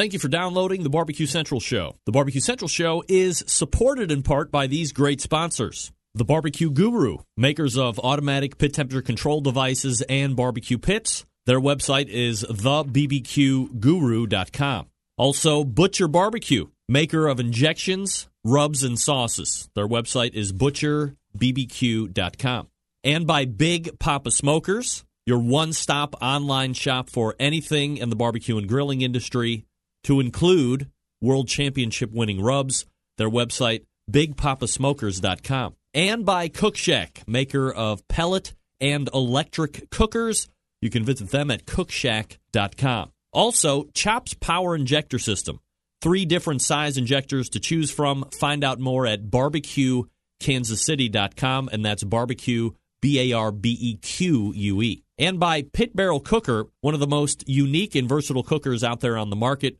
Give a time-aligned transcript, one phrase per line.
[0.00, 1.98] Thank you for downloading the Barbecue Central Show.
[2.06, 5.92] The Barbecue Central Show is supported in part by these great sponsors.
[6.14, 11.26] The Barbecue Guru, makers of automatic pit temperature control devices and barbecue pits.
[11.44, 14.86] Their website is thebbqguru.com.
[15.18, 19.68] Also, Butcher Barbecue, maker of injections, rubs, and sauces.
[19.74, 22.68] Their website is butcherbbq.com.
[23.04, 28.56] And by Big Papa Smokers, your one stop online shop for anything in the barbecue
[28.56, 29.66] and grilling industry,
[30.04, 30.90] to include
[31.20, 32.86] World Championship winning rubs.
[33.18, 35.74] Their website, bigpapasmokers.com.
[35.92, 40.48] And by Cook Shack, maker of pellet and electric cookers.
[40.80, 43.10] You can visit them at cookshack.com.
[43.32, 45.60] Also, Chops Power Injector System.
[46.00, 48.24] Three different size injectors to choose from.
[48.32, 52.70] Find out more at barbecuekansascity.com, and that's barbecue,
[53.02, 55.04] B A R B E Q U E.
[55.18, 59.18] And by Pit Barrel Cooker, one of the most unique and versatile cookers out there
[59.18, 59.76] on the market.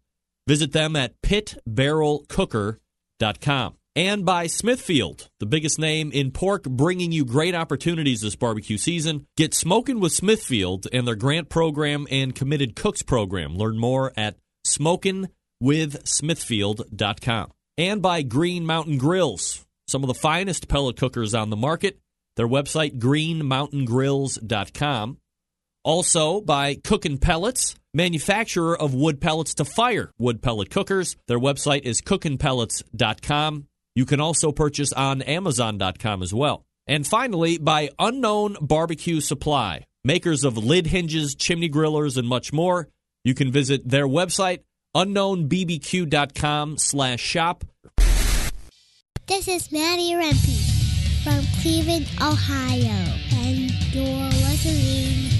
[0.50, 3.74] Visit them at pitbarrelcooker.com.
[3.94, 9.28] And by Smithfield, the biggest name in pork, bringing you great opportunities this barbecue season.
[9.36, 13.56] Get smoking with Smithfield and their grant program and committed cooks program.
[13.56, 17.52] Learn more at smokingwithsmithfield.com.
[17.78, 22.00] And by Green Mountain Grills, some of the finest pellet cookers on the market.
[22.34, 25.18] Their website, greenmountaingrills.com.
[25.84, 31.16] Also by Cookin' Pellets, manufacturer of wood pellets to fire wood pellet cookers.
[31.26, 33.66] Their website is cookinpellets.com.
[33.94, 36.64] You can also purchase on amazon.com as well.
[36.86, 42.88] And finally, by Unknown Barbecue Supply, makers of lid hinges, chimney grillers, and much more.
[43.24, 44.60] You can visit their website,
[44.96, 47.64] unknownbbq.com slash shop.
[49.26, 55.39] This is Maddie Rempe from Cleveland, Ohio, and you're listening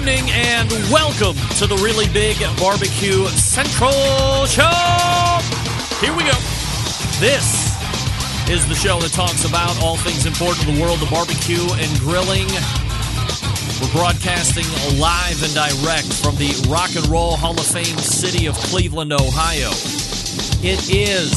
[0.00, 3.92] Evening and welcome to the Really Big Barbecue Central
[4.46, 4.64] Show.
[6.00, 6.32] Here we go.
[7.20, 7.68] This
[8.48, 11.90] is the show that talks about all things important in the world of barbecue and
[12.00, 12.48] grilling.
[13.76, 14.64] We're broadcasting
[14.96, 19.68] live and direct from the Rock and Roll Hall of Fame city of Cleveland, Ohio.
[20.64, 21.36] It is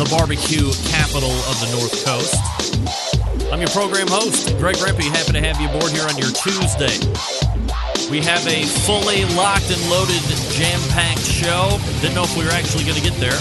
[0.00, 2.71] the barbecue capital of the North Coast.
[3.50, 5.02] I'm your program host, Greg Rempe.
[5.08, 6.92] Happy to have you aboard here on your Tuesday.
[8.10, 10.20] We have a fully locked and loaded,
[10.52, 11.78] jam packed show.
[12.00, 13.38] Didn't know if we were actually going to get there.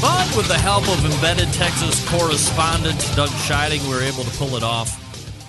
[0.00, 4.56] But with the help of embedded Texas correspondent Doug Scheiding, we were able to pull
[4.56, 4.98] it off.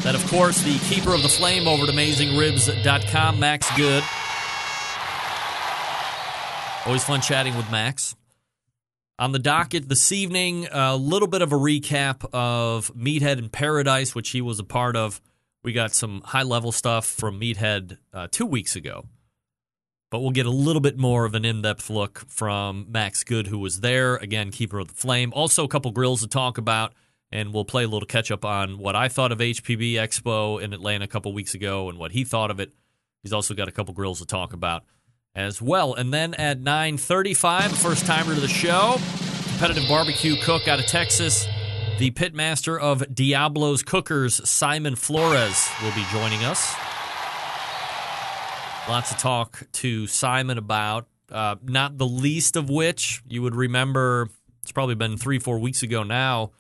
[0.03, 4.03] That, of course, the keeper of the flame over at AmazingRibs.com, Max Good.
[6.87, 8.17] Always fun chatting with Max.
[9.21, 14.13] On the docket this evening, a little bit of a recap of Meathead in Paradise,
[14.13, 15.21] which he was a part of.
[15.63, 19.05] We got some high level stuff from Meathead uh, two weeks ago.
[20.11, 23.49] But we'll get a little bit more of an in depth look from Max Good,
[23.49, 24.17] who was there.
[24.17, 25.33] Again, Keeper of the Flame.
[25.35, 26.93] Also, a couple grills to talk about.
[27.31, 30.73] and we'll play a little catch up on what I thought of HPB Expo in
[30.73, 32.73] Atlanta a couple weeks ago and what he thought of it.
[33.23, 34.85] He's also got a couple grills to talk about
[35.35, 35.95] as well.
[35.95, 38.99] And then at 9:35, first timer to the show,
[39.51, 41.47] competitive barbecue cook out of Texas,
[41.99, 46.75] the pitmaster of Diablo's Cookers, Simon Flores, will be joining us.
[48.89, 54.29] Lots of talk to Simon about, uh, not the least of which you would remember.
[54.63, 56.53] It's probably been three, four weeks ago now.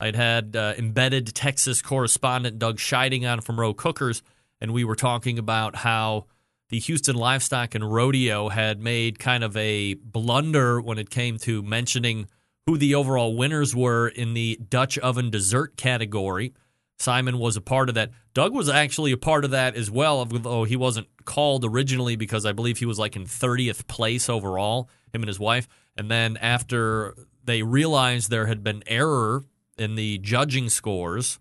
[0.00, 4.22] I'd had uh, embedded Texas correspondent Doug Scheiding on from Row Cookers,
[4.60, 6.26] and we were talking about how
[6.68, 11.62] the Houston Livestock and Rodeo had made kind of a blunder when it came to
[11.62, 12.26] mentioning
[12.66, 16.54] who the overall winners were in the Dutch oven dessert category.
[16.98, 18.10] Simon was a part of that.
[18.34, 22.44] Doug was actually a part of that as well, although he wasn't called originally because
[22.44, 25.68] I believe he was like in 30th place overall, him and his wife.
[25.96, 27.14] And then after
[27.44, 29.44] they realized there had been error
[29.76, 31.38] in the judging scores,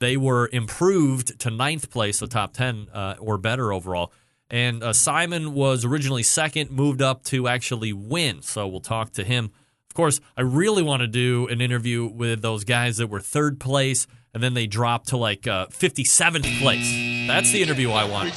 [0.00, 4.12] they were improved to ninth place, the top 10 uh, or better overall.
[4.50, 8.42] And uh, Simon was originally second, moved up to actually win.
[8.42, 9.52] So we'll talk to him.
[9.88, 13.60] Of course, I really want to do an interview with those guys that were third
[13.60, 17.26] place and then they dropped to like uh, 57th place.
[17.26, 18.30] That's the interview I want.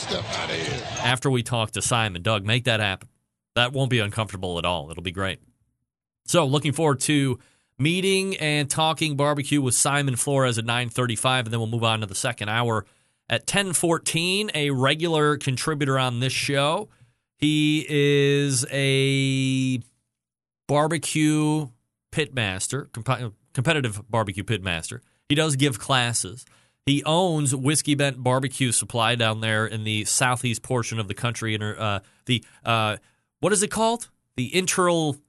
[1.03, 3.09] After we talk to Simon, Doug, make that happen.
[3.56, 4.92] That won't be uncomfortable at all.
[4.92, 5.39] It'll be great.
[6.25, 7.39] So, looking forward to
[7.77, 12.06] meeting and talking barbecue with Simon Flores at 9:35 and then we'll move on to
[12.06, 12.86] the second hour
[13.30, 16.89] at 10:14, a regular contributor on this show.
[17.38, 19.81] He is a
[20.68, 21.68] barbecue
[22.12, 25.00] pitmaster, comp- competitive barbecue pitmaster.
[25.30, 26.45] He does give classes.
[26.86, 31.56] He owns Whiskey Bent Barbecue Supply down there in the southeast portion of the country.
[31.56, 32.98] In uh, the uh,
[33.39, 34.10] what is it called?
[34.38, 35.19] The Interal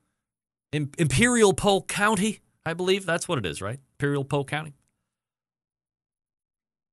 [0.72, 3.78] Imperial Polk County, I believe that's what it is, right?
[3.94, 4.74] Imperial Polk County.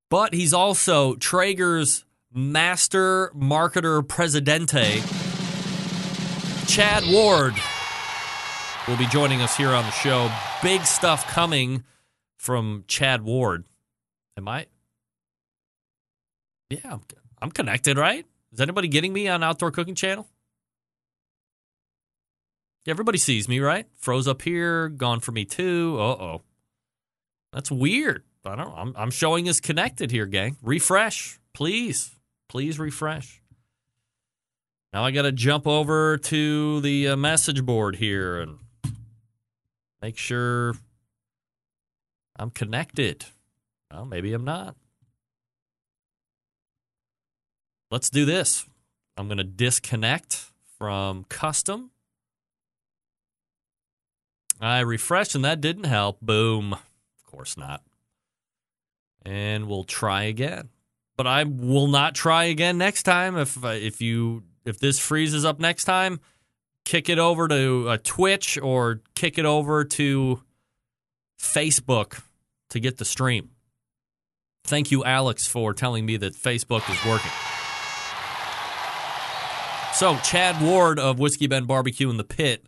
[0.09, 5.01] But he's also Traeger's master marketer presidente.
[6.67, 7.55] Chad Ward
[8.87, 10.31] will be joining us here on the show.
[10.61, 11.83] Big stuff coming
[12.43, 13.63] from Chad Ward.
[14.37, 14.65] Am I?
[16.69, 16.97] Yeah,
[17.41, 18.25] I'm connected, right?
[18.51, 20.27] Is anybody getting me on Outdoor Cooking Channel?
[22.85, 23.85] Everybody sees me, right?
[23.95, 25.95] Froze up here, gone for me too.
[25.97, 26.41] Uh oh.
[27.53, 28.23] That's weird.
[28.45, 28.75] I don't know.
[28.75, 30.57] I'm, I'm showing us connected here, gang.
[30.61, 32.11] Refresh, please.
[32.49, 33.41] Please refresh.
[34.91, 38.57] Now I got to jump over to the uh, message board here and
[40.01, 40.73] make sure
[42.35, 43.25] I'm connected.
[43.91, 44.75] Well, maybe I'm not.
[47.91, 48.65] Let's do this.
[49.17, 50.45] I'm going to disconnect
[50.77, 51.91] from custom.
[54.59, 56.19] I refreshed and that didn't help.
[56.21, 56.73] Boom.
[56.73, 57.83] Of course not.
[59.23, 60.69] And we'll try again.
[61.15, 63.37] But I will not try again next time.
[63.37, 66.19] If uh, if you if this freezes up next time,
[66.85, 70.41] kick it over to a Twitch or kick it over to
[71.43, 72.23] Facebook
[72.69, 73.51] to get the stream.
[74.63, 77.31] Thank you, Alex, for telling me that Facebook is working.
[79.93, 82.65] So, Chad Ward of Whiskey Bent Barbecue in the Pit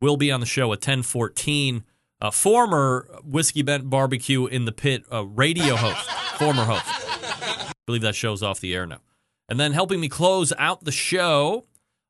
[0.00, 1.84] will be on the show at 1014.
[2.20, 6.08] A former Whiskey Bent Barbecue in the Pit radio host,
[6.38, 6.84] former host.
[6.86, 9.00] I believe that show's off the air now.
[9.48, 11.66] And then helping me close out the show,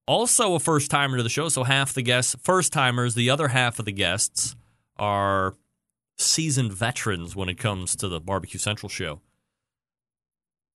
[0.06, 1.48] also a first timer to the show.
[1.48, 4.54] So half the guests, first timers, the other half of the guests
[4.98, 5.56] are
[6.16, 9.20] seasoned veterans when it comes to the Barbecue Central show.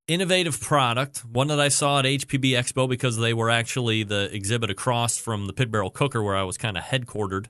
[0.06, 4.70] Innovative product, one that I saw at HPB Expo because they were actually the exhibit
[4.70, 7.46] across from the Pit Barrel Cooker where I was kind of headquartered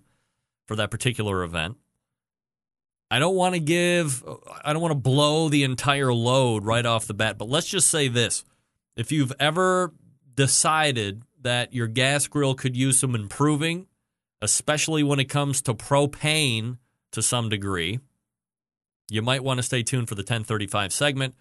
[0.66, 1.76] for that particular event.
[3.10, 4.22] I don't want to give,
[4.64, 7.88] I don't want to blow the entire load right off the bat, but let's just
[7.88, 8.44] say this.
[8.96, 9.94] If you've ever
[10.34, 13.86] decided that your gas grill could use some improving,
[14.42, 16.78] especially when it comes to propane
[17.12, 18.00] to some degree.
[19.10, 21.34] You might want to stay tuned for the 1035 segment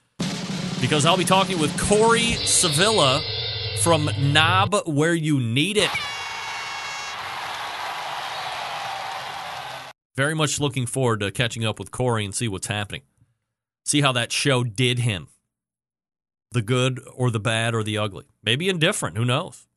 [0.79, 3.21] because I'll be talking with Cory Sevilla
[3.81, 5.89] from Knob Where You Need It.
[10.15, 13.03] Very much looking forward to catching up with Cory and see what's happening.
[13.85, 15.27] See how that show did him.
[16.51, 18.25] The good or the bad or the ugly.
[18.41, 19.17] Maybe indifferent.
[19.17, 19.67] Who knows?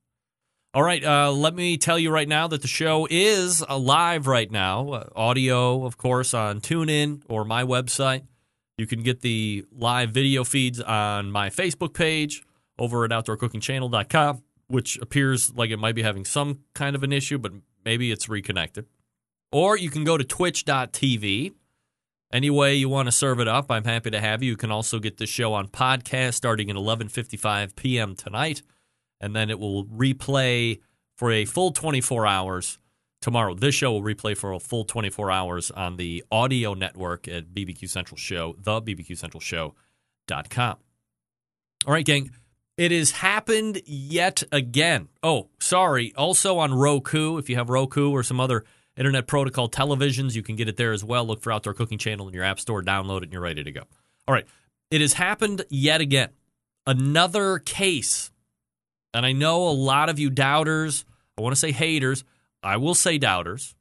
[0.72, 4.48] All right, uh, let me tell you right now that the show is live right
[4.48, 4.90] now.
[4.90, 8.22] Uh, audio, of course, on TuneIn or my website.
[8.78, 12.44] You can get the live video feeds on my Facebook page
[12.78, 17.36] over at OutdoorCookingChannel.com, which appears like it might be having some kind of an issue,
[17.38, 17.52] but
[17.84, 18.86] maybe it's reconnected.
[19.50, 21.52] Or you can go to Twitch.tv
[22.32, 24.50] Any way you want to serve it up, I'm happy to have you.
[24.50, 28.14] You can also get the show on podcast starting at 11:55 p.m.
[28.14, 28.62] tonight,
[29.20, 30.80] and then it will replay
[31.16, 32.78] for a full 24 hours
[33.20, 33.54] tomorrow.
[33.54, 37.88] This show will replay for a full 24 hours on the audio network at BBQ
[37.88, 40.76] Central Show, the bbqcentralshow.com.
[41.86, 42.30] All right, gang.
[42.76, 45.08] It has happened yet again.
[45.22, 46.14] Oh, sorry.
[46.16, 48.64] Also on Roku, if you have Roku or some other
[49.00, 50.34] Internet Protocol televisions.
[50.34, 51.24] You can get it there as well.
[51.24, 53.72] Look for Outdoor Cooking Channel in your app store, download it, and you're ready to
[53.72, 53.82] go.
[54.28, 54.46] All right.
[54.90, 56.30] It has happened yet again.
[56.86, 58.30] Another case.
[59.12, 61.05] And I know a lot of you doubters,
[61.37, 62.25] I want to say haters,
[62.62, 63.75] I will say doubters.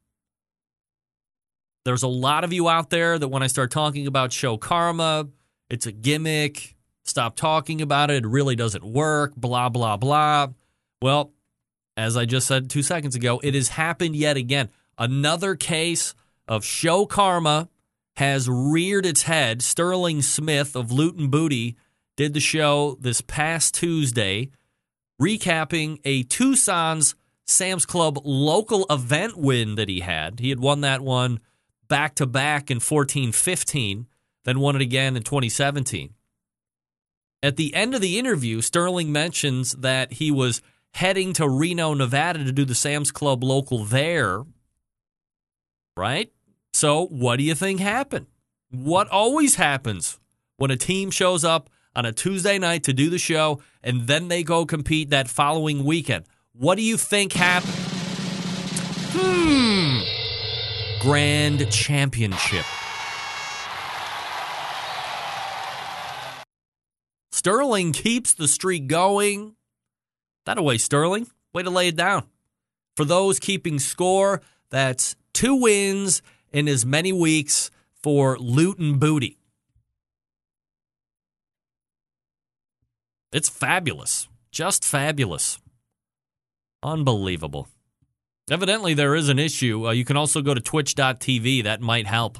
[1.86, 5.28] There's a lot of you out there that when I start talking about show karma,
[5.70, 6.76] it's a gimmick.
[7.04, 8.26] Stop talking about it.
[8.26, 9.36] It really doesn't work.
[9.36, 10.48] Blah, blah, blah.
[11.02, 11.34] Well,
[11.98, 14.70] as I just said two seconds ago, it has happened yet again.
[14.98, 16.14] Another case
[16.48, 17.70] of show karma
[18.18, 19.62] has reared its head.
[19.62, 21.78] Sterling Smith of and Booty
[22.18, 24.50] did the show this past Tuesday,
[25.22, 30.40] recapping a Tucson's Sam's Club local event win that he had.
[30.40, 31.40] He had won that one
[31.88, 34.08] back to back in 14 15,
[34.46, 36.14] then won it again in 2017.
[37.42, 40.62] At the end of the interview, Sterling mentions that he was
[40.94, 44.44] heading to Reno, Nevada to do the Sam's Club local there
[46.00, 46.32] right?
[46.74, 48.28] So, what do you think happened?
[48.72, 50.20] What always happens
[50.58, 54.28] when a team shows up on a Tuesday night to do the show and then
[54.28, 56.26] they go compete that following weekend?
[56.54, 57.74] What do you think happened?
[59.12, 60.02] Hmm.
[61.02, 62.66] Grand Championship.
[67.32, 69.56] Sterling keeps the streak going.
[70.46, 71.28] That away, Sterling.
[71.54, 72.26] Way to lay it down.
[72.98, 77.72] For those keeping score, that's two wins in as many weeks
[78.04, 79.39] for Loot and Booty.
[83.32, 84.28] It's fabulous.
[84.52, 85.60] Just fabulous.
[86.82, 87.68] Unbelievable.
[88.50, 89.88] Evidently, there is an issue.
[89.88, 91.64] Uh, you can also go to twitch.tv.
[91.64, 92.40] That might help.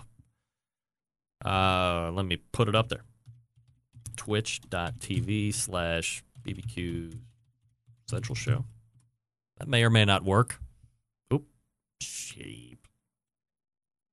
[1.46, 3.04] Uh, let me put it up there
[4.20, 7.18] twitch.tv slash BBQ
[8.10, 8.66] Central Show.
[9.60, 10.60] That may or may not work.
[11.34, 11.46] Oop.
[12.02, 12.86] Sheep.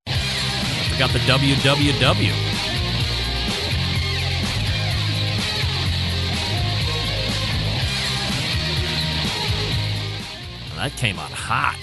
[0.07, 2.76] Got the WWW.
[10.77, 11.77] That came out hot.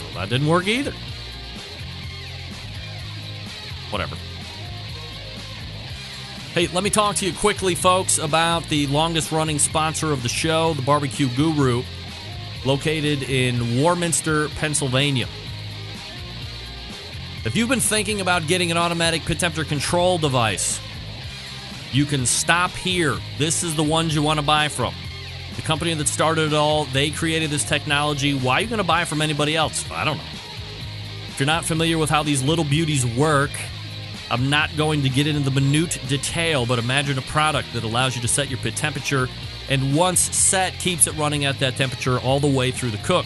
[0.00, 0.92] Well, that didn't work either.
[3.90, 4.16] Whatever.
[6.54, 10.28] Hey, let me talk to you quickly, folks, about the longest running sponsor of the
[10.28, 11.82] show, the Barbecue Guru
[12.64, 15.26] located in Warminster, Pennsylvania.
[17.44, 20.78] If you've been thinking about getting an automatic pit temperature control device,
[21.92, 23.16] you can stop here.
[23.38, 24.94] This is the ones you want to buy from.
[25.56, 28.34] The company that started it all, they created this technology.
[28.34, 29.88] Why are you going to buy from anybody else?
[29.90, 30.22] I don't know.
[31.28, 33.50] If you're not familiar with how these little beauties work,
[34.30, 38.14] I'm not going to get into the minute detail, but imagine a product that allows
[38.14, 39.28] you to set your pit temperature
[39.70, 43.24] and once set, keeps it running at that temperature all the way through the cook.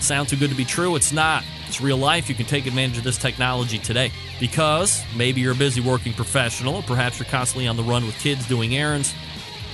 [0.00, 0.96] Sound too good to be true?
[0.96, 1.44] It's not.
[1.72, 2.28] It's real life.
[2.28, 6.74] You can take advantage of this technology today because maybe you're a busy working professional,
[6.74, 9.14] or perhaps you're constantly on the run with kids doing errands.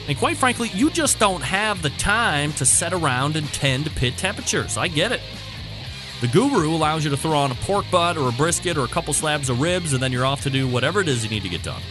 [0.07, 3.91] And quite frankly, you just don't have the time to sit around and tend to
[3.91, 4.77] pit temperatures.
[4.77, 5.21] I get it.
[6.21, 8.89] The Guru allows you to throw on a pork butt or a brisket or a
[8.89, 11.43] couple slabs of ribs, and then you're off to do whatever it is you need
[11.43, 11.83] to get done.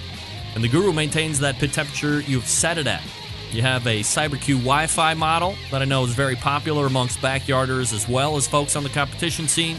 [0.56, 3.04] And the Guru maintains that pit temperature you've set it at.
[3.52, 7.94] You have a CyberQ Wi Fi model that I know is very popular amongst backyarders
[7.94, 9.78] as well as folks on the competition scene.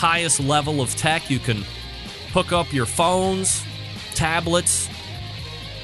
[0.00, 1.28] Highest level of tech.
[1.28, 1.62] You can
[2.32, 3.62] hook up your phones,
[4.14, 4.88] tablets,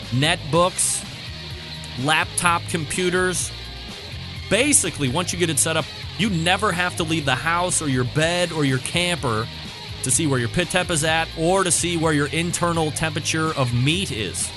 [0.08, 1.04] netbooks,
[2.02, 3.52] laptop computers.
[4.48, 5.84] Basically, once you get it set up,
[6.16, 9.46] you never have to leave the house or your bed or your camper
[10.02, 13.52] to see where your pit temp is at or to see where your internal temperature
[13.54, 14.50] of meat is.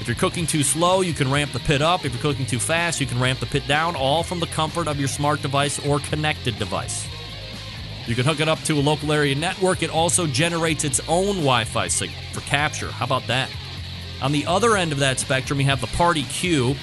[0.00, 2.04] If you're cooking too slow, you can ramp the pit up.
[2.04, 4.88] If you're cooking too fast, you can ramp the pit down, all from the comfort
[4.88, 7.06] of your smart device or connected device.
[8.06, 9.82] You can hook it up to a local area network.
[9.82, 12.90] It also generates its own Wi Fi signal for capture.
[12.90, 13.50] How about that?
[14.22, 16.76] On the other end of that spectrum, you have the Party Q.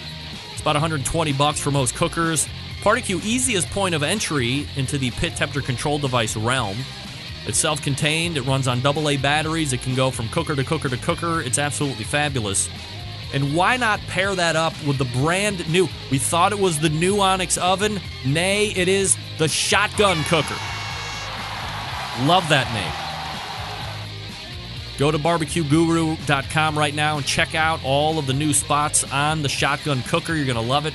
[0.51, 2.47] It's about 120 bucks for most cookers.
[2.81, 6.77] Party Q, easiest point of entry into the pit temperature control device realm.
[7.45, 10.89] It's self contained, it runs on AA batteries, it can go from cooker to cooker
[10.89, 11.41] to cooker.
[11.41, 12.69] It's absolutely fabulous.
[13.33, 15.87] And why not pair that up with the brand new?
[16.11, 17.99] We thought it was the new Onyx oven.
[18.25, 20.55] Nay, it is the shotgun cooker.
[22.22, 23.13] Love that name.
[25.00, 29.50] Go to barbecueguru.com right now and check out all of the new spots on the
[29.50, 30.36] shotgun cooker.
[30.36, 30.93] You're going to love it.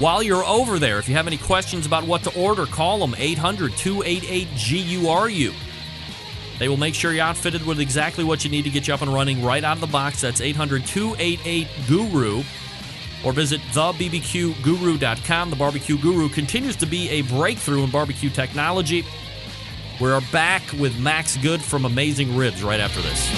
[0.00, 3.14] While you're over there, if you have any questions about what to order, call them
[3.16, 5.52] 800 288 GURU.
[6.58, 9.02] They will make sure you're outfitted with exactly what you need to get you up
[9.02, 10.20] and running right out of the box.
[10.20, 12.42] That's 800 288 GURU.
[13.24, 15.50] Or visit thebbqguru.com.
[15.50, 19.04] The Barbecue Guru continues to be a breakthrough in barbecue technology.
[20.00, 23.30] We're back with Max Good from Amazing Ribs right after this.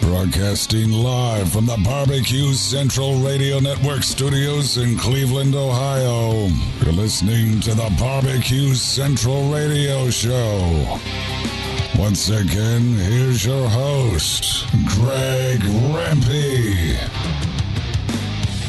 [0.00, 6.48] Broadcasting live from the Barbecue Central Radio Network studios in Cleveland, Ohio.
[6.82, 10.98] You're listening to the Barbecue Central Radio Show.
[11.98, 17.15] Once again, here's your host, Greg Rempe.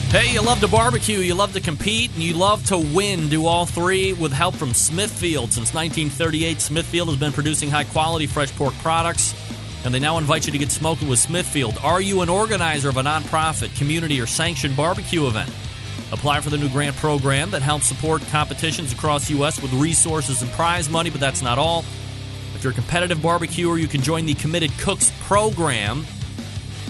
[0.10, 3.28] Hey, you love to barbecue, you love to compete, and you love to win.
[3.28, 5.52] Do all three with help from Smithfield.
[5.52, 9.36] Since 1938, Smithfield has been producing high quality fresh pork products,
[9.84, 11.78] and they now invite you to get smoking with Smithfield.
[11.84, 15.52] Are you an organizer of a nonprofit, community, or sanctioned barbecue event?
[16.14, 19.62] Apply for the new grant program that helps support competitions across the U.S.
[19.62, 21.84] with resources and prize money, but that's not all.
[22.56, 26.06] If you're a competitive barbecuer, you can join the Committed Cooks program.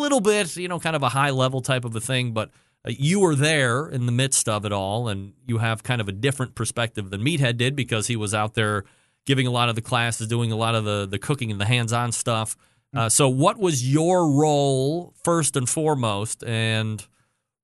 [0.00, 2.50] little bit, you know, kind of a high level type of a thing, but
[2.84, 6.08] uh, you were there in the midst of it all, and you have kind of
[6.08, 8.84] a different perspective than Meathead did because he was out there
[9.26, 11.66] giving a lot of the classes, doing a lot of the, the cooking and the
[11.66, 12.56] hands on stuff.
[12.94, 17.06] Uh, so, what was your role first and foremost, and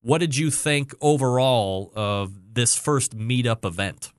[0.03, 4.13] what did you think overall of this first meetup event?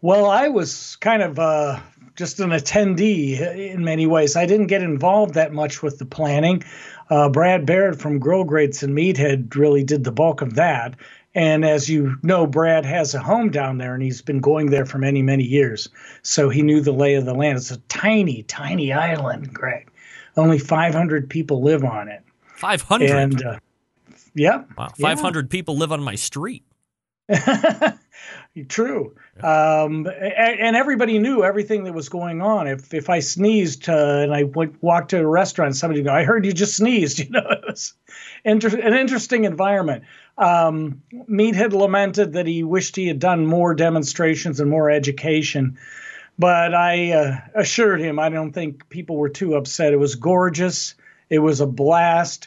[0.00, 1.78] Well, I was kind of uh,
[2.16, 4.36] just an attendee in many ways.
[4.36, 6.64] I didn't get involved that much with the planning.
[7.10, 10.94] Uh, Brad Baird from Grill Grates and Meathead really did the bulk of that.
[11.34, 14.86] And as you know, Brad has a home down there and he's been going there
[14.86, 15.88] for many, many years.
[16.22, 17.58] So he knew the lay of the land.
[17.58, 19.90] It's a tiny, tiny island, Greg.
[20.36, 22.22] Only 500 people live on it.
[22.56, 23.10] 500.
[23.10, 23.58] And, uh,
[24.34, 24.62] yeah.
[24.78, 25.14] wow, yeah.
[25.14, 26.64] 500 people live on my street.
[28.68, 29.16] True.
[29.42, 32.68] Um, and, and everybody knew everything that was going on.
[32.68, 36.14] If if I sneezed uh, and I went, walked to a restaurant, somebody would go,
[36.14, 37.94] "I heard you just sneezed." You know, it was
[38.44, 40.04] inter- an interesting environment.
[40.38, 45.76] Um, Meathead had lamented that he wished he had done more demonstrations and more education,
[46.38, 49.92] but I uh, assured him I don't think people were too upset.
[49.92, 50.94] It was gorgeous.
[51.28, 52.46] It was a blast.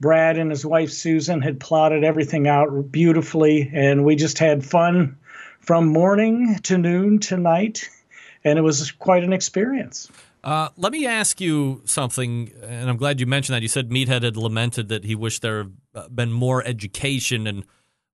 [0.00, 5.16] Brad and his wife Susan had plotted everything out beautifully, and we just had fun
[5.64, 7.88] from morning to noon to night,
[8.44, 10.10] and it was quite an experience.
[10.42, 13.62] Uh, let me ask you something, and I'm glad you mentioned that.
[13.62, 17.64] You said Meathead had lamented that he wished there had been more education and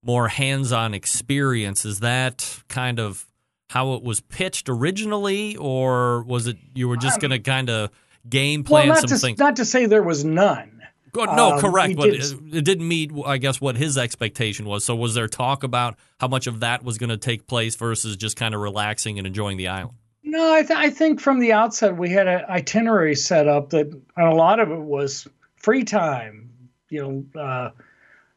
[0.03, 1.85] more hands on experience.
[1.85, 3.27] Is that kind of
[3.71, 7.91] how it was pitched originally, or was it you were just going to kind of
[8.29, 9.39] game plan Um, well, not some to, things?
[9.39, 10.80] not to say there was none.
[11.13, 14.67] Go- no, um, correct, but did- it, it didn't meet, I guess, what his expectation
[14.67, 14.85] was.
[14.85, 18.17] So, was there talk about how much of that was going to take place versus
[18.17, 19.97] just kind of relaxing and enjoying the island?
[20.23, 23.87] No, I, th- I think from the outset we had an itinerary set up that,
[24.17, 26.51] and a lot of it was free time.
[26.89, 27.71] You know, uh,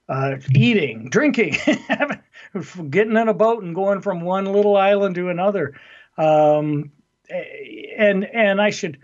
[0.10, 1.56] uh, eating, drinking,
[2.90, 5.74] getting in a boat and going from one little island to another.
[6.18, 6.92] Um,
[7.98, 9.00] and and I should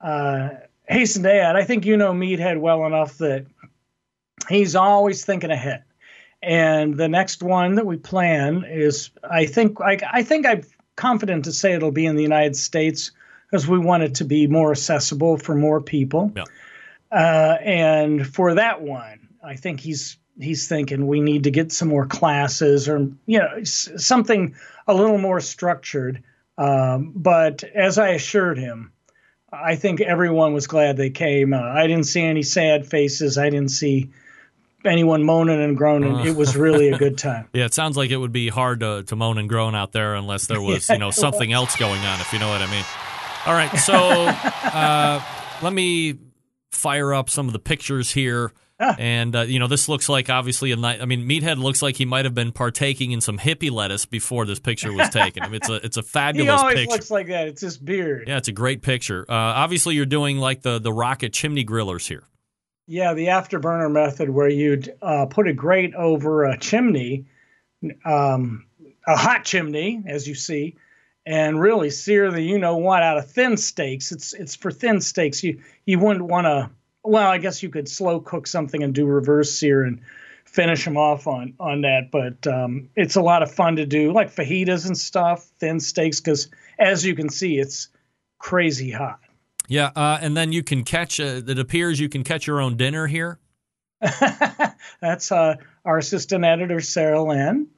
[0.00, 0.50] uh,
[0.88, 3.46] hasten to add, I think you know Meathead well enough that
[4.48, 5.84] he's always thinking ahead.
[6.42, 10.62] And the next one that we plan is, I think, I, I think I'm
[10.94, 13.10] confident to say it'll be in the United States
[13.50, 16.32] because we want it to be more accessible for more people.
[16.36, 16.44] Yeah.
[17.10, 21.88] Uh, and for that one, I think he's he's thinking we need to get some
[21.88, 24.54] more classes or you know something
[24.86, 26.22] a little more structured.
[26.58, 28.92] Um, but as I assured him,
[29.64, 31.52] I think everyone was glad they came.
[31.52, 33.38] Uh, I didn't see any sad faces.
[33.38, 34.10] I didn't see
[34.84, 36.14] anyone moaning and groaning.
[36.14, 37.48] Uh, it was really a good time.
[37.52, 40.14] yeah, it sounds like it would be hard to, to moan and groan out there
[40.14, 42.70] unless there was, yeah, you know, something else going on, if you know what I
[42.70, 42.84] mean.
[43.46, 45.22] All right, so uh,
[45.62, 46.18] let me
[46.72, 48.52] fire up some of the pictures here.
[48.78, 51.00] And uh, you know, this looks like obviously a night.
[51.00, 54.44] I mean, Meathead looks like he might have been partaking in some hippie lettuce before
[54.44, 55.42] this picture was taken.
[55.42, 56.46] I mean, it's a it's a fabulous.
[56.46, 56.90] He always picture.
[56.90, 57.48] looks like that.
[57.48, 58.28] It's his beard.
[58.28, 59.24] Yeah, it's a great picture.
[59.28, 62.24] Uh, obviously, you're doing like the the rocket chimney grillers here.
[62.86, 67.26] Yeah, the afterburner method where you'd uh, put a grate over a chimney,
[68.04, 68.66] um,
[69.06, 70.76] a hot chimney, as you see,
[71.24, 74.12] and really sear the you know what out of thin steaks.
[74.12, 75.42] It's it's for thin steaks.
[75.42, 76.70] You you wouldn't want to
[77.06, 80.00] well, I guess you could slow cook something and do reverse sear and
[80.44, 82.10] finish them off on on that.
[82.10, 86.20] But um, it's a lot of fun to do, like fajitas and stuff, thin steaks,
[86.20, 87.88] because as you can see, it's
[88.38, 89.20] crazy hot.
[89.68, 91.20] Yeah, uh, and then you can catch.
[91.20, 93.38] Uh, it appears you can catch your own dinner here.
[95.00, 97.68] That's uh, our assistant editor Sarah Lynn,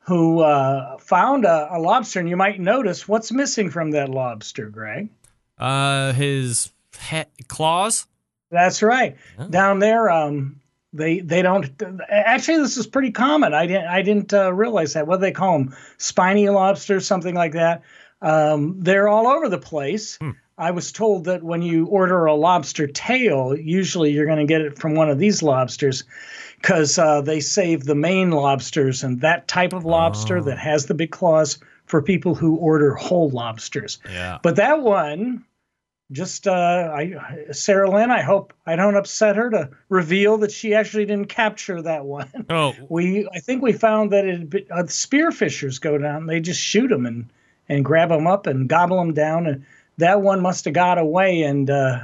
[0.00, 4.68] who uh, found a, a, lobster, and you might notice what's missing from that lobster,
[4.68, 5.10] Greg.
[5.58, 6.72] Uh, his
[7.10, 8.06] he- claws.
[8.50, 9.16] That's right.
[9.38, 9.48] Oh.
[9.48, 10.60] Down there, um,
[10.92, 11.70] they they don't.
[12.08, 13.54] Actually, this is pretty common.
[13.54, 15.06] I didn't I didn't uh, realize that.
[15.06, 15.76] What do they call them?
[15.98, 17.82] Spiny lobsters, something like that.
[18.22, 20.16] Um, they're all over the place.
[20.16, 20.30] Hmm.
[20.58, 24.62] I was told that when you order a lobster tail, usually you're going to get
[24.62, 26.04] it from one of these lobsters
[26.56, 30.42] because uh, they save the main lobsters and that type of lobster oh.
[30.44, 33.98] that has the big claws for people who order whole lobsters.
[34.10, 34.38] Yeah.
[34.42, 35.44] But that one
[36.12, 36.50] just uh,
[36.94, 37.14] I
[37.52, 38.10] Sarah Lynn.
[38.10, 42.46] I hope I don't upset her to reveal that she actually didn't capture that one.
[42.48, 46.26] Oh, we I think we found that it uh, spearfishers go down.
[46.26, 47.26] They just shoot them and
[47.68, 49.46] and grab them up and gobble them down.
[49.46, 49.66] And
[49.98, 52.00] that one must have got away and uh,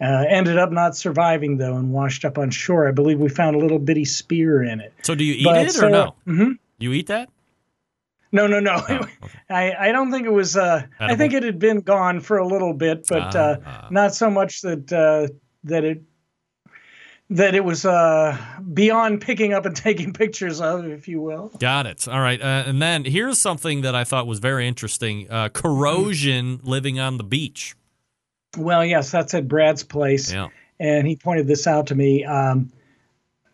[0.00, 2.88] uh, ended up not surviving though and washed up on shore.
[2.88, 4.92] I believe we found a little bitty spear in it.
[5.02, 6.16] So do you eat but it or no?
[6.26, 6.52] Mm-hmm.
[6.78, 7.28] You eat that?
[8.32, 8.82] No, no, no.
[8.88, 9.39] Oh, okay.
[9.50, 10.56] I, I don't think it was.
[10.56, 14.14] Uh, I think it had been gone for a little bit, but uh, uh, not
[14.14, 15.32] so much that uh,
[15.64, 16.02] that it
[17.30, 18.36] that it was uh,
[18.72, 21.50] beyond picking up and taking pictures of, if you will.
[21.58, 22.06] Got it.
[22.06, 22.40] All right.
[22.40, 27.16] Uh, and then here's something that I thought was very interesting: uh, corrosion living on
[27.16, 27.74] the beach.
[28.56, 30.48] Well, yes, that's at Brad's place, yeah.
[30.78, 32.24] and he pointed this out to me.
[32.24, 32.72] Um,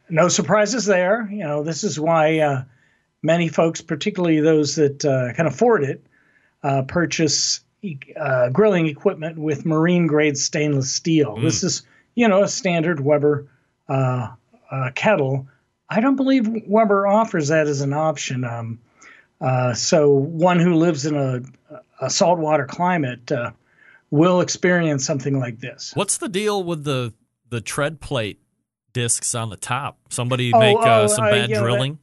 [0.09, 1.29] no surprises there.
[1.31, 2.65] You know, this is why uh,
[3.27, 6.07] many folks, particularly those that uh, can afford it,
[6.63, 7.61] uh, purchase
[8.19, 11.37] uh, grilling equipment with marine grade stainless steel.
[11.37, 11.43] Mm.
[11.43, 11.83] This is,
[12.15, 13.47] you know, a standard Weber
[13.89, 14.29] uh,
[14.71, 15.47] uh, kettle.
[15.91, 18.45] I don't believe Weber offers that as an option.
[18.45, 18.79] Um,
[19.41, 21.43] uh, so one who lives in a,
[22.01, 23.31] a saltwater climate
[24.11, 25.93] will experience something like this.
[25.95, 27.13] What's the deal with the
[27.49, 28.41] the tread plate
[28.93, 29.99] discs on the top?
[30.11, 31.99] Somebody oh, make oh, some bad drilling.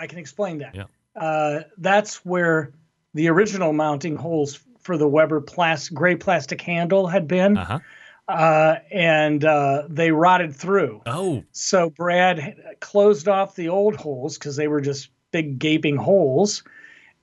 [0.00, 0.74] I can explain that.
[0.74, 0.84] Yeah.
[1.14, 2.72] Uh, that's where
[3.12, 7.58] the original mounting holes for the Weber plastic, gray plastic handle had been.
[7.58, 7.78] Uh-huh.
[8.26, 11.02] Uh, and uh, they rotted through.
[11.04, 11.42] Oh.
[11.52, 16.62] So Brad closed off the old holes because they were just big gaping holes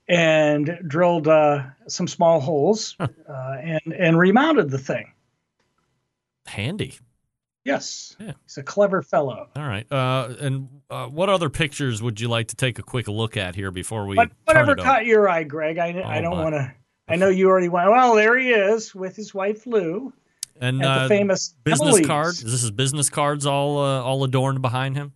[0.07, 5.13] and drilled uh, some small holes uh, and, and remounted the thing.
[6.45, 6.93] Handy.
[7.67, 8.15] Yes.
[8.19, 8.31] Yeah.
[8.45, 9.49] He's a clever fellow.
[9.55, 9.85] All right.
[9.91, 13.55] Uh, and uh, what other pictures would you like to take a quick look at
[13.55, 14.15] here before we?
[14.15, 15.77] But whatever caught your eye, Greg.
[15.77, 16.73] I, oh, I don't want to.
[17.09, 17.89] I know you already went.
[17.89, 20.13] Well, there he is with his wife Lou.
[20.59, 22.07] And uh, the famous business Emily's.
[22.07, 22.43] cards.
[22.43, 25.11] Is this is business cards all uh, all adorned behind him?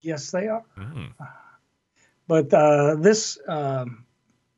[0.00, 0.62] Yes, they are.
[0.78, 1.12] Mm.
[2.26, 4.06] But uh, this um,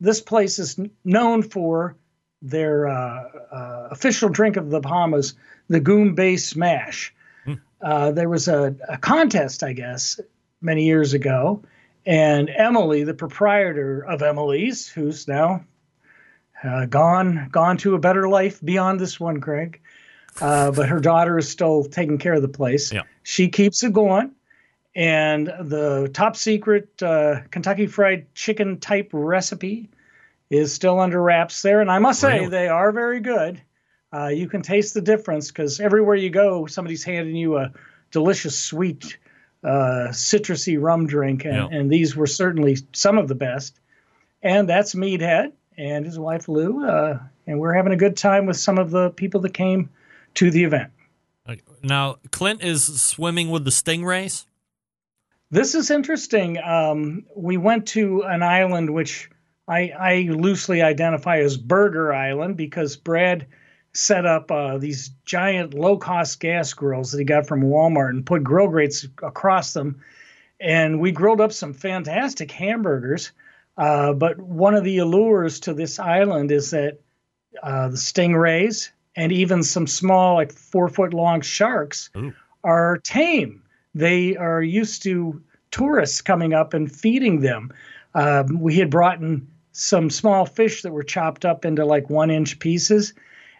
[0.01, 1.97] this place is known for
[2.43, 5.35] their uh, uh, official drink of the Bahamas,
[5.69, 7.15] the Goombay Smash.
[7.83, 10.21] Uh, there was a, a, contest, I guess,
[10.61, 11.63] many years ago,
[12.07, 15.65] and Emily, the proprietor of Emily's, who's now
[16.63, 19.81] uh, gone gone to a better life beyond this one, Craig.
[20.41, 22.93] Uh, but her daughter is still taking care of the place.
[22.93, 23.03] Yeah.
[23.23, 24.33] She keeps it going.
[24.95, 29.89] And the top secret uh, Kentucky Fried Chicken type recipe
[30.51, 31.81] is still under wraps there.
[31.81, 32.51] And I must say, Really?
[32.51, 33.61] they are very good.
[34.13, 37.73] Uh, you can taste the difference because everywhere you go, somebody's handing you a
[38.11, 39.19] delicious, sweet,
[39.65, 41.45] uh, citrusy rum drink.
[41.45, 41.69] And, Yeah.
[41.71, 43.81] and these were certainly some of the best.
[44.43, 46.85] And that's Meathead and his wife Lou.
[46.85, 49.89] Uh, and we're having a good time with some of the people that came
[50.35, 50.91] to the event.
[51.83, 54.47] Now, Clint is swimming with the stingrays.
[55.51, 56.59] This is interesting.
[56.63, 59.29] Um, we went to an island which
[59.67, 63.47] I, I loosely identify as Burger Island because Brad
[63.95, 68.25] set up uh, these giant low cost gas grills that he got from Walmart and
[68.25, 70.01] put grill grates across them.
[70.61, 73.33] And we grilled up some fantastic hamburgers.
[73.77, 77.01] Uh, but one of the allures to this island is that
[77.63, 82.33] uh, the stingrays and even some small, like four foot long sharks Ooh.
[82.65, 83.63] are tame.
[83.95, 87.73] They are used to tourists coming up and feeding them.
[88.15, 92.31] Um, we had brought in some small fish that were chopped up into like one
[92.31, 93.15] inch pieces,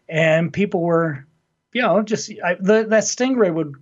[0.09, 1.27] and people were,
[1.73, 3.75] you know, just I, the, that stingray would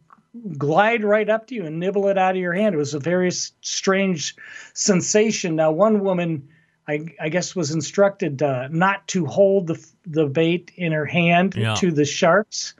[0.56, 2.74] glide right up to you and nibble it out of your hand.
[2.74, 4.36] It was a very s- strange
[4.74, 5.56] sensation.
[5.56, 6.48] Now, one woman,
[6.86, 11.54] I, I guess, was instructed uh, not to hold the the bait in her hand
[11.56, 11.74] Yeah.
[11.76, 12.74] to the sharks,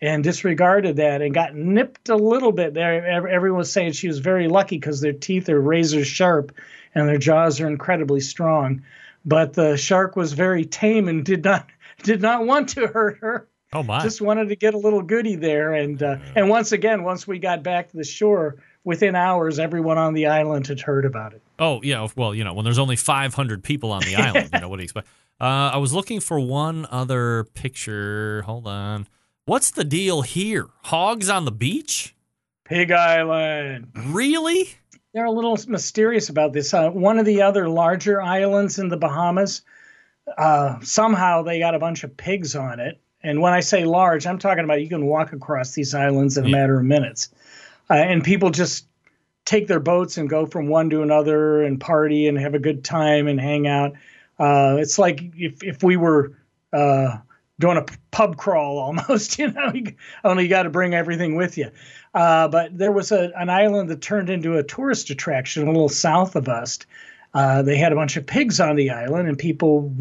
[0.00, 2.74] and disregarded that and got nipped a little bit.
[2.74, 6.52] There, everyone was saying she was very lucky because their teeth are razor sharp
[6.94, 8.82] and their jaws are incredibly strong.
[9.24, 11.68] But the shark was very tame and did not
[12.02, 14.00] did not want to hurt her Oh my!
[14.02, 17.38] just wanted to get a little goodie there and uh, and once again once we
[17.38, 21.40] got back to the shore within hours everyone on the island had heard about it
[21.58, 24.68] Oh yeah, well you know when there's only 500 people on the island, you know
[24.68, 25.06] what do you expect?
[25.40, 28.42] Uh, I was looking for one other picture.
[28.42, 29.08] Hold on.
[29.44, 30.68] What's the deal here?
[30.84, 32.14] Hogs on the beach?
[32.64, 34.70] pig island Really?
[35.14, 38.96] they're a little mysterious about this uh, one of the other larger islands in the
[38.96, 39.62] bahamas
[40.38, 44.26] uh, somehow they got a bunch of pigs on it and when i say large
[44.26, 46.56] i'm talking about you can walk across these islands in a Yeah.
[46.56, 47.28] matter of minutes
[47.90, 48.86] uh, and people just
[49.44, 52.84] take their boats and go from one to another and party and have a good
[52.84, 53.92] time and hang out.
[54.38, 56.32] Uh, it's like if if we were
[56.72, 57.18] uh,
[57.58, 61.58] doing a pub crawl almost, you know, you, only you got to bring everything with
[61.58, 61.70] you.
[62.14, 65.88] Uh, but there was a, an island that turned into a tourist attraction a little
[65.88, 66.78] south of us.
[67.34, 69.94] Uh, they had a bunch of pigs on the island, and people,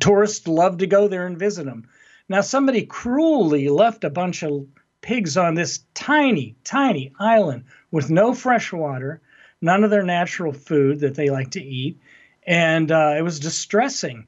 [0.00, 1.88] tourists, loved to go there and visit them.
[2.28, 4.66] Now, somebody cruelly left a bunch of
[5.00, 9.20] pigs on this tiny, tiny island with no fresh water,
[9.60, 11.98] none of their natural food that they like to eat,
[12.46, 14.26] and uh, it was distressing.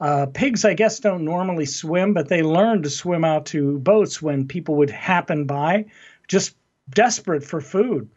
[0.00, 4.20] Uh, pigs, I guess, don't normally swim, but they learned to swim out to boats
[4.20, 5.86] when people would happen by,
[6.28, 6.56] just
[6.90, 8.08] desperate for food.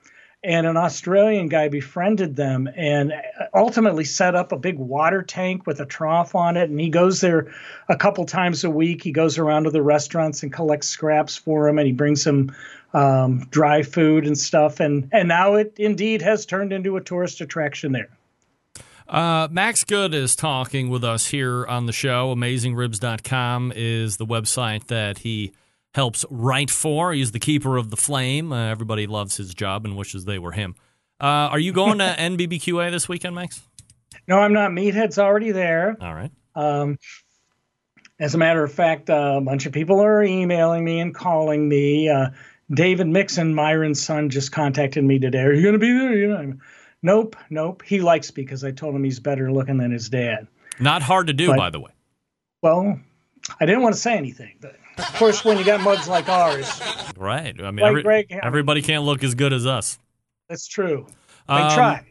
[0.48, 3.12] And an Australian guy befriended them and
[3.54, 6.70] ultimately set up a big water tank with a trough on it.
[6.70, 7.54] And he goes there
[7.90, 9.04] a couple times a week.
[9.04, 12.56] He goes around to the restaurants and collects scraps for them, and he brings them
[12.94, 14.80] um, dry food and stuff.
[14.80, 18.08] And and now it indeed has turned into a tourist attraction there.
[19.10, 22.34] Uh, Max Good is talking with us here on the show.
[22.34, 25.52] AmazingRibs.com is the website that he
[25.98, 27.12] helps write for.
[27.12, 28.54] He's the keeper of the flame.
[28.54, 30.76] Uh, everybody loves his job and wishes they were him.
[31.20, 33.60] Uh, are you going to NBBQA this weekend, Max?
[34.28, 34.72] No, I'm not.
[34.72, 35.98] Meathead's already there.
[36.00, 36.32] All right.
[36.56, 36.98] Um,
[38.20, 41.68] as a matter of fact, uh, a bunch of people are emailing me and calling
[41.68, 42.10] me.
[42.10, 42.30] Uh,
[42.72, 45.40] David Mixon, Myron's son, just contacted me today.
[45.42, 46.14] Are you going to be there?
[46.16, 46.54] You know,
[47.02, 47.82] nope, nope.
[47.84, 50.48] He likes me because I told him he's better looking than his dad.
[50.80, 51.92] Not hard to do, But- by the way.
[52.62, 53.00] Well,
[53.60, 56.82] I didn't want to say anything, but of course, when you got mugs like ours,
[57.18, 57.56] Right.
[57.62, 58.38] I mean, every- Greg?
[58.44, 60.00] everybody can't look as good as us.
[60.50, 61.06] that's true.
[61.48, 62.04] I Um, try.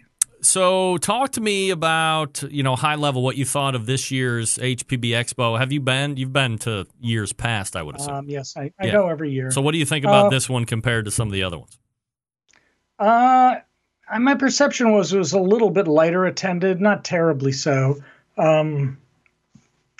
[0.43, 4.59] So, talk to me about you know high level what you thought of this year's
[4.59, 5.59] HPB Expo.
[5.59, 6.17] Have you been?
[6.17, 8.15] You've been to years past, I would assume.
[8.15, 8.93] Um, yes, I, I yeah.
[8.93, 9.51] go every year.
[9.51, 11.59] so, what do you think about uh, this one compared to some of the other
[11.59, 11.79] ones?
[12.99, 13.57] Uh,
[14.19, 17.97] my perception was it was a little bit lighter attended, not terribly so.
[18.39, 18.99] Um,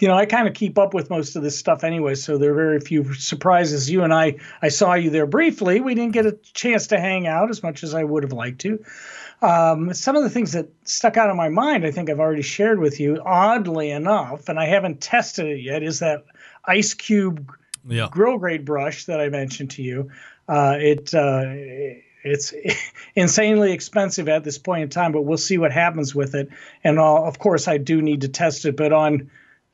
[0.01, 2.53] you know, I kind of keep up with most of this stuff anyway, so there
[2.53, 3.91] are very few surprises.
[3.91, 5.81] You and I, I saw you there briefly.
[5.81, 8.61] We didn't get a chance to hang out as much as I would have liked
[8.63, 8.85] to.
[9.43, 12.43] Um, some of the things that stuck out of my mind, I think I've already
[12.43, 13.23] shared with you.
[13.25, 16.25] Oddly enough, and I haven't tested it yet, is that
[16.65, 17.53] ice cube
[17.87, 18.09] Yeah.
[18.11, 20.11] grill grade brush that I mentioned to you.
[20.49, 21.43] Uh, it uh,
[22.23, 22.53] it's
[23.15, 26.49] insanely expensive at this point in time, but we'll see what happens with it.
[26.85, 28.77] And uh, of course, I do need to test it.
[28.77, 29.31] But on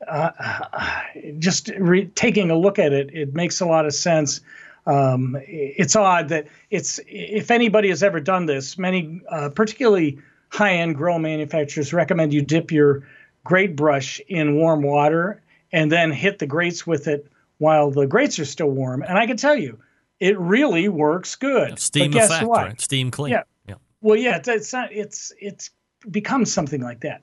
[0.07, 1.01] uh,
[1.39, 4.41] just re- taking a look at it, it makes a lot of sense.
[4.85, 10.95] Um, it's odd that it's if anybody has ever done this, many uh, particularly high-end
[10.95, 13.03] grill manufacturers recommend you dip your
[13.43, 18.39] grate brush in warm water and then hit the grates with it while the grates
[18.39, 19.01] are still warm.
[19.01, 19.79] And I can tell you,
[20.19, 21.79] it really works good.
[21.79, 22.65] Steam but guess effect, what?
[22.65, 22.81] right?
[22.81, 23.33] Steam clean.
[23.33, 23.43] Yeah.
[23.67, 23.75] yeah.
[24.01, 24.91] Well, yeah, it's, it's not.
[24.91, 25.69] It's it's
[26.09, 27.21] become something like that.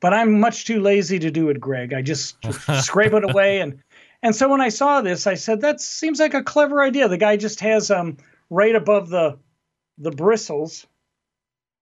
[0.00, 1.92] But I'm much too lazy to do it, Greg.
[1.92, 2.36] I just
[2.82, 3.78] scrape it away and
[4.22, 7.08] and so when I saw this, I said that seems like a clever idea.
[7.08, 8.16] The guy just has um
[8.50, 9.38] right above the
[9.98, 10.86] the bristles.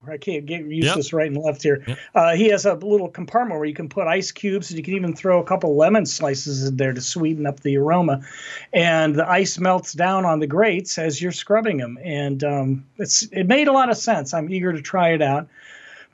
[0.07, 0.95] I can't get use Yep.
[0.97, 1.83] this right and left here.
[1.85, 1.99] Yep.
[2.15, 4.95] Uh, he has a little compartment where you can put ice cubes, and you can
[4.95, 8.25] even throw a couple lemon slices in there to sweeten up the aroma.
[8.73, 13.23] And the ice melts down on the grates as you're scrubbing them, and um, it's
[13.33, 14.33] it made a lot of sense.
[14.33, 15.49] I'm eager to try it out.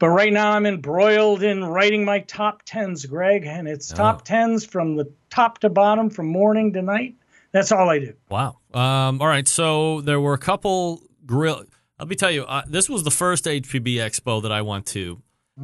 [0.05, 4.67] But right now I'm embroiled in writing my top tens, Greg, and it's top tens
[4.67, 7.14] from the top to bottom, from morning to night.
[7.53, 8.12] That's all I do.
[8.29, 8.59] Wow.
[8.75, 9.49] Um, all right.
[9.49, 11.64] So there were a couple grill.
[11.99, 15.23] Let me tell you, uh, this was the first HPB Expo that I went to,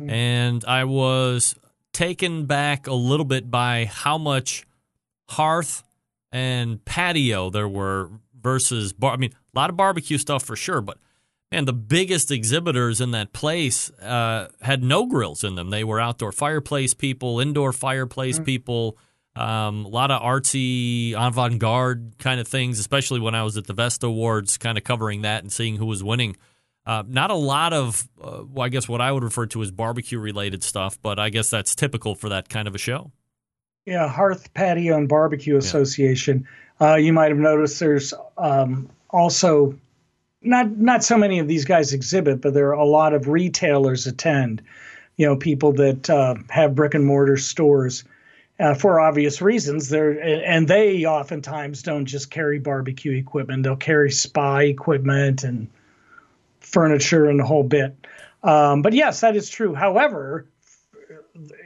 [0.09, 1.55] and I was
[1.93, 4.67] taken back a little bit by how much
[5.29, 5.83] hearth
[6.33, 8.09] and patio there were
[8.41, 9.13] versus bar.
[9.13, 10.97] I mean, a lot of barbecue stuff for sure, but
[11.53, 15.71] man, the biggest exhibitors in that place uh, had no grills in them.
[15.71, 18.97] They were outdoor fireplace people, indoor fireplace people.
[19.37, 23.73] Um, a lot of artsy, avant-garde kind of things, especially when I was at the
[23.73, 26.37] Vesta Awards, kind of covering that and seeing who was winning.
[26.87, 29.71] Uh, not a lot of, uh, well, I guess what I would refer to as
[29.71, 33.13] barbecue-related stuff, but I guess that's typical for that kind of a show.
[33.87, 36.47] Yeah, Hearth Patio and Barbecue Association.
[36.81, 39.79] Uh, you might have noticed there's um, also
[40.43, 44.07] not not so many of these guys exhibit, but there are a lot of retailers
[44.07, 44.63] attend.
[45.17, 48.05] You know, people that uh, have brick and mortar stores.
[48.59, 54.11] Uh, for obvious reasons, they're and they oftentimes don't just carry barbecue equipment; they'll carry
[54.11, 55.69] spa equipment and
[56.61, 57.95] furniture and the whole bit.
[58.43, 59.75] Um, but yes, that is true.
[59.75, 60.47] However,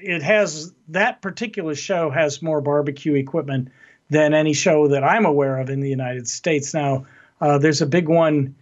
[0.03, 3.69] it has that particular show has more barbecue equipment
[4.11, 6.75] than any show that I'm aware of in the United States.
[6.75, 7.07] Now,
[7.41, 8.55] uh, there's a big one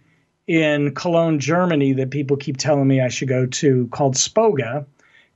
[0.47, 4.85] in Cologne, Germany that people keep telling me I should go to called Spoga.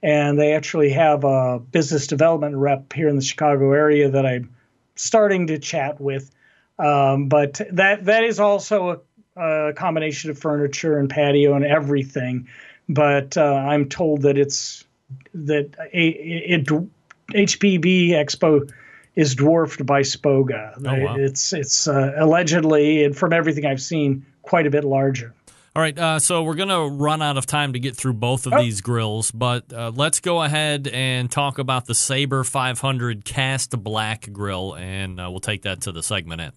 [0.03, 4.53] And they actually have a business development rep here in the Chicago area that I'm
[4.95, 6.31] starting to chat with.
[6.77, 9.01] Um, but that that is also
[9.35, 12.47] a, a combination of furniture and patio and everything.
[12.87, 14.85] But uh, I'm told that it's
[15.33, 18.71] that a, it, HPB Expo
[19.15, 20.73] is dwarfed by Spoga.
[20.85, 21.15] Oh, wow.
[21.17, 25.33] It's it's uh, allegedly, and from everything I've seen, quite a bit larger.
[25.75, 28.47] All right, uh, so we're going to run out of time to get through both
[28.47, 28.57] of Oh.
[28.61, 34.31] these grills, but uh, let's go ahead and talk about the Saber 500 cast black
[34.33, 36.53] grill, and uh, we'll take that to the segment end.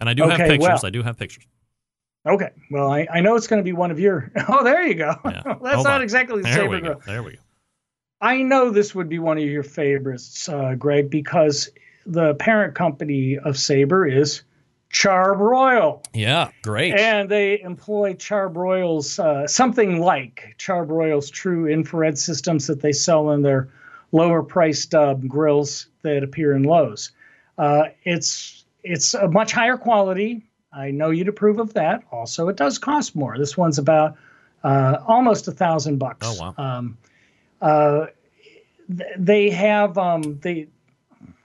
[0.00, 0.60] And I do have pictures.
[0.60, 1.44] well- I do have pictures.
[2.26, 4.32] Okay, well, I, I know it's going to be one of your.
[4.48, 5.14] Oh, there you go.
[5.24, 5.42] Yeah.
[5.62, 6.02] That's Hold not on.
[6.02, 7.00] exactly the There Saber we go.
[7.06, 7.38] There we go.
[8.20, 11.68] I know this would be one of your favorites, uh, Greg, because
[12.06, 14.42] the parent company of Saber is
[14.90, 16.02] Char-Broil.
[16.14, 16.94] Yeah, great.
[16.98, 23.42] And they employ Char-Broil's uh, something like Char-Broil's true infrared systems that they sell in
[23.42, 23.68] their
[24.12, 27.12] lower priced uh, grills that appear in Lowe's.
[27.58, 30.42] Uh, it's it's a much higher quality.
[30.72, 32.04] I know you'd approve of that.
[32.12, 33.38] Also, it does cost more.
[33.38, 34.16] This one's about
[34.62, 36.26] uh, almost a thousand bucks.
[36.28, 36.54] Oh, wow.
[36.58, 36.98] Um,
[37.60, 38.06] uh,
[38.88, 40.68] th- they have um, they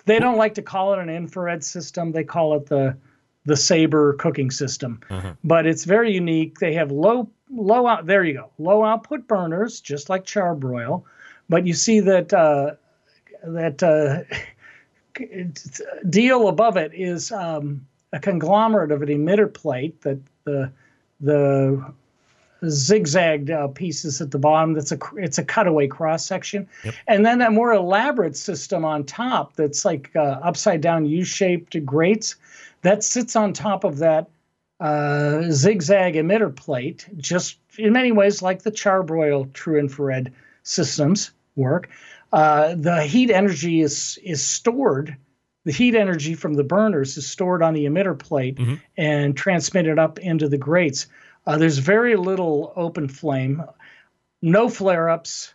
[0.06, 2.12] they don't like to call it an infrared system.
[2.12, 2.97] They call it the
[3.45, 4.99] the Saber cooking system,
[5.43, 6.60] but it's very unique.
[6.60, 8.06] They have low low out.
[8.06, 11.06] There you go, low output burners, just like Char-Broil,
[11.49, 12.75] but you see that uh,
[13.43, 14.23] that uh,
[16.10, 20.71] deal above it is um, a conglomerate of an emitter plate that the
[21.19, 21.93] the
[22.69, 24.73] zigzagged uh, pieces at the bottom.
[24.73, 26.67] That's a it's a cutaway cross section,
[27.08, 32.36] and then that more elaborate system on top that's like uh, upside down U-shaped grates
[32.81, 34.29] that sits on top of that
[34.79, 41.89] uh, zigzag emitter plate, just in many ways like the Char-Broil true infrared systems work.
[42.34, 45.15] Uh, the heat energy is is stored.
[45.63, 48.57] The heat energy from the burners is stored on the emitter plate
[48.97, 51.05] and transmitted up into the grates.
[51.45, 53.63] Uh, there's very little open flame,
[54.41, 55.53] no flare ups,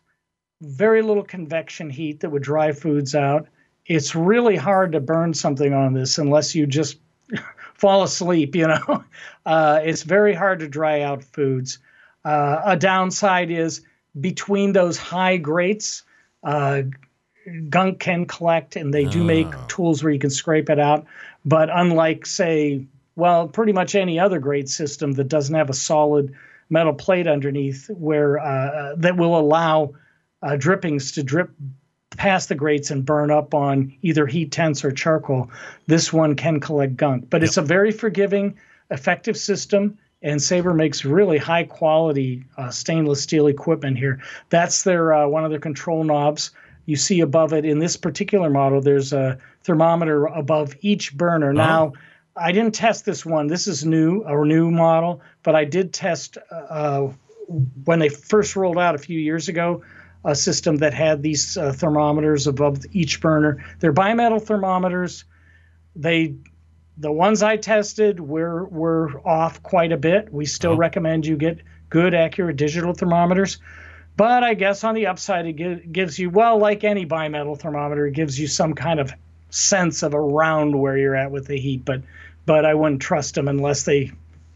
[0.60, 3.48] very little convection heat that would dry foods out.
[3.84, 6.98] It's really hard to burn something on this unless you just
[7.74, 9.04] fall asleep, you know.
[9.46, 11.78] Uh, it's very hard to dry out foods.
[12.24, 13.82] Uh, a downside is
[14.20, 16.02] between those high grates,
[16.42, 16.82] uh,
[17.68, 21.06] gunk can collect, and they do make tools where you can scrape it out.
[21.44, 26.34] But unlike, say, well, pretty much any other grate system that doesn't have a solid
[26.68, 29.92] metal plate underneath, where uh, that will allow
[30.42, 31.50] uh, drippings to drip
[32.16, 35.50] past the grates and burn up on either heat tents or charcoal.
[35.86, 38.56] This one can collect gunk, but it's a very forgiving,
[38.90, 39.98] effective system.
[40.22, 44.20] And Saber makes really high quality uh, stainless steel equipment here.
[44.50, 46.50] That's their uh, one of their control knobs.
[46.86, 51.52] You see above it in this particular model, there's a thermometer above each burner.
[51.52, 51.92] Now,
[52.36, 53.46] I didn't test this one.
[53.46, 57.08] This is new, a new model, but I did test uh,
[57.84, 59.82] when they first rolled out a few years ago
[60.26, 63.64] a system that had these uh, thermometers above each burner.
[63.78, 65.24] They're bimetal thermometers.
[65.94, 66.34] They,
[66.98, 70.32] the ones I tested, were were off quite a bit.
[70.32, 70.76] We still Oh.
[70.76, 71.60] recommend you get
[71.90, 73.58] good, accurate digital thermometers.
[74.16, 78.14] But I guess on the upside, it gives you well, like any bimetal thermometer, it
[78.14, 79.12] gives you some kind of
[79.50, 81.84] sense of around where you're at with the heat.
[81.84, 82.02] But
[82.46, 84.10] but I wouldn't trust them unless they,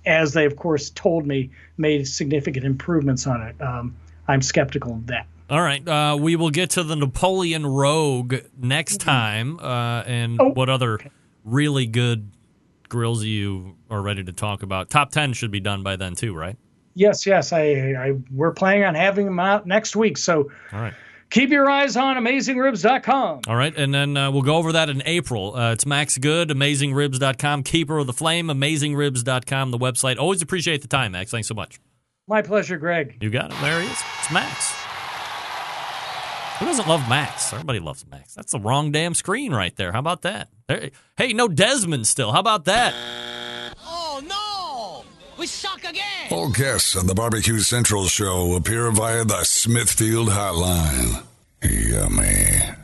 [0.04, 3.60] as they of course told me, made significant improvements on it.
[3.62, 3.94] Um,
[4.26, 5.26] I'm skeptical of that.
[5.50, 10.50] All right, uh, we will get to the Napoleon Rogue next time, uh, and Oh.
[10.50, 11.00] what other
[11.44, 12.30] really good
[12.88, 14.90] grills you are ready to talk about.
[14.90, 16.56] Top ten should be done by then too, right?
[16.94, 17.62] Yes, yes, I,
[17.98, 20.18] I we're planning on having them out next week.
[20.18, 20.92] So All right.
[21.30, 23.40] keep your eyes on AmazingRibs.com.
[23.48, 25.56] All right, and then uh, we'll go over that in April.
[25.56, 30.18] Uh, it's Max Good, AmazingRibs.com, Keeper of the Flame, AmazingRibs.com, the website.
[30.18, 31.30] Always appreciate the time, Max.
[31.30, 31.80] Thanks so much.
[32.28, 33.18] My pleasure, Greg.
[33.20, 33.56] You got it.
[33.60, 34.02] There he is.
[34.20, 34.74] It's Max.
[36.60, 37.54] Who doesn't love Max?
[37.54, 38.34] Everybody loves Max.
[38.34, 39.92] That's the wrong damn screen right there.
[39.92, 40.50] How about that?
[40.68, 42.32] There, hey, no Desmond still.
[42.32, 42.94] How about that?
[43.82, 45.04] Oh no!
[45.38, 46.28] We suck again!
[46.30, 51.24] All guests on the Barbecue Central show appear via the Smithfield Hotline.
[51.62, 52.76] Yummy.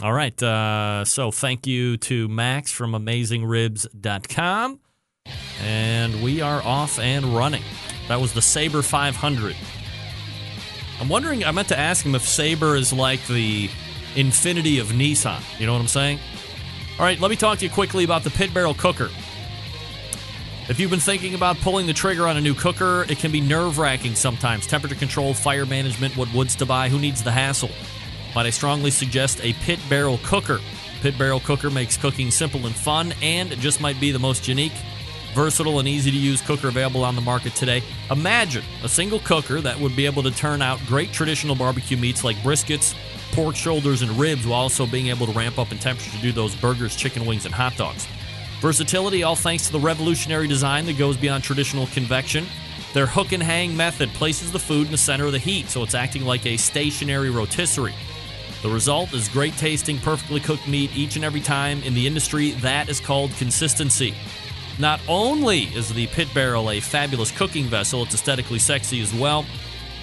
[0.00, 0.40] All right.
[0.40, 4.78] Uh, so thank you to Max from AmazingRibs.com.
[5.60, 7.64] And we are off and running.
[8.06, 9.56] That was the Saber 500.
[11.00, 13.68] I'm wondering, I meant to ask him if Saber is like the
[14.14, 15.42] Infiniti of Nissan.
[15.58, 16.18] You know what I'm saying?
[16.98, 19.10] All right, let me talk to you quickly about the pit barrel cooker.
[20.66, 23.40] If you've been thinking about pulling the trigger on a new cooker, it can be
[23.40, 24.66] nerve wracking sometimes.
[24.66, 27.70] Temperature control, fire management, what woods to buy, who needs the hassle?
[28.32, 30.60] But I strongly suggest a pit barrel cooker.
[31.02, 34.48] Pit barrel cooker makes cooking simple and fun, and it just might be the most
[34.48, 34.72] unique,
[35.34, 37.82] versatile, and easy to use cooker available on the market today.
[38.10, 42.24] Imagine a single cooker that would be able to turn out great traditional barbecue meats
[42.24, 42.94] like briskets,
[43.32, 46.32] pork shoulders, and ribs while also being able to ramp up in temperature to do
[46.32, 48.06] those burgers, chicken wings, and hot dogs.
[48.60, 52.46] Versatility, all thanks to the revolutionary design that goes beyond traditional convection.
[52.94, 55.82] Their hook and hang method places the food in the center of the heat, so
[55.82, 57.94] it's acting like a stationary rotisserie.
[58.62, 61.82] The result is great tasting, perfectly cooked meat each and every time.
[61.82, 64.14] In the industry, that is called consistency.
[64.78, 69.44] Not only is the pit barrel a fabulous cooking vessel, it's aesthetically sexy as well.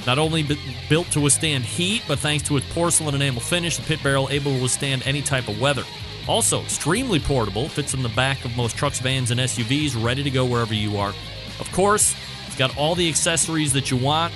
[0.08, 0.56] Not only bu-
[0.90, 4.56] built to withstand heat, but thanks to its porcelain enamel finish, the pit barrel able
[4.56, 5.84] to withstand any type of weather.
[6.28, 10.30] Also, extremely portable, fits in the back of most trucks, vans, and SUVs, ready to
[10.30, 11.14] go wherever you are.
[11.60, 12.16] Of course,
[12.48, 14.34] it's got all the accessories that you want,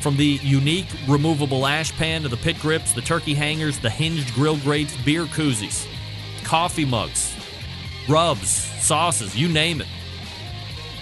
[0.00, 4.32] from the unique removable ash pan to the pit grips, the turkey hangers, the hinged
[4.34, 5.86] grill grates, beer koozies,
[6.44, 7.34] coffee mugs,
[8.08, 9.86] rubs, sauces, you name it.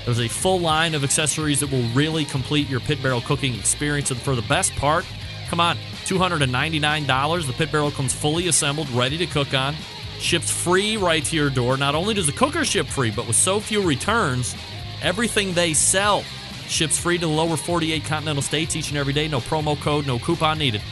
[0.04, 4.10] There's a full line of accessories that will really complete your pit barrel cooking experience.
[4.10, 5.04] And for the best part,
[5.48, 7.46] come on, $299.
[7.46, 9.74] The pit barrel comes fully assembled, ready to cook on,
[10.18, 11.76] ships free right to your door.
[11.76, 14.54] Not only does the cooker ship free, but with so few returns,
[15.02, 16.22] everything they sell
[16.68, 19.26] ships free to the lower 48 continental states each and every day.
[19.28, 20.82] No promo code, no coupon needed.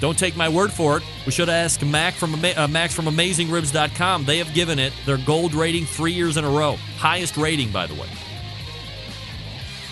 [0.00, 1.02] Don't take my word for it.
[1.26, 4.24] We should ask Mac from uh, Max from AmazingRibs.com.
[4.24, 6.76] They have given it their gold rating three years in a row.
[6.96, 8.08] Highest rating, by the way.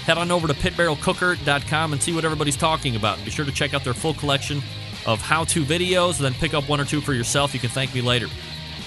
[0.05, 3.23] Head on over to pitbarrelcooker.com and see what everybody's talking about.
[3.25, 4.63] Be sure to check out their full collection
[5.07, 7.53] of how to videos, then pick up one or two for yourself.
[7.53, 8.27] You can thank me later.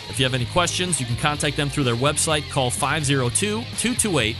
[0.10, 2.50] If you have any questions, you can contact them through their website.
[2.50, 4.36] Call 502 228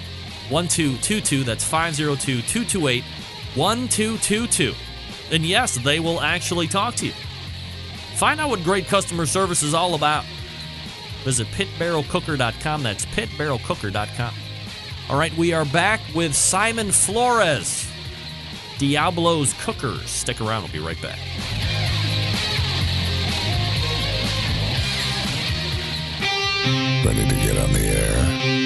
[0.50, 1.44] 1222.
[1.44, 3.04] That's 502 228
[3.56, 4.74] 1222.
[5.32, 7.14] And yes, they will actually talk to you.
[8.16, 10.26] Find out what great customer service is all about.
[11.24, 12.84] Visit pitbarrelcooker.com.
[12.84, 14.34] That's pitbarrelcooker.com.
[15.10, 17.90] All right, we are back with Simon Flores,
[18.78, 20.10] Diablo's Cookers.
[20.10, 21.20] Stick around, we'll be right back.
[27.06, 28.61] Ready to get on the air?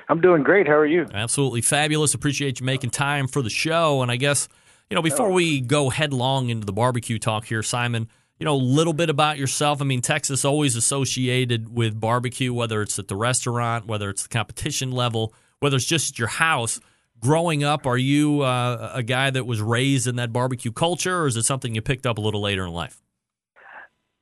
[0.08, 0.68] I'm doing great.
[0.68, 1.08] How are you?
[1.12, 2.14] Absolutely fabulous.
[2.14, 4.00] Appreciate you making time for the show.
[4.00, 4.48] And I guess,
[4.88, 8.56] you know, before we go headlong into the barbecue talk here, Simon, you know, a
[8.56, 9.82] little bit about yourself.
[9.82, 14.28] I mean, Texas always associated with barbecue, whether it's at the restaurant, whether it's the
[14.28, 16.80] competition level, whether it's just your house.
[17.24, 21.26] Growing up, are you uh, a guy that was raised in that barbecue culture, or
[21.26, 23.00] is it something you picked up a little later in life?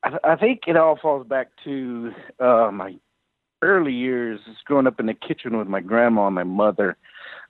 [0.03, 2.95] I, I think it all falls back to uh, my
[3.61, 6.95] early years, growing up in the kitchen with my grandma and my mother.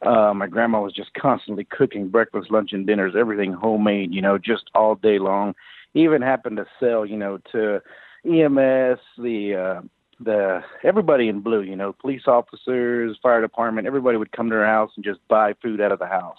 [0.03, 4.39] Uh, my grandma was just constantly cooking breakfast, lunch, and dinners, everything homemade, you know,
[4.39, 5.53] just all day long.
[5.93, 7.79] Even happened to sell, you know, to
[8.25, 9.81] EMS, the uh,
[10.24, 14.65] the everybody in blue, you know, police officers, fire department, everybody would come to her
[14.65, 16.38] house and just buy food out of the house.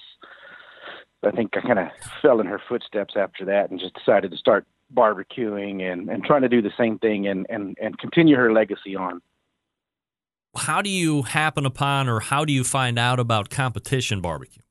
[1.22, 1.88] I think I kind of
[2.20, 6.42] fell in her footsteps after that and just decided to start barbecuing and, and trying
[6.42, 9.22] to do the same thing and, and, and continue her legacy on.
[10.56, 14.62] How do you happen upon, or how do you find out about competition barbecue?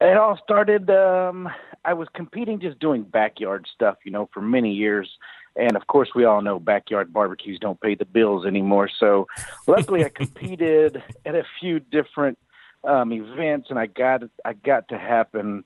[0.00, 0.88] It all started.
[0.88, 1.48] Um,
[1.84, 5.10] I was competing, just doing backyard stuff, you know, for many years.
[5.56, 8.88] And of course, we all know backyard barbecues don't pay the bills anymore.
[8.98, 9.26] So,
[9.66, 12.38] luckily, I competed at a few different
[12.84, 15.64] um, events, and I got I got to happen.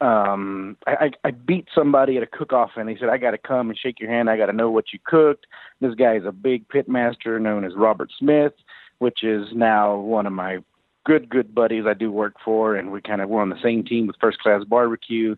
[0.00, 3.70] Um, I, I beat somebody at a cook-off, and he said, "I got to come
[3.70, 4.28] and shake your hand.
[4.28, 5.46] I got to know what you cooked."
[5.80, 8.52] This guy is a big pit master known as Robert Smith,
[8.98, 10.58] which is now one of my
[11.04, 13.84] good good buddies I do work for, and we kind of were on the same
[13.84, 15.36] team with First Class Barbecue.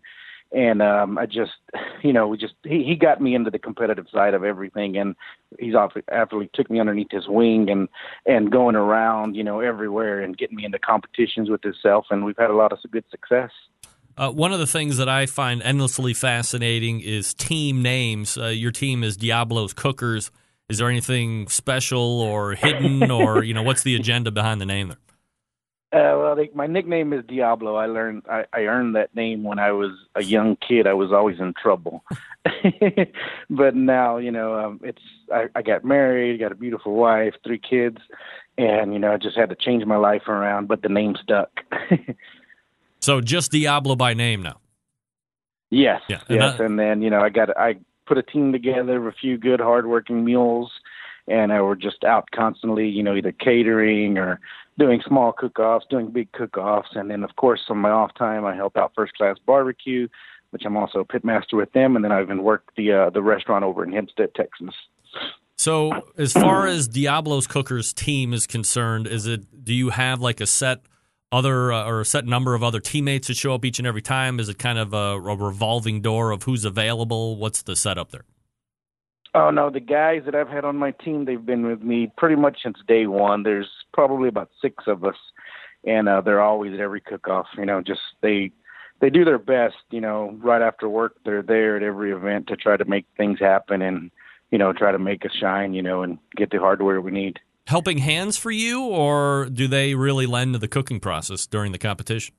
[0.51, 1.51] And um, I just,
[2.03, 5.15] you know, we just he, he got me into the competitive side of everything, and
[5.59, 7.87] he's he took me underneath his wing and
[8.25, 12.37] and going around, you know, everywhere and getting me into competitions with himself, and we've
[12.37, 13.51] had a lot of good success.
[14.17, 18.35] Uh, one of the things that I find endlessly fascinating is team names.
[18.35, 20.31] Uh, your team is Diablo's Cookers.
[20.69, 24.87] Is there anything special or hidden, or you know, what's the agenda behind the name
[24.89, 24.97] there?
[25.93, 27.75] Uh, well, they, my nickname is Diablo.
[27.75, 30.85] I learned I, I earned that name when I was a young kid.
[30.85, 32.03] I was always in trouble,
[33.49, 35.01] but now you know um, it's.
[35.33, 37.99] I, I got married, got a beautiful wife, three kids,
[38.57, 40.67] and you know I just had to change my life around.
[40.67, 41.51] But the name stuck.
[42.99, 44.59] so just Diablo by name now.
[45.69, 47.77] Yes, Yeah, and yes, and then you know I got I
[48.07, 50.71] put a team together of a few good, hardworking mules,
[51.27, 54.39] and I were just out constantly, you know, either catering or
[54.77, 58.55] doing small cook-offs, doing big cook-offs, and then of course on my off time I
[58.55, 60.07] help out First Class Barbecue,
[60.51, 63.21] which I'm also a pitmaster with them, and then I even work the uh, the
[63.21, 64.73] restaurant over in Hempstead, Texas.
[65.57, 70.39] So, as far as Diablo's Cookers team is concerned, is it do you have like
[70.39, 70.81] a set
[71.31, 74.01] other uh, or a set number of other teammates that show up each and every
[74.01, 74.39] time?
[74.39, 77.37] Is it kind of a, a revolving door of who's available?
[77.37, 78.23] What's the setup there?
[79.37, 82.35] Oh no, the guys that I've had on my team, they've been with me pretty
[82.35, 83.43] much since day one.
[83.43, 85.15] There's probably about six of us,
[85.85, 87.47] and uh, they're always at every cook-off.
[87.57, 88.51] You know, just they
[88.99, 89.75] they do their best.
[89.91, 93.39] You know, right after work, they're there at every event to try to make things
[93.39, 94.11] happen and
[94.49, 95.73] you know try to make us shine.
[95.73, 97.39] You know, and get the hardware we need.
[97.67, 101.77] Helping hands for you, or do they really lend to the cooking process during the
[101.77, 102.33] competition?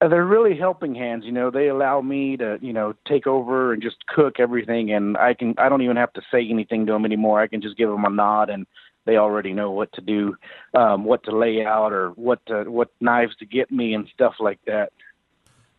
[0.00, 3.72] Uh, they're really helping hands you know they allow me to you know take over
[3.72, 6.92] and just cook everything and i can i don't even have to say anything to
[6.92, 8.64] them anymore i can just give them a nod and
[9.06, 10.36] they already know what to do
[10.74, 14.34] um what to lay out or what to, what knives to get me and stuff
[14.38, 14.92] like that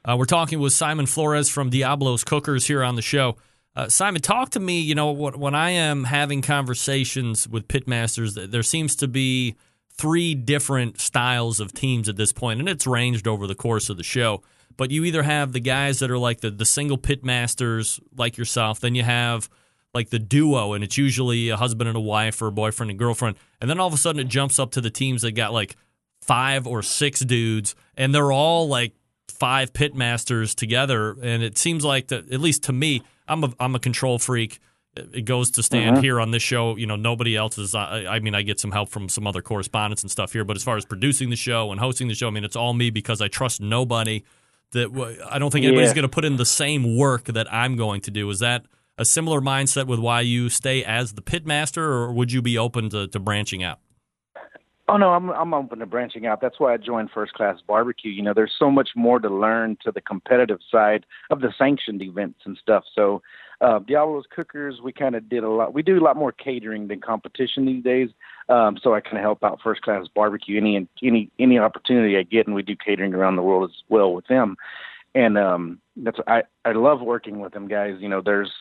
[0.05, 3.35] Uh, we're talking with Simon Flores from Diablo's Cookers here on the show.
[3.75, 4.79] Uh, Simon, talk to me.
[4.79, 9.55] You know, when I am having conversations with pitmasters, there seems to be
[9.99, 13.97] three different styles of teams at this point, and it's ranged over the course of
[13.97, 14.41] the show.
[14.77, 18.79] But you either have the guys that are like the, the single pitmasters, like yourself,
[18.79, 19.49] then you have
[19.93, 22.97] like the duo, and it's usually a husband and a wife or a boyfriend and
[22.97, 25.51] girlfriend, and then all of a sudden it jumps up to the teams that got
[25.51, 25.75] like
[26.21, 28.93] five or six dudes, and they're all like
[29.27, 33.75] five pit masters together, and it seems like at least to me, I'm a I'm
[33.75, 34.59] a control freak.
[35.13, 36.01] It goes to stand Mhm.
[36.03, 36.75] here on this show.
[36.75, 37.73] You know, nobody else is.
[37.75, 40.55] I, I mean, I get some help from some other correspondents and stuff here, but
[40.55, 42.89] as far as producing the show and hosting the show, I mean, it's all me
[42.89, 44.23] because I trust nobody.
[44.71, 45.95] That w- I don't think anybody's Yeah.
[45.95, 48.29] going to put in the same work that I'm going to do.
[48.29, 48.65] Is that
[48.99, 52.57] a similar mindset with why you stay as the pit master, or would you be
[52.57, 53.79] open to, to branching out?
[54.87, 56.41] Oh no, I'm I'm open to branching out.
[56.41, 58.11] That's why I joined First Class Barbecue.
[58.11, 62.01] You know, there's so much more to learn to the competitive side of the sanctioned
[62.01, 62.83] events and stuff.
[62.95, 63.21] So,
[63.61, 65.73] uh, Diablo's Cookers, we kind of did a lot.
[65.73, 68.09] We do a lot more catering than competition these days.
[68.47, 72.23] Um, so I kind of help out First Class Barbecue any any any opportunity I
[72.23, 74.55] get, and we do catering around the world as well with them.
[75.13, 77.95] And um, that's I I love working with them guys.
[77.99, 78.51] You know, there's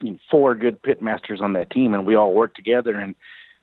[0.00, 3.14] you know, four good pit masters on that team, and we all work together, and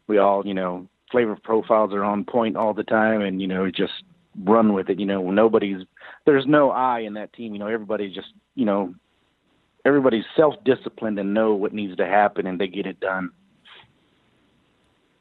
[0.08, 3.70] we all you know flavor profiles are on point all the time and you know
[3.70, 4.04] just
[4.44, 5.86] run with it you know nobody's
[6.26, 8.94] there's no i in that team you know everybody just you know
[9.86, 13.30] everybody's self disciplined and know what needs to happen and they get it done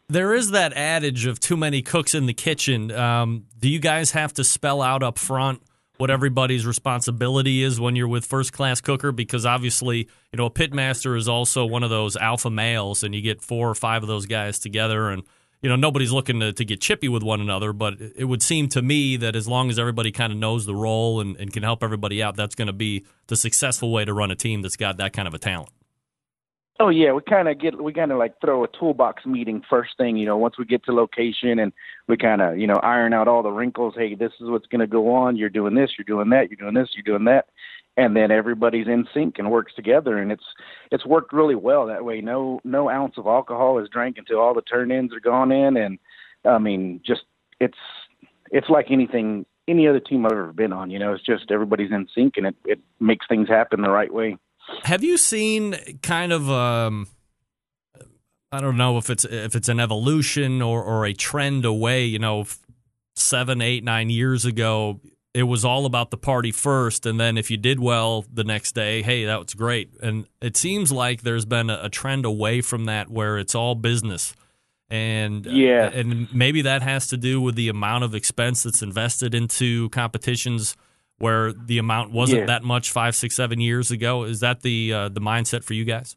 [0.08, 2.90] There is that adage of too many cooks in the kitchen.
[2.90, 5.62] Um, do you guys have to spell out up front
[5.96, 9.12] what everybody's responsibility is when you're with first class cooker?
[9.12, 9.98] Because obviously,
[10.32, 13.70] you know, a pitmaster is also one of those alpha males, and you get four
[13.70, 15.22] or five of those guys together, and
[15.62, 17.72] you know nobody's looking to, to get chippy with one another.
[17.72, 20.74] But it would seem to me that as long as everybody kind of knows the
[20.74, 24.12] role and, and can help everybody out, that's going to be the successful way to
[24.12, 25.70] run a team that's got that kind of a talent.
[26.80, 29.90] Oh yeah, we kind of get we kind of like throw a toolbox meeting first
[29.96, 31.72] thing, you know, once we get to location and
[32.08, 33.94] we kind of you know iron out all the wrinkles.
[33.96, 35.36] Hey, this is what's going to go on.
[35.36, 37.46] You're doing this, you're doing that, you're doing this, you're doing that,
[37.96, 40.44] and then everybody's in sync and works together, and it's
[40.90, 42.20] it's worked really well that way.
[42.20, 45.98] No no ounce of alcohol is drank until all the turn-ins are gone in, and
[46.44, 47.22] I mean just
[47.60, 47.78] it's
[48.50, 50.90] it's like anything any other team I've ever been on.
[50.90, 54.12] You know, it's just everybody's in sync and it it makes things happen the right
[54.12, 54.36] way.
[54.84, 57.08] Have you seen kind of um
[58.50, 62.18] I don't know if it's if it's an evolution or or a trend away, you
[62.18, 62.44] know,
[63.16, 65.00] seven, eight, nine years ago,
[65.34, 68.72] it was all about the party first, and then if you did well the next
[68.72, 69.90] day, hey, that was great.
[70.02, 74.34] And it seems like there's been a, trend away from that where it's all business.
[74.90, 75.88] And Yeah.
[75.88, 80.76] and maybe that has to do with the amount of expense that's invested into competitions
[81.18, 82.46] where the amount wasn't Yeah.
[82.46, 84.24] that much five, six, seven years ago.
[84.24, 86.14] Is that the uh, the mindset for you guys?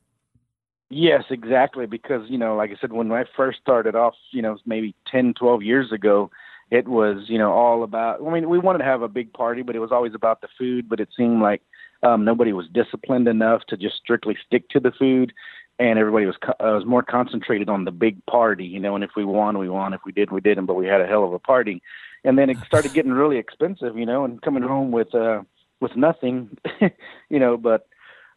[0.89, 1.85] Yes, exactly.
[1.85, 5.33] Because, you know, like I said, when I first started off, you know, maybe 10,
[5.33, 6.29] 12 years ago,
[6.71, 9.61] it was, you know, all about, I mean, we wanted to have a big party,
[9.61, 10.89] but it was always about the food.
[10.89, 11.61] But it seemed like
[12.03, 15.33] um, nobody was disciplined enough to just strictly stick to the food.
[15.77, 18.95] And everybody was co- uh, was more concentrated on the big party, you know.
[18.95, 19.93] And if we won, we won.
[19.93, 20.67] If we did, we didn't.
[20.67, 21.81] But we had a hell of a party.
[22.23, 25.41] And then it started getting really expensive, you know, and coming home with uh
[25.81, 26.57] with nothing,
[27.29, 27.57] you know.
[27.57, 27.87] But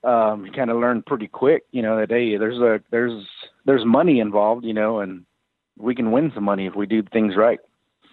[0.05, 3.27] um you kind of learn pretty quick you know that hey there's a there's
[3.65, 5.25] there's money involved you know and
[5.77, 7.59] we can win some money if we do things right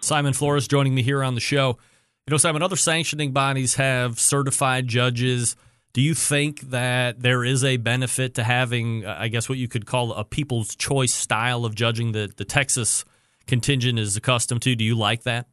[0.06, 1.78] Simon Flores joining me here on the show.
[2.26, 5.56] You know, Simon, other sanctioning bodies have certified judges.
[5.92, 9.68] Do you think that there is a benefit to having, uh, I guess, what you
[9.68, 13.04] could call a people's choice style of judging that the Texas
[13.46, 14.74] contingent is accustomed to?
[14.74, 15.46] Do you like that?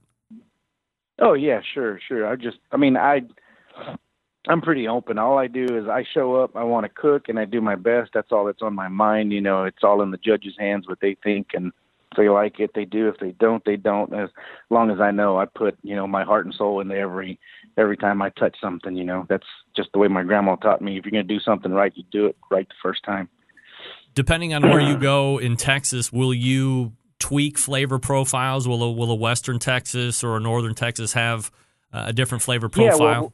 [1.19, 3.21] oh yeah sure sure i just i mean i
[4.47, 7.39] i'm pretty open all i do is i show up i want to cook and
[7.39, 10.11] i do my best that's all that's on my mind you know it's all in
[10.11, 11.71] the judges hands what they think and
[12.15, 14.29] they like it they do if they don't they don't as
[14.69, 17.39] long as i know i put you know my heart and soul into every
[17.77, 20.97] every time i touch something you know that's just the way my grandma taught me
[20.97, 23.29] if you're going to do something right you do it right the first time
[24.15, 28.67] Depending on where you go in Texas, will you tweak flavor profiles?
[28.67, 31.51] Will a, will a Western Texas or a Northern Texas have
[31.91, 32.99] uh, a different flavor profile?
[32.99, 33.33] Yeah, well,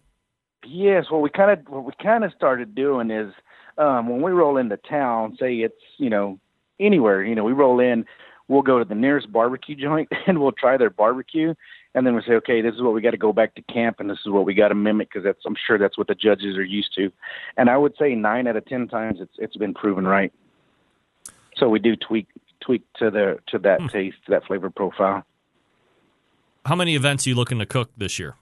[0.66, 1.06] yes.
[1.10, 3.34] What we kind of what we kind of started doing is
[3.78, 6.40] um, when we roll into town, say it's you know
[6.80, 8.06] anywhere, you know, we roll in,
[8.50, 11.54] we'll go to the nearest barbecue joint and we'll try their barbecue,
[11.95, 14.02] and then we say, okay, this is what we got to go back to camp,
[14.02, 16.16] and this is what we got to mimic because that's I'm sure that's what the
[16.16, 17.10] judges are used to,
[17.56, 20.34] and I would say nine out of ten times it's it's been proven right.
[21.56, 22.28] So we do tweak
[22.62, 25.24] tweak to the to that taste, to that flavor profile.
[26.66, 28.36] How many events are you looking to cook this year?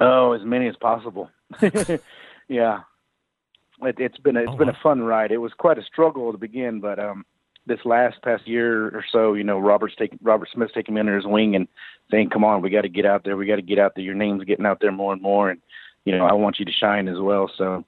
[0.00, 1.30] Oh, as many as possible.
[2.48, 2.80] yeah,
[3.82, 4.76] it, it's been a, it's Oh, been wow.
[4.78, 5.30] a fun ride.
[5.30, 7.24] It was quite a struggle to begin, but um,
[7.70, 11.14] this last past year or so, you know, Robert's taking Robert Smith's taking me under
[11.14, 11.68] his wing and
[12.10, 13.36] saying, "Come on, we got to get out there.
[13.36, 14.04] We got to get out there.
[14.04, 15.60] Your name's getting out there more and more, and
[16.04, 17.84] you know, I want you to shine as well." So,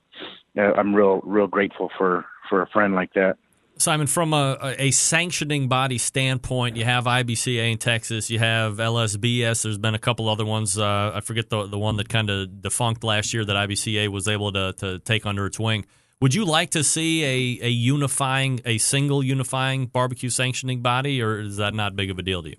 [0.56, 3.36] uh, I'm real real grateful for for a friend like that.
[3.78, 9.62] Simon, from a, a sanctioning body standpoint, you have IBCA in Texas, you have LSBS.
[9.62, 10.78] There's been a couple other ones.
[10.78, 14.28] Uh, I forget the the one that kind of defunct last year that IBCA was
[14.28, 15.84] able to to take under its wing.
[16.22, 21.40] Would you like to see a, a unifying, a single unifying barbecue sanctioning body, or
[21.40, 22.56] is that not big of a deal to you?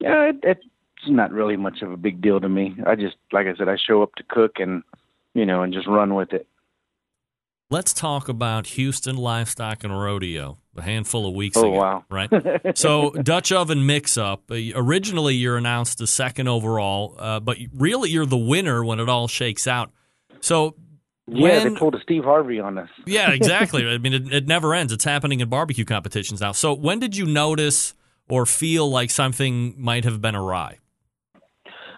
[0.00, 0.64] Yeah, it, it's
[1.06, 2.74] not really much of a big deal to me.
[2.86, 4.82] I just, like I said, I show up to cook and
[5.34, 6.46] you know and just run with it.
[7.68, 11.70] Let's talk about Houston Livestock and Rodeo a handful of weeks oh, ago.
[11.72, 12.04] wow.
[12.08, 12.30] Right?
[12.74, 14.50] so, Dutch Oven Mix Up.
[14.50, 19.10] Uh, originally, you're announced the second overall, uh, but really, you're the winner when it
[19.10, 19.92] all shakes out.
[20.40, 20.74] So,
[21.26, 22.88] yeah, when, they pulled a Steve Harvey on us.
[23.06, 23.86] yeah, exactly.
[23.86, 24.92] I mean, it, it never ends.
[24.92, 26.52] It's happening in barbecue competitions now.
[26.52, 27.94] So, when did you notice
[28.28, 30.78] or feel like something might have been awry?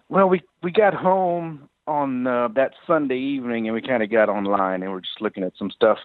[0.08, 4.28] Well, we we got home on uh, that Sunday evening, and we kind of got
[4.28, 5.98] online and we're just looking at some stuff.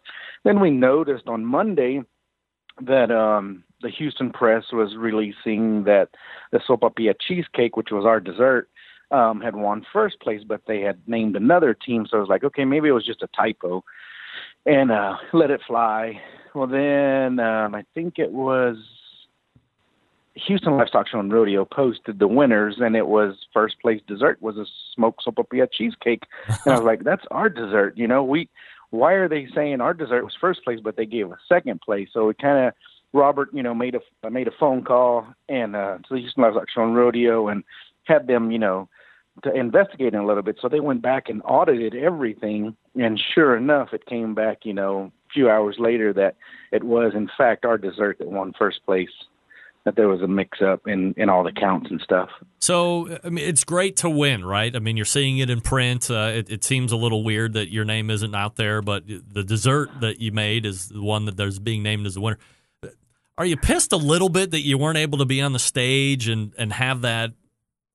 [0.44, 2.02] Then we noticed on Monday
[2.82, 6.10] that um, the Houston Press was releasing that
[6.52, 8.70] the sopapilla cheesecake, which was our dessert,
[9.12, 12.06] um, had won first place, but they had named another team.
[12.10, 13.84] So I was like, okay, maybe it was just a typo,
[14.66, 16.22] and uh, let it fly.
[16.54, 18.78] Well, then um, I think it was
[20.46, 24.58] Houston Livestock Show and Rodeo posted the winners, and it was first place dessert was
[24.58, 28.50] a smoked sopapilla cheesecake, and I was like, "That's our dessert." You know, we
[28.90, 32.10] why are they saying our dessert was first place, but they gave us second place?
[32.14, 32.74] So it kind of
[33.14, 36.70] Robert, you know, made a made a phone call and uh, to the Houston Livestock
[36.70, 37.64] Show and Rodeo and
[38.08, 38.90] had them, you know,
[39.44, 40.58] to investigate a little bit.
[40.62, 45.12] So they went back and audited everything, and sure enough, it came back, you know,
[45.30, 46.36] a few hours later that
[46.72, 49.10] it was in fact our dessert that won first place
[49.88, 52.28] that there was a mix up in, in all the counts and stuff.
[52.60, 54.76] So, I mean, it's great to win, right?
[54.76, 56.12] I mean, you're seeing it in print.
[56.12, 59.46] Uh, it, it, seems a little weird that your name isn't out there, but the
[59.46, 62.38] dessert that you made is the one that there's being named as the winner.
[63.38, 66.28] Are you pissed a little bit that you weren't able to be on the stage
[66.28, 67.32] and, and have that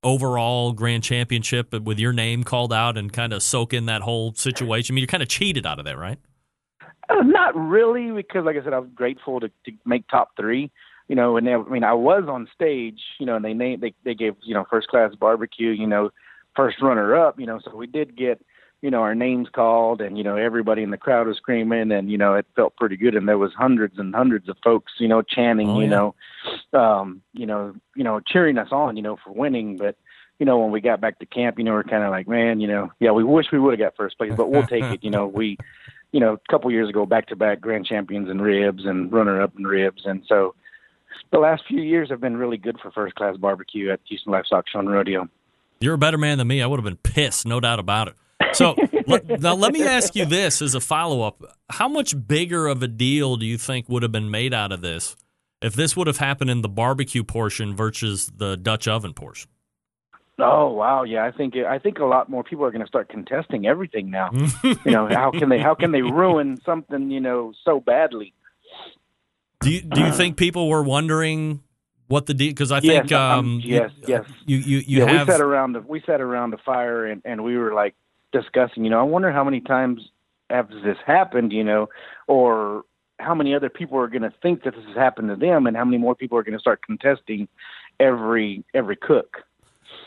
[0.02, 4.34] overall grand championship with your name called out and kind of soak in that whole
[4.34, 4.92] situation?
[4.92, 6.18] I mean, you're kind of cheated out of there, right?
[7.08, 10.70] Uh, not really, because like I said, I was grateful to, to make top three
[11.08, 13.82] you know, and they, I mean, I was on stage, you know, and they named
[13.82, 16.10] they they gave you know first class barbecue, you know,
[16.56, 18.40] first runner up, you know, so we did get
[18.82, 22.10] you know our names called, and you know everybody in the crowd was screaming, and
[22.10, 25.08] you know it felt pretty good, and there was hundreds and hundreds of folks, you
[25.08, 26.14] know, chanting, oh, you know,
[26.74, 29.96] um, you know, you know, cheering us on, you know, for winning, but.
[30.38, 32.58] You know, when we got back to camp, you know, we're kind of like, man,
[32.58, 35.04] you know, yeah, we wish we would have got first place, but we'll take it.
[35.04, 35.56] You know, we,
[36.10, 39.40] you know, a couple years ago, back to back grand champions in ribs and runner
[39.40, 40.56] up in ribs, and so
[41.30, 44.68] the last few years have been really good for first class barbecue at Houston Livestock
[44.68, 45.28] Show and Rodeo.
[45.80, 46.60] You're a better man than me.
[46.60, 48.14] I would have been pissed, no doubt about it.
[48.52, 48.74] So
[49.06, 52.82] let, now let me ask you this as a follow up: How much bigger of
[52.82, 55.16] a deal do you think would have been made out of this
[55.60, 59.50] if this would have happened in the barbecue portion versus the Dutch oven portion?
[60.38, 63.08] Oh wow, yeah, I think I think a lot more people are going to start
[63.08, 64.30] contesting everything now.
[64.64, 68.34] you know, how can they how can they ruin something you know so badly?
[69.60, 71.62] Do you, do you think people were wondering
[72.08, 72.48] what the deal?
[72.48, 74.24] Because I think yes, um, um, yes, you, yes.
[74.46, 77.22] You you, you yeah, have we sat around the we sat around the fire and
[77.24, 77.94] and we were like
[78.32, 78.84] discussing.
[78.84, 80.00] You know, I wonder how many times
[80.50, 81.52] has this happened.
[81.52, 81.88] You know,
[82.26, 82.84] or
[83.18, 85.76] how many other people are going to think that this has happened to them, and
[85.76, 87.48] how many more people are going to start contesting
[88.00, 89.38] every every cook.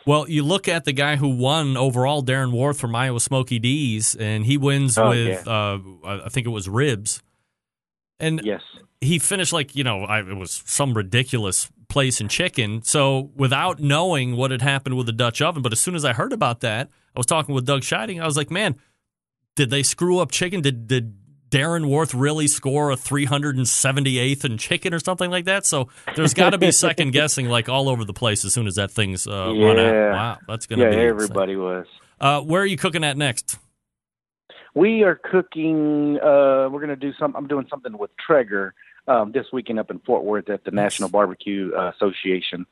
[0.05, 4.15] Well, you look at the guy who won overall, Darren Warth from Iowa Smokey D's,
[4.15, 7.23] and he wins Oh, with uh, I think it was ribs,
[8.19, 8.61] and Yes.
[9.01, 12.81] he finished like you know I, it was some ridiculous place in chicken.
[12.81, 16.13] So without knowing what had happened with the Dutch oven, but as soon as I
[16.13, 18.21] heard about that, I was talking with Doug Scheiding.
[18.21, 18.75] I was like, man,
[19.55, 20.61] did they screw up chicken?
[20.61, 21.15] Did did
[21.49, 25.65] Darren Warth really score a 378th in chicken or something like that?
[25.65, 28.75] So there's got to be second guessing like all over the place as soon as
[28.75, 30.11] that thing's uh, run out.
[30.11, 31.09] Wow, that's gonna Yeah, be insane.
[31.09, 31.85] everybody was.
[32.19, 33.57] Uh, where are you cooking at next?
[34.73, 36.17] We are cooking.
[36.21, 37.33] Uh, we're going to do some.
[37.35, 38.73] I'm doing something with Traeger
[39.07, 42.65] um, this weekend up in Fort Worth at the National Barbecue uh, Association.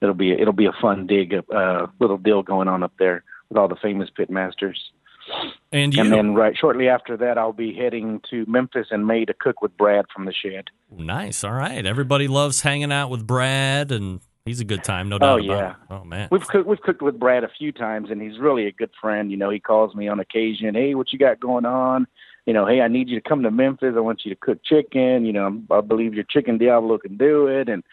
[0.00, 3.58] It'll be it'll be a fun dig, uh, little deal going on up there with
[3.58, 4.90] all the famous pit masters.
[5.70, 9.24] And you, And then right shortly after that, I'll be heading to Memphis in May
[9.26, 10.64] to cook with Brad from the Shed.
[10.90, 11.44] nice.
[11.44, 15.18] All right, everybody loves hanging out with Brad, and he's a good time, no oh,
[15.18, 15.70] doubt Oh, about yeah.
[15.70, 15.76] it.
[15.90, 18.72] Oh man, We've cooked we've cooked with Brad a few times, and he's really a
[18.72, 19.30] good friend.
[19.30, 20.74] You know, he calls me on occasion.
[20.74, 22.06] Hey, what you got going on?
[22.46, 23.94] You know, hey, I need you to come to Memphis.
[23.96, 25.24] I want you to cook chicken.
[25.24, 27.68] You know, I believe your chicken Diablo can do it.
[27.68, 27.84] And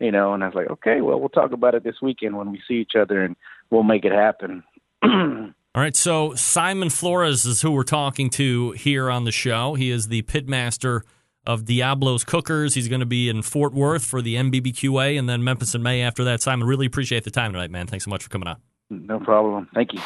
[0.00, 2.50] you know, and I was like, okay, well, we'll talk about it this weekend when
[2.50, 3.36] we see each other, and
[3.70, 4.62] we'll make it happen.
[5.02, 9.74] All right, so Simon Flores is who we're talking to here on the show.
[9.74, 11.02] He is the pitmaster
[11.46, 12.74] of Diablo's Cookers.
[12.74, 16.02] He's going to be in Fort Worth for the NBBQA and then Memphis in May
[16.02, 16.42] after that.
[16.42, 17.86] Simon, really appreciate the time tonight, man.
[17.86, 18.56] Thanks so much for coming on.
[18.90, 19.68] No problem.
[19.74, 20.00] Thank you.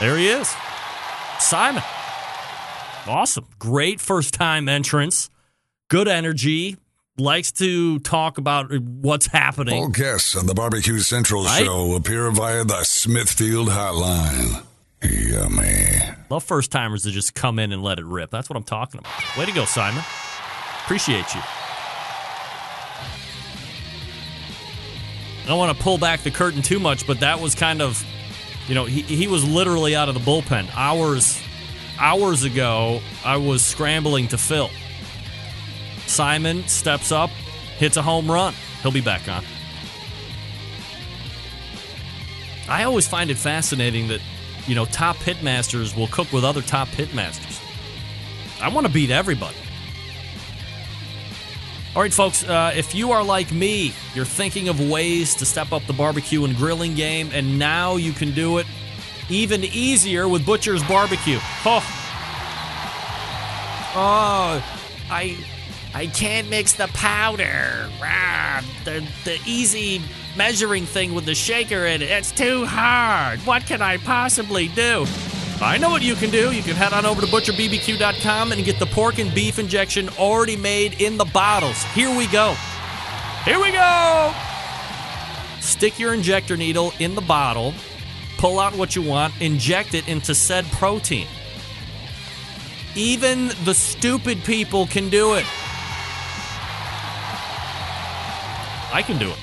[0.00, 0.54] There he is.
[1.38, 1.82] Simon.
[3.06, 3.46] Awesome.
[3.58, 5.30] Great first time entrance.
[5.88, 6.76] Good energy.
[7.16, 9.74] Likes to talk about what's happening.
[9.80, 11.64] All guests on the Barbecue Central Right?
[11.64, 14.64] show appear via the Smithfield Hotline.
[15.02, 16.00] Yummy.
[16.28, 18.30] Love first timers to just come in and let it rip.
[18.30, 19.12] That's what I'm talking about.
[19.38, 20.02] Way to go, Simon.
[20.84, 21.40] Appreciate you.
[25.44, 28.02] I don't want to pull back the curtain too much, but that was kind of,
[28.66, 30.68] you know, he, he was literally out of the bullpen.
[30.74, 31.38] Hours,
[31.98, 34.70] hours ago, I was scrambling to fill.
[36.06, 37.30] Simon steps up,
[37.78, 38.54] hits a home run.
[38.82, 39.44] He'll be back on.
[42.68, 44.20] I always find it fascinating that,
[44.66, 47.60] you know, top pitmasters will cook with other top pitmasters.
[48.60, 49.56] I want to beat everybody.
[51.94, 55.72] All right, folks, uh, if you are like me, you're thinking of ways to step
[55.72, 58.66] up the barbecue and grilling game, and now you can do it
[59.28, 61.38] even easier with Butcher's Barbecue.
[61.64, 61.82] Oh,
[63.94, 65.36] oh I,
[65.94, 67.88] I can't mix the powder.
[68.02, 70.02] Ah, the, the easy
[70.36, 73.38] measuring thing with the shaker in it, it's too hard.
[73.40, 75.06] What can I possibly do?
[75.60, 76.52] I know what you can do.
[76.52, 80.56] You can head on over to butcherbbq.com and get the pork and beef injection already
[80.56, 81.80] made in the bottles.
[81.94, 82.56] Here we go.
[83.44, 84.34] Here we go.
[85.60, 87.72] Stick your injector needle in the bottle,
[88.36, 91.28] pull out what you want, inject it into said protein.
[92.96, 95.46] Even the stupid people can do it.
[98.94, 99.38] I can do it.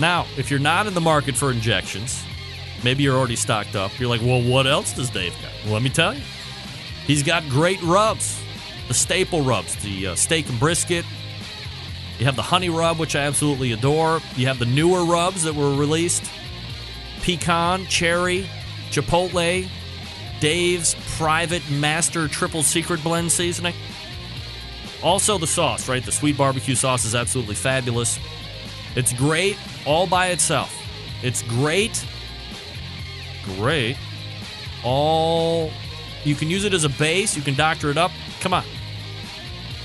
[0.00, 2.24] Now, if you're not in the market for injections,
[2.82, 3.98] maybe you're already stocked up.
[4.00, 5.52] You're like, well, what else does Dave got?
[5.64, 6.22] Well, let me tell you.
[7.06, 8.42] He's got great rubs.
[8.88, 11.04] The staple rubs, the uh, steak and brisket.
[12.18, 14.20] You have the honey rub, which I absolutely adore.
[14.34, 16.24] You have the newer rubs that were released
[17.20, 18.48] pecan, cherry,
[18.90, 19.68] chipotle,
[20.40, 23.74] Dave's private master triple secret blend seasoning.
[25.02, 26.04] Also, the sauce, right?
[26.04, 28.18] The sweet barbecue sauce is absolutely fabulous.
[28.96, 30.74] It's great all by itself.
[31.22, 32.04] It's great.
[33.56, 33.96] Great.
[34.84, 35.70] All.
[36.24, 37.36] You can use it as a base.
[37.36, 38.10] You can doctor it up.
[38.40, 38.64] Come on.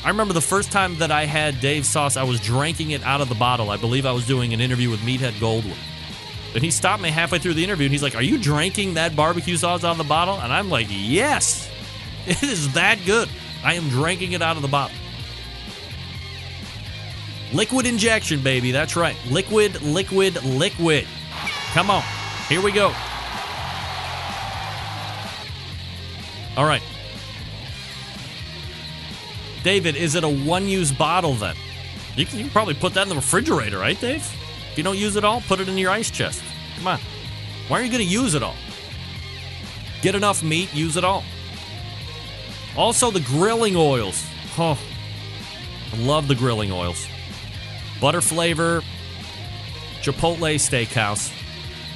[0.03, 3.21] I remember the first time that I had Dave's sauce, I was drinking it out
[3.21, 3.69] of the bottle.
[3.69, 5.77] I believe I was doing an interview with Meathead Goldwyn.
[6.53, 9.15] And he stopped me halfway through the interview and he's like, Are you drinking that
[9.15, 10.35] barbecue sauce out of the bottle?
[10.35, 11.69] And I'm like, Yes.
[12.25, 13.27] It is that good.
[13.65, 14.95] I am drinking it out of the bottle.
[17.53, 18.71] Liquid injection, baby.
[18.71, 19.15] That's right.
[19.29, 21.07] Liquid, liquid, liquid.
[21.73, 22.03] Come on.
[22.49, 22.87] Here we go.
[26.57, 26.81] All right.
[29.63, 31.55] David, is it a one use bottle then?
[32.15, 34.21] You can, you can probably put that in the refrigerator, right, Dave?
[34.71, 36.43] If you don't use it all, put it in your ice chest.
[36.77, 36.99] Come on.
[37.67, 38.55] Why are you going to use it all?
[40.01, 41.23] Get enough meat, use it all.
[42.75, 44.25] Also, the grilling oils.
[44.57, 44.77] Oh,
[45.93, 47.07] I love the grilling oils.
[48.03, 48.81] Butter flavor,
[50.01, 51.29] Chipotle Steakhouse.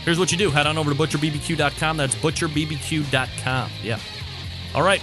[0.05, 1.97] Here's what you do head on over to butcherbbq.com.
[1.97, 3.71] That's butcherbbq.com.
[3.83, 3.99] Yeah.
[4.73, 5.01] All right.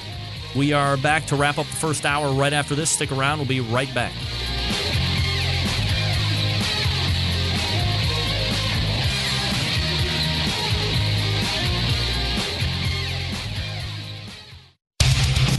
[0.57, 2.89] We are back to wrap up the first hour right after this.
[2.89, 3.37] Stick around.
[3.37, 4.15] We'll be right back.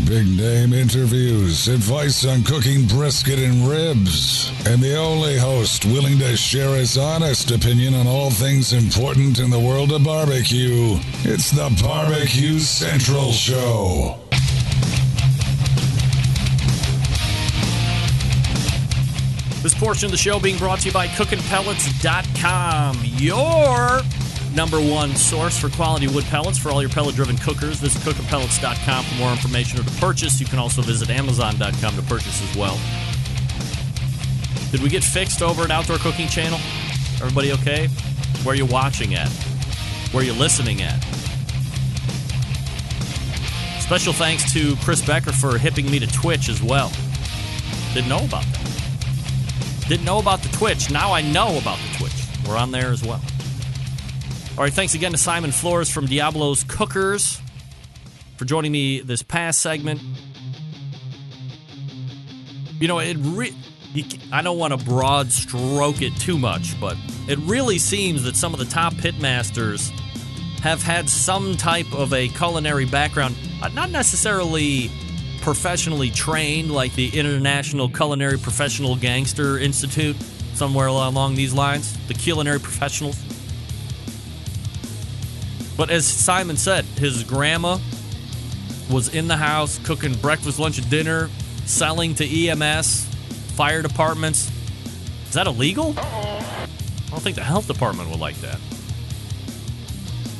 [0.08, 6.38] Big name interviews, advice on cooking brisket and ribs, and the only host willing to
[6.38, 11.00] share his honest opinion on all things important in the world of barbecue.
[11.24, 14.20] It's the Barbecue Central Show.
[19.64, 24.02] This portion of the show being brought to you by cookinpellets.com, your
[24.56, 27.80] number one source for quality wood pellets for all your pellet driven cookers.
[27.80, 30.40] Visit cookinpellets.com for more information or to purchase.
[30.40, 32.80] You can also visit amazon.com to purchase as well.
[34.72, 36.60] Did we get fixed over at Outdoor Cooking Channel?
[37.22, 37.88] Everybody okay?
[38.44, 39.30] Where are you watching at?
[40.12, 41.02] Where are you listening at?
[43.82, 46.92] Special thanks to Chris Becker for hipping me to Twitch as well.
[47.94, 49.86] Didn't know about that.
[49.88, 50.90] Didn't know about the Twitch.
[50.90, 52.26] Now I know about the Twitch.
[52.48, 53.22] We're on there as well.
[54.58, 57.42] All right, thanks again to Simon Flores from Diablo's Cookers
[58.38, 60.00] for joining me this past segment.
[62.80, 63.54] You know, it re-
[64.32, 66.96] I don't want to broad stroke it too much, but
[67.28, 69.90] it really seems that some of the top pitmasters
[70.62, 73.36] have had some type of a culinary background,
[73.74, 74.90] not necessarily
[75.42, 80.16] professionally trained like the International Culinary Professional Gangster Institute,
[80.54, 83.22] somewhere along these lines, the culinary professionals.
[85.78, 87.80] But as Simon said, his grandma
[88.90, 91.30] was in the house cooking breakfast, lunch, and dinner,
[91.66, 93.06] selling to EMS,
[93.56, 94.52] fire departments.
[95.28, 95.94] Is that illegal?
[95.98, 96.68] I
[97.10, 98.60] don't think the health department would like that.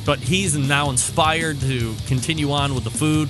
[0.04, 3.28] But he's now inspired to continue on with the food.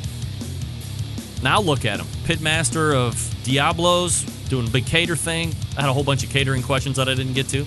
[1.43, 2.07] Now look at him.
[2.25, 5.55] Pitmaster of Diablos, doing a big cater thing.
[5.77, 7.65] I had a whole bunch of catering questions that I didn't get to.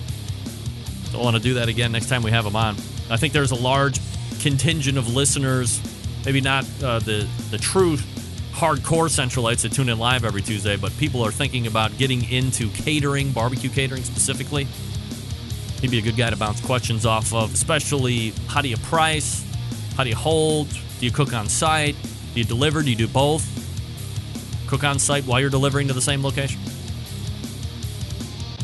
[1.12, 2.76] Don't want to do that again next time we have him on.
[3.10, 3.98] I think there's a large
[4.40, 5.80] contingent of listeners,
[6.24, 7.96] maybe not uh, the the true
[8.52, 12.68] hardcore Centralites that tune in live every Tuesday, but people are thinking about getting into
[12.70, 14.66] catering, barbecue catering specifically.
[15.80, 19.46] He'd be a good guy to bounce questions off of, especially how do you price?
[19.96, 20.68] How do you hold?
[20.68, 21.96] Do you cook on site?
[22.34, 22.82] Do you deliver?
[22.82, 23.46] Do you do both?
[24.68, 26.60] Cook on site while you're delivering to the same location?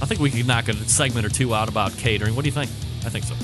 [0.03, 2.37] I think we could knock a segment or two out about catering.
[2.37, 2.71] What do you think?
[3.07, 3.35] I think so.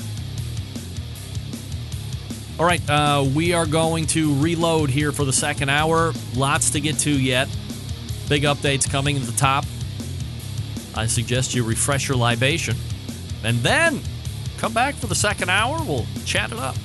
[2.63, 6.13] All right, uh, we are going to reload here for the second hour.
[6.33, 7.49] Lots to get to yet.
[8.29, 9.65] Big updates coming at the top.
[10.95, 12.77] I suggest you refresh your libation.
[13.43, 13.99] And then
[14.59, 15.83] come back for the second hour.
[15.83, 16.77] We'll chat it up.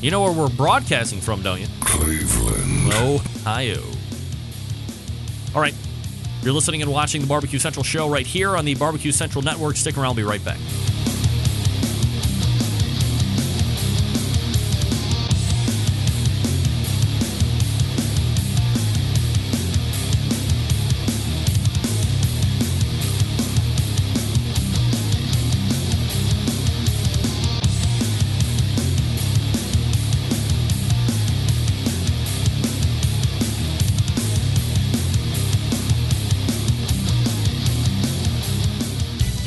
[0.00, 1.68] You know where we're broadcasting from, don't you?
[1.78, 2.92] Cleveland.
[2.94, 3.80] Ohio.
[5.54, 5.74] All right.
[6.42, 9.76] You're listening and watching the Barbecue Central show right here on the Barbecue Central Network.
[9.76, 10.58] Stick around, I'll be right back.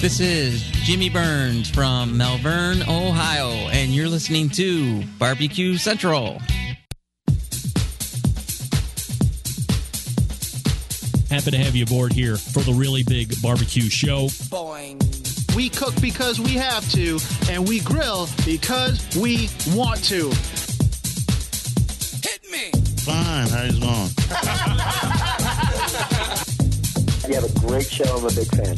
[0.06, 6.38] This is Jimmy Burns from Malvern, Ohio, and you're listening to Barbecue Central.
[11.32, 14.30] Happy to have you aboard here for the really big barbecue show.
[15.56, 17.18] We cook because we have to,
[17.49, 20.30] and we grill because we want to.
[22.22, 22.70] Hit me.
[23.01, 24.12] Fine, how you going?
[27.28, 28.03] You have a great show.
[28.03, 28.76] I'm a big fan.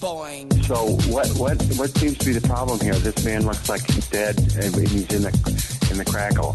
[0.00, 2.94] So what what what seems to be the problem here?
[2.94, 5.28] This man looks like he's dead and he's in the
[5.90, 6.54] in the crackle.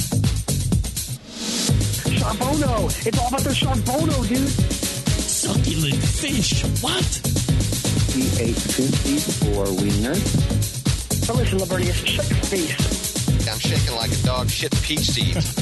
[2.17, 2.89] Charbono!
[3.05, 4.49] It's all about the Charbono, dude!
[4.49, 6.63] Succulent fish.
[6.81, 7.05] What?
[8.15, 10.15] He ate two feet for wiener.
[10.15, 13.47] So listen, Libertius, shut your face.
[13.47, 15.53] I'm shaking like a dog shit peach seeds.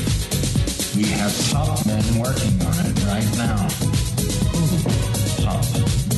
[0.96, 3.68] We have top men working on it right now.
[5.44, 6.12] Top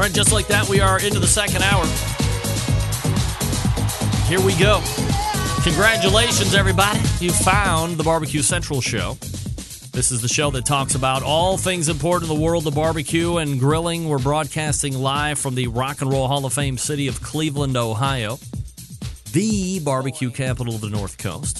[0.00, 1.84] All right, just like that, we are into the second hour.
[4.24, 4.80] Here we go.
[5.62, 7.00] Congratulations, everybody.
[7.20, 9.18] You found the Barbecue Central show.
[9.92, 13.36] This is the show that talks about all things important in the world of barbecue
[13.36, 14.08] and grilling.
[14.08, 18.38] We're broadcasting live from the Rock and Roll Hall of Fame city of Cleveland, Ohio,
[19.32, 21.58] the barbecue capital of the North Coast.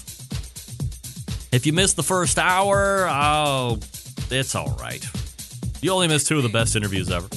[1.53, 3.81] If you missed the first hour, oh,
[4.31, 5.07] it's all right.
[5.83, 7.29] You only missed two of the best interviews ever.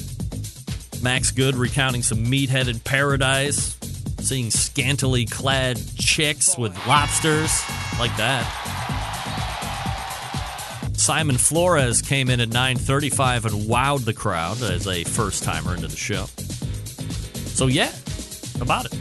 [1.04, 3.76] Max Good recounting some Meathead in Paradise,
[4.20, 7.62] seeing scantily clad chicks with lobsters
[7.98, 8.42] like that.
[10.94, 15.96] Simon Flores came in at 9:35 and wowed the crowd as a first-timer into the
[15.96, 16.24] show.
[17.50, 17.92] So yeah,
[18.62, 18.94] about it.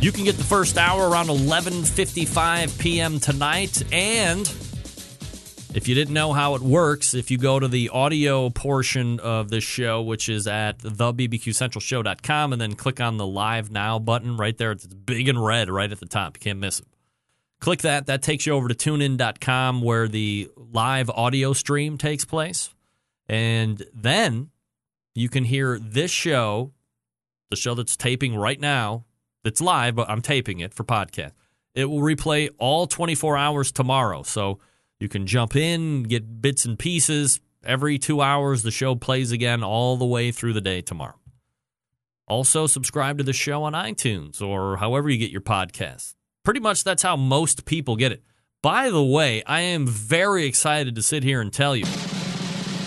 [0.00, 3.18] You can get the first hour around 11:55 p.m.
[3.18, 4.46] tonight and
[5.76, 9.50] if you didn't know how it works, if you go to the audio portion of
[9.50, 14.56] this show, which is at thebbqcentralshow.com, and then click on the live now button right
[14.56, 16.38] there, it's big and red right at the top.
[16.38, 16.86] You can't miss it.
[17.60, 18.06] Click that.
[18.06, 22.74] That takes you over to tunein.com where the live audio stream takes place.
[23.28, 24.48] And then
[25.14, 26.72] you can hear this show,
[27.50, 29.04] the show that's taping right now,
[29.44, 31.32] that's live, but I'm taping it for podcast.
[31.74, 34.22] It will replay all 24 hours tomorrow.
[34.22, 34.58] So
[35.00, 37.40] you can jump in, get bits and pieces.
[37.64, 41.18] Every two hours, the show plays again all the way through the day tomorrow.
[42.28, 46.14] Also, subscribe to the show on iTunes or however you get your podcasts.
[46.44, 48.22] Pretty much that's how most people get it.
[48.62, 51.86] By the way, I am very excited to sit here and tell you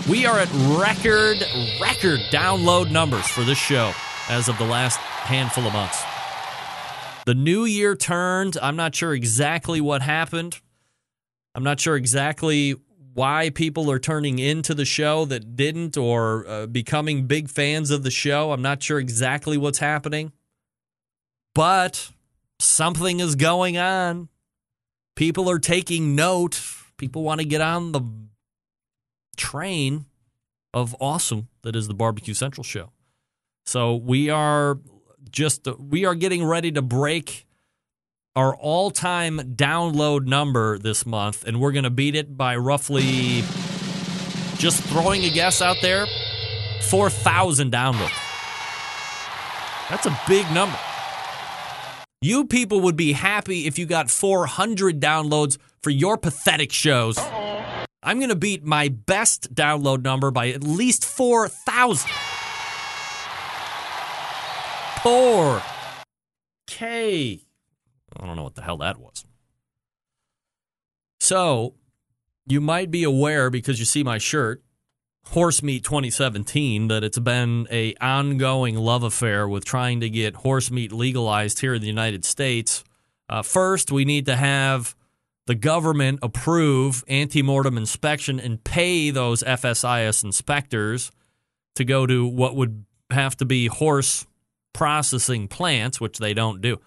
[0.10, 0.50] we are at
[0.80, 1.46] record,
[1.80, 3.94] record download numbers for this show.
[4.30, 6.04] as of the last handful of months.
[7.26, 8.58] The new year turned.
[8.62, 10.62] I'm not sure exactly what happened.
[11.56, 12.76] I'm not sure exactly
[13.14, 18.04] why people are turning into the show that didn't or uh, becoming big fans of
[18.04, 18.52] the show.
[18.52, 20.32] I'm not sure exactly what's happening.
[21.56, 22.12] But
[22.60, 24.30] something is going on.
[25.16, 26.62] People are taking note.
[26.98, 28.02] People want to get on the
[29.36, 30.06] train
[30.74, 32.92] of awesome that is the Barbecue Central show.
[33.66, 34.80] So we are
[35.30, 37.46] just we are getting ready to break
[38.40, 43.42] our all-time download number this month and we're going to beat it by roughly
[44.56, 46.06] just throwing a guess out there
[46.84, 48.18] 4,000 downloads.
[49.90, 50.80] That's a big number.
[52.22, 57.20] You people would be happy if you got 400 downloads for your pathetic shows.
[58.02, 62.10] I'm going to beat my best download number by at least 4,000.
[65.02, 65.62] Poor
[66.68, 67.49] K.
[68.20, 69.26] I don't know what the hell that was.
[71.20, 71.76] So,
[72.46, 74.64] you might be aware because you see my shirt,
[75.26, 80.72] Horse Meat 2017, that it's been a ongoing love affair with trying to get horse
[80.72, 82.84] meat legalized here in the United States.
[83.28, 84.96] Uh, first, we need to have
[85.46, 91.12] the government approve anti-mortem inspection and pay those FSIS inspectors
[91.76, 94.26] to go to what would have to be horse
[94.74, 96.80] processing plants, which they don't do.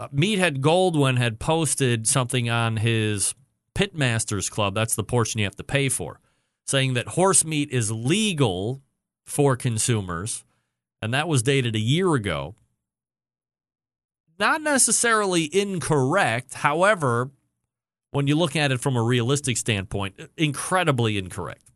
[0.00, 3.34] Uh, Meathead Goldwyn had posted something on his
[3.74, 4.74] Pitmasters Club.
[4.74, 6.20] That's the portion you have to pay for,
[6.66, 8.80] saying that horse meat is legal
[9.26, 10.42] for consumers,
[11.02, 12.54] and that was dated a year ago.
[14.38, 16.54] Not necessarily incorrect.
[16.54, 17.30] However,
[18.10, 21.70] when you look at it from a realistic standpoint, incredibly incorrect.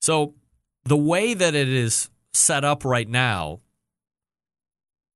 [0.00, 0.34] So,
[0.84, 3.60] the way that it is set up right now,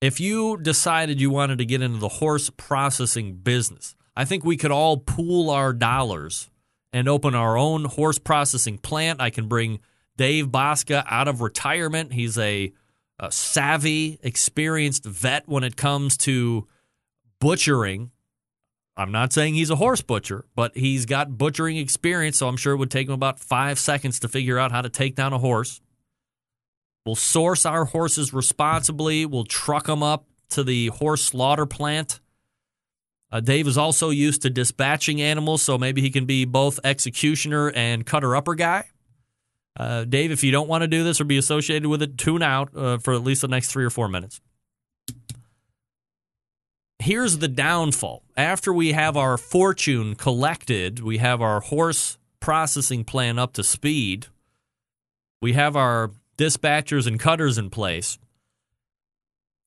[0.00, 4.56] if you decided you wanted to get into the horse processing business, I think we
[4.56, 6.50] could all pool our dollars
[6.92, 9.20] and open our own horse processing plant.
[9.20, 9.80] I can bring
[10.16, 12.12] Dave Bosca out of retirement.
[12.12, 12.72] He's a,
[13.18, 16.66] a savvy, experienced vet when it comes to
[17.40, 18.10] butchering.
[18.96, 22.72] I'm not saying he's a horse butcher, but he's got butchering experience, so I'm sure
[22.72, 25.38] it would take him about five seconds to figure out how to take down a
[25.38, 25.80] horse.
[27.08, 29.24] We'll source our horses responsibly.
[29.24, 32.20] We'll truck them up to the horse slaughter plant.
[33.32, 37.70] Uh, Dave is also used to dispatching animals, so maybe he can be both executioner
[37.70, 38.84] and cutter upper guy.
[39.74, 42.42] Uh, Dave, if you don't want to do this or be associated with it, tune
[42.42, 44.42] out uh, for at least the next three or four minutes.
[46.98, 48.22] Here's the downfall.
[48.36, 54.26] After we have our fortune collected, we have our horse processing plan up to speed,
[55.40, 58.18] we have our dispatchers and cutters in place.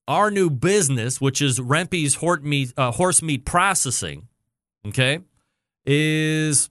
[0.08, 4.26] Our new business, which is Rempe's uh, horse meat processing,
[4.88, 5.20] okay,
[5.86, 6.70] is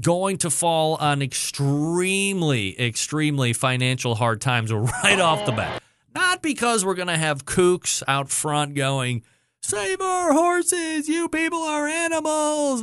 [0.00, 5.82] going to fall on extremely, extremely financial hard times right off the bat.
[6.14, 9.22] Not because we're going to have kooks out front going,
[9.62, 12.82] save our horses, you people are animals.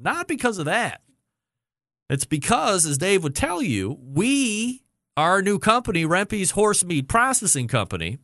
[0.00, 1.00] Not because of that.
[2.08, 4.82] It's because, as Dave would tell you, we
[5.16, 8.18] our new company, Rempe's Horse Meat Processing Company,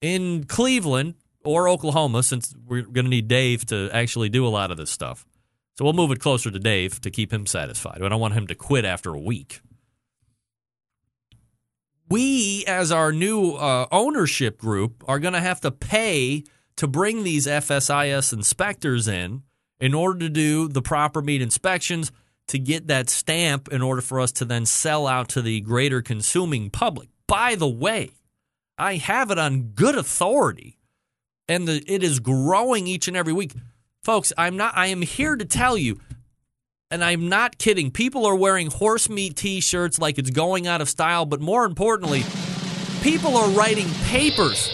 [0.00, 1.14] in Cleveland
[1.44, 4.90] or Oklahoma, since we're going to need Dave to actually do a lot of this
[4.90, 5.26] stuff.
[5.76, 8.02] So we'll move it closer to Dave to keep him satisfied.
[8.02, 9.60] I don't want him to quit after a week.
[12.08, 16.44] We, as our new uh, ownership group, are going to have to pay
[16.76, 19.42] to bring these FSIS inspectors in
[19.80, 22.12] in order to do the proper meat inspections
[22.52, 26.02] to get that stamp in order for us to then sell out to the greater
[26.02, 27.08] consuming public.
[27.26, 28.10] By the way,
[28.76, 30.78] I have it on good authority
[31.48, 33.54] and the, it is growing each and every week.
[34.04, 36.00] Folks, I'm not I am here to tell you
[36.90, 37.90] and I'm not kidding.
[37.90, 42.22] People are wearing horse meat t-shirts like it's going out of style, but more importantly,
[43.00, 44.70] people are writing papers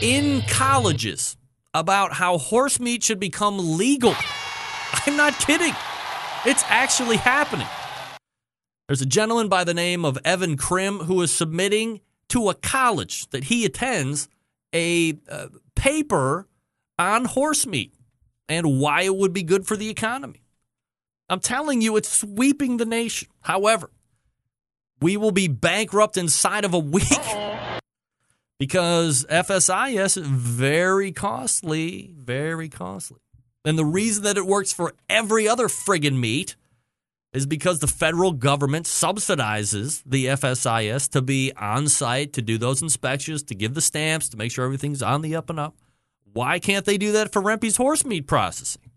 [0.00, 1.36] in colleges
[1.74, 4.14] about how horse meat should become legal.
[5.06, 5.74] I'm not kidding.
[6.46, 7.66] It's actually happening.
[8.86, 13.28] There's a gentleman by the name of Evan Krim who is submitting to a college
[13.30, 14.28] that he attends
[14.72, 16.46] a uh, paper
[17.00, 17.94] on horse meat
[18.48, 20.44] and why it would be good for the economy.
[21.28, 23.26] I'm telling you, it's sweeping the nation.
[23.40, 23.90] However,
[25.02, 27.08] we will be bankrupt inside of a week
[28.60, 33.18] because FSIS is very costly, very costly.
[33.66, 36.54] And the reason that it works for every other friggin' meat
[37.32, 42.80] is because the federal government subsidizes the FSIS to be on site to do those
[42.80, 45.74] inspections, to give the stamps, to make sure everything's on the up and up.
[46.32, 48.92] Why can't they do that for Rempe's horse meat processing?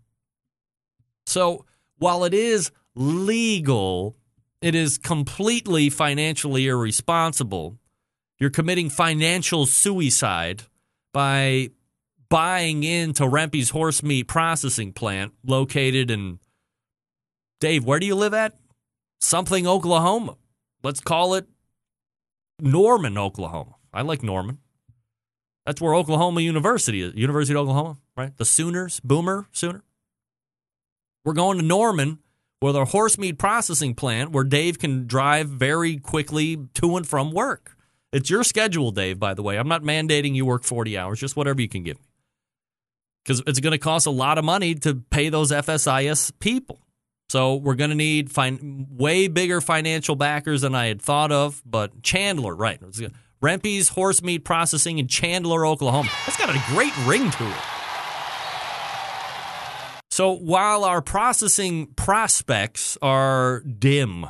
[1.26, 1.64] So
[1.98, 4.16] while it is legal,
[4.62, 7.76] it is completely financially irresponsible.
[8.38, 10.62] You're committing financial suicide
[11.12, 11.70] by
[12.30, 16.38] buying into Rempe's horse meat processing plant located in
[17.60, 18.56] Dave, where do you live at?
[19.20, 20.36] Something, Oklahoma.
[20.82, 21.46] Let's call it
[22.58, 23.74] Norman, Oklahoma.
[23.92, 24.58] I like Norman.
[25.66, 27.14] That's where Oklahoma University is.
[27.14, 28.34] University of Oklahoma, right?
[28.38, 29.82] The Sooners, Boomer Sooner.
[31.24, 32.20] We're going to Norman
[32.62, 37.32] with our horse meat processing plant where Dave can drive very quickly to and from
[37.32, 37.76] work.
[38.12, 39.58] It's your schedule, Dave, by the way.
[39.58, 42.09] I'm not mandating you work 40 hours, just whatever you can give me.
[43.30, 46.80] Because it's going to cost a lot of money to pay those FSIS people.
[47.28, 51.62] So we're going to need fin- way bigger financial backers than I had thought of.
[51.64, 52.80] But Chandler, right.
[53.40, 56.10] Rempe's Horse Meat Processing in Chandler, Oklahoma.
[56.26, 57.56] That's got a great ring to it.
[60.10, 64.26] So while our processing prospects are dim,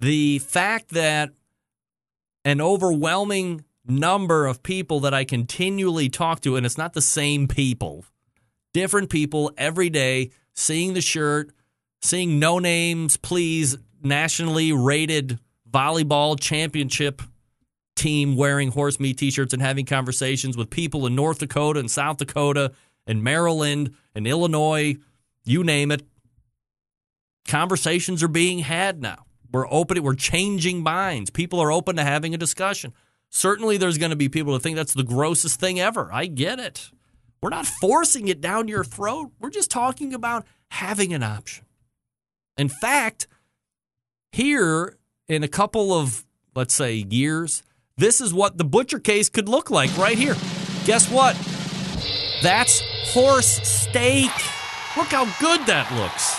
[0.00, 1.32] the fact that
[2.46, 7.48] an overwhelming number of people that I continually talk to, and it's not the same
[7.48, 8.04] people,
[8.72, 11.52] different people every day, seeing the shirt,
[12.00, 15.38] seeing no names, please, nationally rated
[15.70, 17.22] volleyball championship
[17.94, 21.90] team wearing horse meat t shirts and having conversations with people in North Dakota and
[21.90, 22.72] South Dakota
[23.06, 24.96] and Maryland and Illinois,
[25.44, 26.02] you name it.
[27.46, 29.26] Conversations are being had now.
[29.52, 31.30] We're open, we're changing minds.
[31.30, 32.92] People are open to having a discussion.
[33.34, 36.10] Certainly, there's going to be people who think that's the grossest thing ever.
[36.12, 36.90] I get it.
[37.42, 39.32] We're not forcing it down your throat.
[39.40, 41.64] We're just talking about having an option.
[42.58, 43.26] In fact,
[44.32, 44.98] here
[45.28, 47.62] in a couple of, let's say, years,
[47.96, 50.36] this is what the butcher case could look like right here.
[50.84, 51.34] Guess what?
[52.42, 52.82] That's
[53.12, 54.30] horse steak.
[54.94, 56.38] Look how good that looks.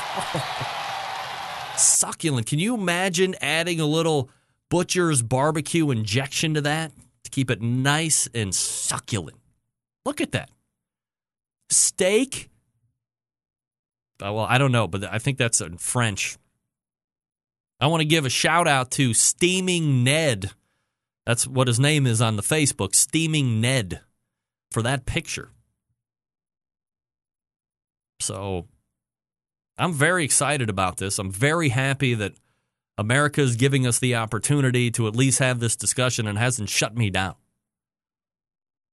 [1.81, 2.45] Succulent.
[2.45, 4.29] Can you imagine adding a little
[4.73, 6.91] butcher's barbecue injection to that
[7.23, 9.37] to keep it nice and succulent?
[10.03, 10.49] Look at that.
[11.69, 12.49] Steak.
[14.19, 16.37] Uh, well, I don't know, but I think that's in French.
[17.79, 20.49] I want to give a shout out to Steaming Ned.
[21.27, 24.01] That's what his name is on the Facebook, Steaming Ned,
[24.71, 25.51] for that picture.
[28.19, 28.65] So
[29.77, 31.19] I'm very excited about this.
[31.19, 32.33] I'm very happy that
[32.97, 36.95] America is giving us the opportunity to at least have this discussion and hasn't shut
[36.95, 37.35] me down.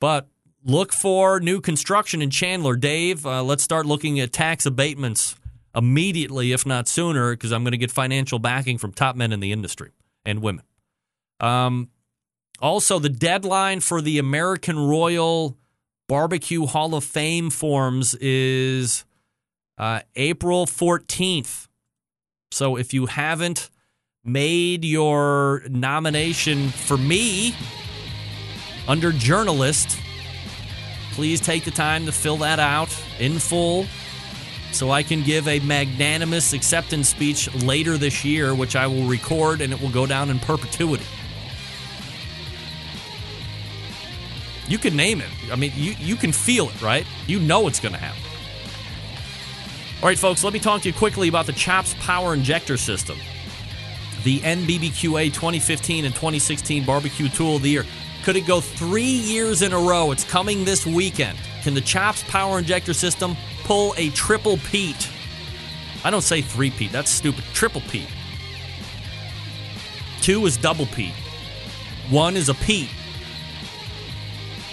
[0.01, 0.29] But
[0.65, 2.77] look for new construction in Chandler.
[2.77, 5.37] Dave, uh, let's start looking at tax abatements
[5.75, 9.41] immediately, if not sooner, because I'm going to get financial backing from top men in
[9.41, 9.91] the industry
[10.25, 10.65] and women.
[11.39, 11.91] Um,
[12.61, 15.57] also, the deadline for the American Royal
[16.09, 19.05] Barbecue Hall of Fame forms is
[19.79, 21.69] uh, April 14th.
[22.51, 23.71] So if you haven't
[24.25, 27.55] made your nomination for me
[28.87, 29.99] under journalist,
[31.13, 33.87] please take the time to fill that out in full
[34.73, 39.61] so I can give a magnanimous acceptance speech later this year, which I will record
[39.61, 41.05] and it will go down in perpetuity.
[44.69, 45.29] You can name it.
[45.51, 47.05] I mean, you, you can feel it, right?
[47.27, 48.23] You know it's going to happen.
[50.01, 53.19] All right, folks, let me talk to you quickly about the CHOPS Power Injector System.
[54.23, 57.87] The NBBQA 2015 and 2016 Barbecue Tool of the Year.
[58.23, 60.13] Could it go three years in a row?
[60.13, 61.39] It's coming this weekend.
[61.63, 63.35] Can the CHOPS Power Injector System
[63.65, 65.09] pull a triple peat?
[66.05, 67.45] I don't say three peat, that's stupid.
[67.55, 68.09] Triple peat.
[70.21, 71.15] Two is double peat.
[72.11, 72.91] One is a peat.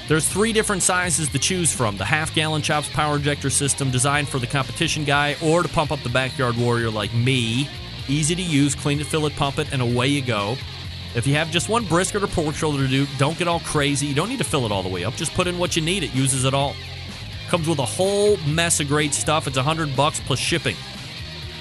[0.08, 1.98] There's three different sizes to choose from.
[1.98, 5.92] The half gallon chops power injector system designed for the competition guy or to pump
[5.92, 7.70] up the backyard warrior like me.
[8.08, 10.58] Easy to use, clean it, fill it, pump it, and away you go.
[11.16, 14.06] If you have just one brisket or pork shoulder to do, don't get all crazy.
[14.06, 15.16] You don't need to fill it all the way up.
[15.16, 16.04] Just put in what you need.
[16.04, 16.76] It uses it all.
[17.50, 19.48] Comes with a whole mess of great stuff.
[19.48, 20.76] It's 100 bucks plus shipping.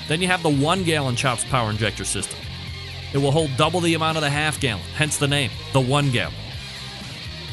[0.08, 2.38] Then you have the one gallon chops power injector system.
[3.12, 6.10] It will hold double the amount of the half gallon, hence the name, the one
[6.10, 6.34] gallon.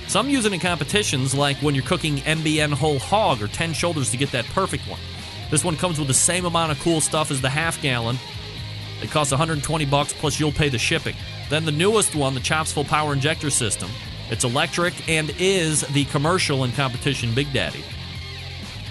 [0.08, 4.12] Some use it in competitions, like when you're cooking MBN whole hog or 10 shoulders
[4.12, 5.00] to get that perfect one.
[5.50, 8.18] This one comes with the same amount of cool stuff as the half gallon.
[9.04, 11.16] It costs 120 bucks plus you'll pay the shipping.
[11.50, 13.90] Then the newest one, the Chops Full Power Injector System.
[14.30, 17.84] It's electric and is the commercial and competition Big Daddy.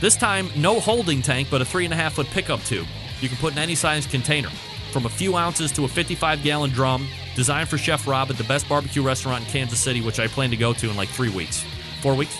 [0.02, 2.86] This time, no holding tank, but a three and a half foot pickup tube.
[3.20, 4.50] You can put in any size container.
[4.92, 8.44] from a few ounces to a 55 gallon drum, designed for Chef Rob at the
[8.44, 11.30] best barbecue restaurant in Kansas City, which I plan to go to in like three
[11.30, 11.64] weeks,
[12.02, 12.38] four weeks.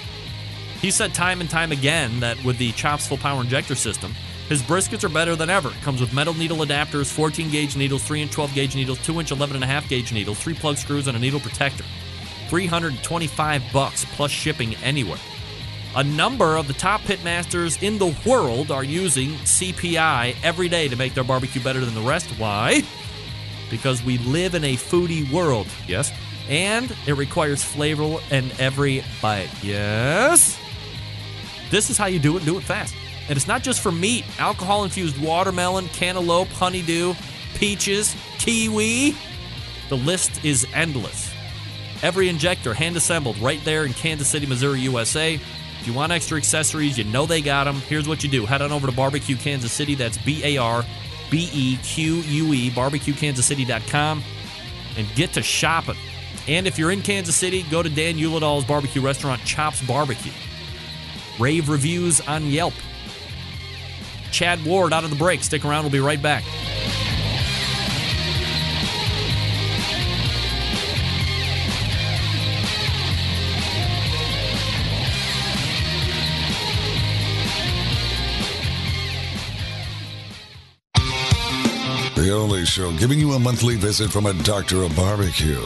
[0.83, 4.13] He said time and time again that with the Chops Full Power Injector system,
[4.49, 5.71] his briskets are better than ever.
[5.71, 9.21] It comes with metal needle adapters, 14 gauge needles, 3 inch 12 gauge needles, 2
[9.21, 11.85] inch 11.5 gauge needles, 3 plug screws, and a needle protector.
[12.49, 15.19] 325 bucks plus shipping anywhere.
[15.95, 20.97] A number of the top pitmasters in the world are using CPI every day to
[20.97, 22.29] make their barbecue better than the rest.
[22.39, 22.83] Why?
[23.71, 25.67] Because we live in a foodie world.
[25.87, 26.11] Yes.
[26.49, 29.51] And it requires flavor in every bite.
[29.63, 30.59] Yes.
[31.71, 32.45] This is how you do it.
[32.45, 32.95] Do it fast.
[33.29, 34.25] And it's not just for meat.
[34.39, 37.15] Alcohol infused watermelon, cantaloupe, honeydew,
[37.55, 39.15] peaches, kiwi.
[39.89, 41.33] The list is endless.
[42.03, 45.35] Every injector hand assembled right there in Kansas City, Missouri, USA.
[45.35, 47.77] If you want extra accessories, you know they got them.
[47.77, 49.95] Here's what you do head on over to Barbecue Kansas City.
[49.95, 50.85] That's B A R
[51.31, 54.23] B E Q U E, barbecuekansascity.com,
[54.97, 55.97] and get to shopping.
[56.49, 60.33] And if you're in Kansas City, go to Dan Uladal's barbecue restaurant, Chops Barbecue.
[61.39, 62.75] Rave reviews on Yelp.
[64.33, 65.45] Chad Ward out of the break.
[65.45, 66.43] Stick around, we'll be right back.
[82.15, 85.61] The only show giving you a monthly visit from a doctor of barbecue.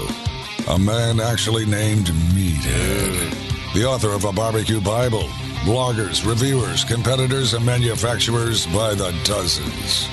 [0.68, 3.74] A man actually named Meathead.
[3.74, 5.28] The author of a barbecue Bible.
[5.66, 10.06] Bloggers, reviewers, competitors, and manufacturers by the dozens.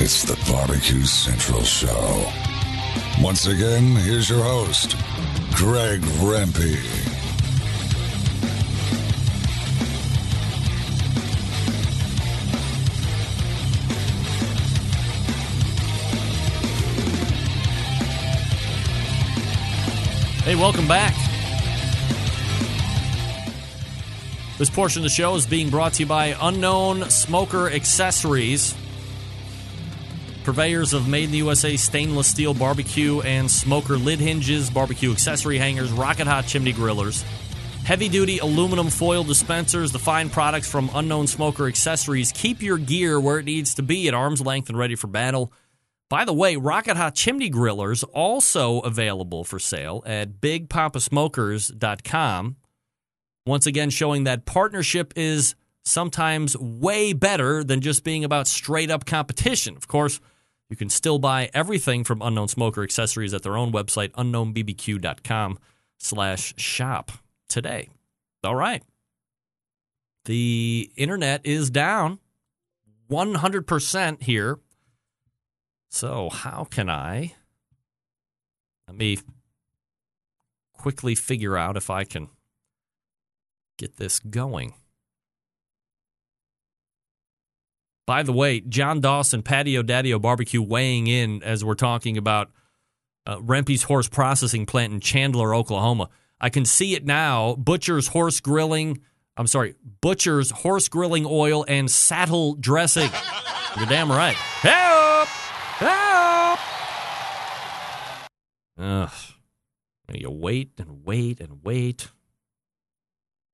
[0.00, 2.32] It's the Barbecue Central Show.
[3.20, 4.96] Once again, here's your host,
[5.52, 6.78] Greg Rempe.
[20.44, 21.27] Hey, welcome back.
[24.58, 28.74] This portion of the show is being brought to you by Unknown Smoker Accessories,
[30.42, 35.58] purveyors of made in the USA stainless steel barbecue and smoker lid hinges, barbecue accessory
[35.58, 37.22] hangers, rocket hot chimney grillers,
[37.84, 42.32] heavy duty aluminum foil dispensers, the fine products from Unknown Smoker Accessories.
[42.32, 45.52] Keep your gear where it needs to be at arm's length and ready for battle.
[46.08, 52.56] By the way, Rocket Hot Chimney Grillers also available for sale at bigpapasmokers.com.
[53.48, 59.06] Once again, showing that partnership is sometimes way better than just being about straight up
[59.06, 59.74] competition.
[59.74, 60.20] Of course,
[60.68, 65.58] you can still buy everything from Unknown Smoker Accessories at their own website, unknownbbq.com
[65.96, 67.10] slash shop
[67.48, 67.88] today.
[68.44, 68.82] All right.
[70.26, 72.18] The internet is down
[73.10, 74.58] 100% here.
[75.90, 77.34] So, how can I?
[78.86, 79.18] Let me
[80.74, 82.28] quickly figure out if I can
[83.78, 84.74] get this going.
[88.06, 92.50] By the way, John Dawson, Patio Daddio Barbecue, weighing in as we're talking about
[93.26, 96.08] uh, Rempe's Horse Processing Plant in Chandler, Oklahoma.
[96.40, 97.54] I can see it now.
[97.56, 99.02] Butcher's Horse Grilling.
[99.36, 103.10] I'm sorry, Butcher's Horse Grilling Oil and Saddle Dressing.
[103.76, 104.34] You're damn right.
[104.34, 105.28] Help!
[105.78, 106.58] Help!
[108.78, 109.12] Ugh.
[110.14, 112.08] You wait and wait and wait.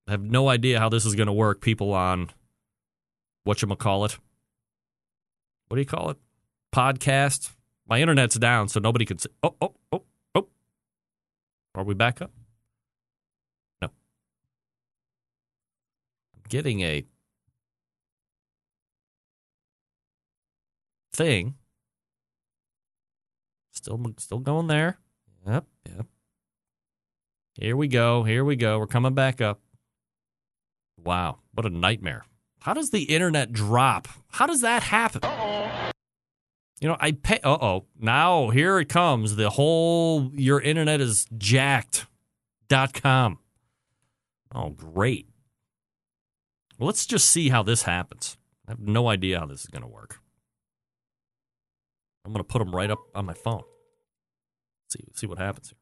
[0.06, 1.60] I have no idea how this is going to work.
[1.60, 2.30] People on
[3.44, 4.18] what you call it?
[5.68, 6.18] What do you call it?
[6.74, 7.52] Podcast.
[7.86, 9.28] My internet's down, so nobody can see.
[9.42, 10.02] Oh, oh, oh,
[10.34, 10.48] oh.
[11.74, 12.30] Are we back up?
[13.82, 13.88] No.
[13.88, 13.92] I'm
[16.48, 17.04] getting a
[21.12, 21.54] thing.
[23.72, 24.98] Still, still going there.
[25.46, 26.06] Yep, yep.
[27.54, 28.22] Here we go.
[28.22, 28.78] Here we go.
[28.78, 29.60] We're coming back up.
[31.04, 32.24] Wow, what a nightmare.
[32.60, 34.08] How does the internet drop?
[34.30, 35.20] How does that happen?
[35.22, 35.90] Uh-oh.
[36.80, 37.38] You know, I pay.
[37.44, 37.84] Uh oh.
[37.98, 39.36] Now, here it comes.
[39.36, 42.06] The whole your internet is jacked
[42.68, 43.38] dot com.
[44.54, 45.28] Oh, great.
[46.78, 48.36] Well, let's just see how this happens.
[48.66, 50.20] I have no idea how this is going to work.
[52.24, 53.62] I'm going to put them right up on my phone.
[54.88, 55.78] see, see what happens here.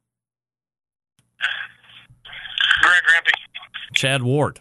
[2.82, 3.94] Greg Rempe.
[3.94, 4.60] Chad Ward.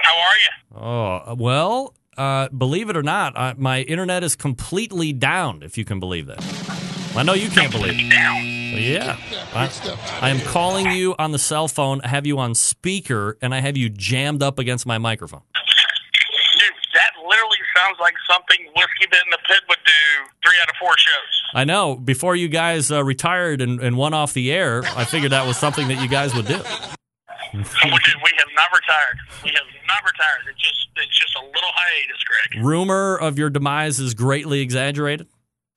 [0.00, 0.50] How are you?
[0.80, 5.84] Oh, well, uh, believe it or not, uh, my internet is completely down, if you
[5.84, 6.42] can believe that.
[7.16, 8.10] I know you can't believe it.
[8.10, 8.44] Down.
[8.80, 9.16] Yeah.
[9.54, 9.70] I,
[10.20, 13.60] I am calling you on the cell phone, I have you on speaker, and I
[13.60, 15.42] have you jammed up against my microphone.
[16.54, 20.68] Dude, that literally sounds like something Whiskey Bent in the Pit would do three out
[20.70, 21.42] of four shows.
[21.54, 21.96] I know.
[21.96, 25.56] Before you guys uh, retired and, and went off the air, I figured that was
[25.56, 26.60] something that you guys would do.
[27.54, 29.18] we, we have not retired.
[29.44, 30.44] We have not retired.
[30.50, 32.64] It's just it's just a little hiatus, Greg.
[32.64, 35.28] Rumor of your demise is greatly exaggerated.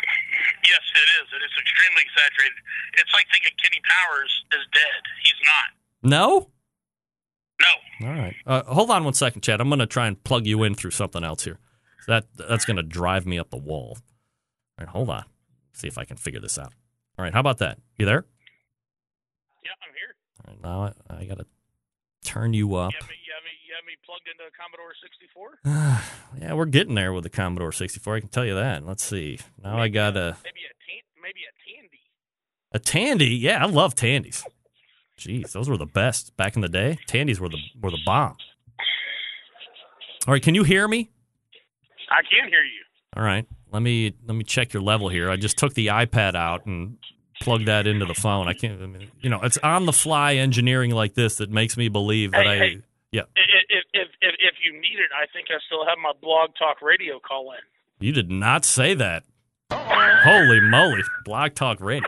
[0.02, 1.27] Yes, it is.
[1.31, 2.57] It is extremely exaggerated.
[2.98, 5.02] It's like thinking Kenny Powers is dead.
[5.23, 6.10] He's not.
[6.10, 6.49] No.
[7.61, 8.07] No.
[8.07, 8.35] All right.
[8.45, 9.61] Uh, hold on one second, Chad.
[9.61, 11.60] I'm going to try and plug you in through something else here.
[12.07, 13.98] That that's going to drive me up the wall.
[14.80, 15.26] All right, hold on.
[15.73, 16.73] See if I can figure this out.
[17.18, 17.77] All right, how about that?
[17.98, 18.26] You there?
[19.64, 20.15] Yeah, I'm here.
[20.43, 21.45] All right, now I, I got to
[22.23, 22.91] turn you up.
[22.93, 26.39] You have me, you have me, you have me plugged into a Commodore 64.
[26.41, 28.15] yeah, we're getting there with the Commodore 64.
[28.15, 28.85] I can tell you that.
[28.85, 29.39] Let's see.
[29.64, 31.99] Now I got a Maybe a tan, maybe a Tandy.
[32.73, 33.35] a Tandy.
[33.35, 34.43] Yeah, I love Tandies.
[35.19, 36.98] Jeez, those were the best back in the day.
[37.07, 38.38] Tandies were the were the bomb.
[40.27, 41.10] All right, can you hear me?
[42.10, 42.81] I can hear you.
[43.15, 45.30] All right, let me let me check your level here.
[45.30, 46.98] I just took the iPad out and
[47.41, 48.47] plugged that into the phone.
[48.47, 51.76] I can't, I mean, you know, it's on the fly engineering like this that makes
[51.76, 52.81] me believe that Hey, I, hey.
[53.11, 56.13] yeah, If, if, if, if, if you need it, I think I still have my
[56.22, 57.59] blog talk radio call in.
[58.05, 59.23] you did not say that.
[59.72, 62.07] Holy moly, Blog Talk Radio.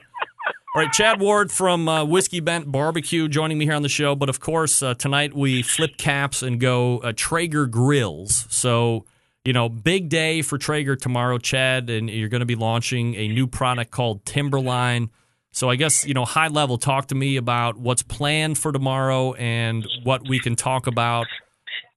[0.75, 4.15] All right, Chad Ward from uh, Whiskey Bent Barbecue joining me here on the show.
[4.15, 8.47] But of course, uh, tonight we flip caps and go uh, Traeger grills.
[8.49, 9.05] So,
[9.45, 13.27] you know, big day for Traeger tomorrow, Chad, and you're going to be launching a
[13.27, 15.09] new product called Timberline.
[15.53, 19.33] So, I guess, you know, high level, talk to me about what's planned for tomorrow
[19.33, 21.27] and what we can talk about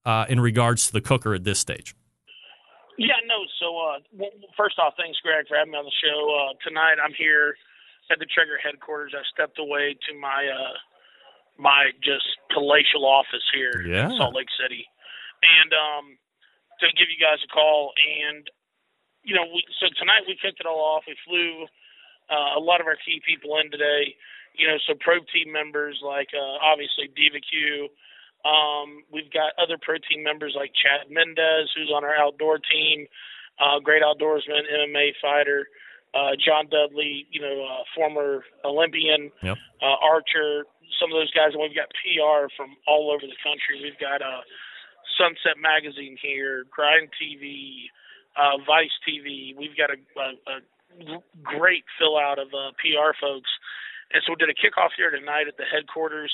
[0.04, 1.96] uh, in regards to the cooker at this stage.
[2.98, 3.40] Yeah, no.
[3.60, 6.96] So uh, well, first off, thanks, Greg, for having me on the show uh, tonight.
[7.02, 7.56] I'm here
[8.12, 9.12] at the Traeger headquarters.
[9.16, 10.76] I stepped away to my uh,
[11.58, 14.08] my just palatial office here Yeah.
[14.08, 14.84] in Salt Lake City,
[15.44, 16.04] and um,
[16.80, 17.92] to give you guys a call.
[17.96, 18.44] And
[19.24, 21.04] you know, we, so tonight we kicked it all off.
[21.08, 21.68] We flew
[22.30, 24.14] uh, a lot of our key people in today.
[24.56, 27.88] You know, so pro team members like uh, obviously Diva Q.
[28.44, 33.06] Um, we've got other pro team members like Chad Mendes, who's on our outdoor team,
[33.58, 35.66] uh, great outdoorsman, MMA fighter.
[36.14, 39.58] Uh, John Dudley, you know, uh, former Olympian, Yep.
[39.82, 40.64] uh, archer.
[41.00, 43.82] Some of those guys, and we've got PR from all over the country.
[43.82, 44.40] We've got uh,
[45.18, 47.90] Sunset Magazine here, Grind TV,
[48.36, 49.54] uh, Vice TV.
[49.56, 50.56] We've got a, a, a
[51.43, 53.51] great fill out of uh, PR folks.
[54.12, 56.32] And so we did a kickoff here tonight at the headquarters.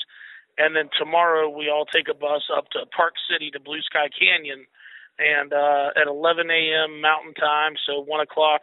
[0.59, 4.09] And then tomorrow we all take a bus up to Park City to Blue Sky
[4.13, 4.67] Canyon.
[5.19, 7.01] And uh, at 11 a.m.
[7.01, 8.63] Mountain Time, so 1 o'clock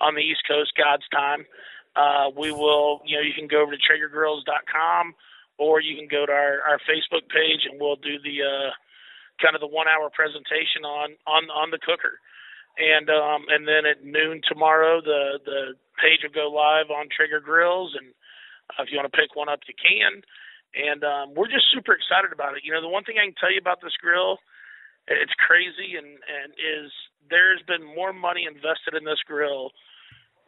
[0.00, 1.46] on the East Coast, God's time,
[1.96, 5.14] uh, we will, you know, you can go over to TraegerGrills.com
[5.58, 8.70] or you can go to our, our Facebook page and we'll do the uh,
[9.40, 12.20] kind of the one hour presentation on, on, on the cooker
[12.78, 15.60] and um, and then at noon tomorrow, the the
[16.00, 18.12] page will go live on Traeger Grills, and
[18.70, 20.22] uh, if you want to pick one up, you can.
[20.76, 22.62] And um, we're just super excited about it.
[22.64, 24.38] You know, the one thing I can tell you about this grill,
[25.08, 26.92] it's crazy, and and is
[27.30, 29.72] there's been more money invested in this grill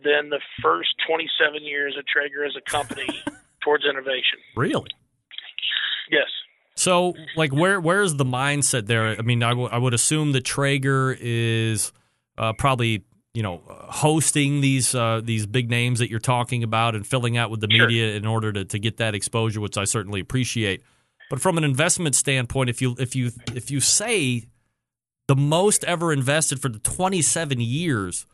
[0.05, 3.09] than the first 27 years of Traeger as a company
[3.65, 4.39] towards innovation.
[4.55, 4.91] Really?
[6.11, 6.29] Yes.
[6.77, 9.19] So, like, where where's the mindset there?
[9.19, 11.91] I mean, I, w- I would assume that Traeger is
[12.39, 13.05] uh, probably
[13.35, 17.51] you know hosting these uh, these big names that you're talking about and filling out
[17.51, 20.83] with the media in order to, to get that exposure, which I certainly appreciate.
[21.31, 24.49] But from an investment standpoint, if you if you if you say
[25.29, 28.27] the most ever invested for the 27 years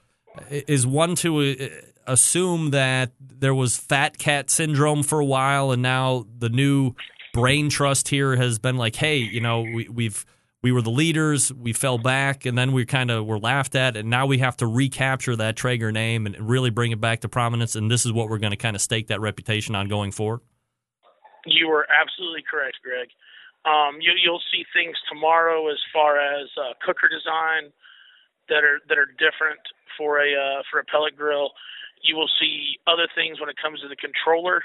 [0.48, 1.66] is one to uh,
[2.06, 6.92] assume that there was fat cat syndrome for a while and now the new
[7.32, 10.24] brain trust here has been like hey you know we, we've
[10.64, 13.98] we were the leaders we fell back and then we kind of were laughed at
[13.98, 17.28] and now we have to recapture that traeger name and really bring it back to
[17.28, 20.10] prominence and this is what we're going to kind of stake that reputation on going
[20.10, 20.40] forward
[21.44, 23.12] You are absolutely correct, Greg.
[23.68, 27.68] Um, you, you'll see things tomorrow as far as uh, cooker design
[28.48, 29.60] that are that are different
[29.96, 31.52] for a uh, for a pellet grill.
[32.02, 34.64] You will see other things when it comes to the controller.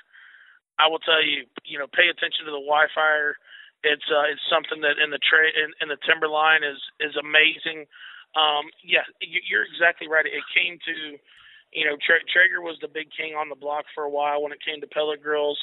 [0.79, 3.35] I will tell you, you know, pay attention to the Wi-Fi.
[3.83, 7.87] It's uh, it's something that in the tra- in, in the Timberline is is amazing.
[8.35, 10.25] Um, yeah, you- you're exactly right.
[10.25, 11.17] It came to,
[11.73, 14.51] you know, Tra- Traeger was the big king on the block for a while when
[14.51, 15.59] it came to pellet grills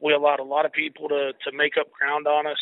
[0.00, 2.60] we allowed a lot of people to to make up ground on us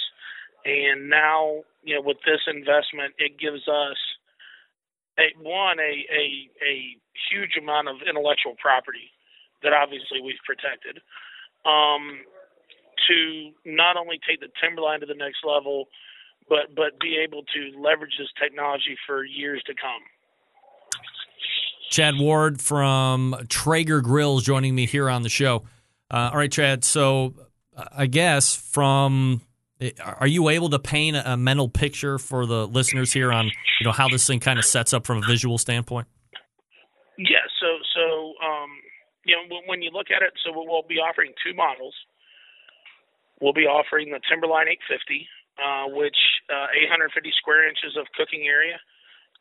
[0.64, 3.98] and now you know with this investment it gives us
[5.18, 6.24] a one a a
[6.66, 6.96] a
[7.30, 9.10] huge amount of intellectual property
[9.62, 10.98] that obviously we've protected
[11.66, 12.20] um
[13.08, 15.86] to not only take the timberline to the next level
[16.48, 20.02] but but be able to leverage this technology for years to come
[21.90, 25.64] Chad Ward from Traeger Grills joining me here on the show.
[26.10, 26.84] Uh, all right, Chad.
[26.84, 27.34] So
[27.76, 29.42] uh, I guess from
[30.20, 33.92] are you able to paint a mental picture for the listeners here on you know
[33.92, 36.06] how this thing kind of sets up from a visual standpoint?
[37.16, 37.46] Yeah.
[37.60, 38.70] So so um,
[39.24, 41.94] you know when you look at it, so we'll be offering two models.
[43.40, 45.28] We'll be offering the Timberline 850,
[45.58, 46.18] uh, which
[46.50, 48.78] uh, 850 square inches of cooking area.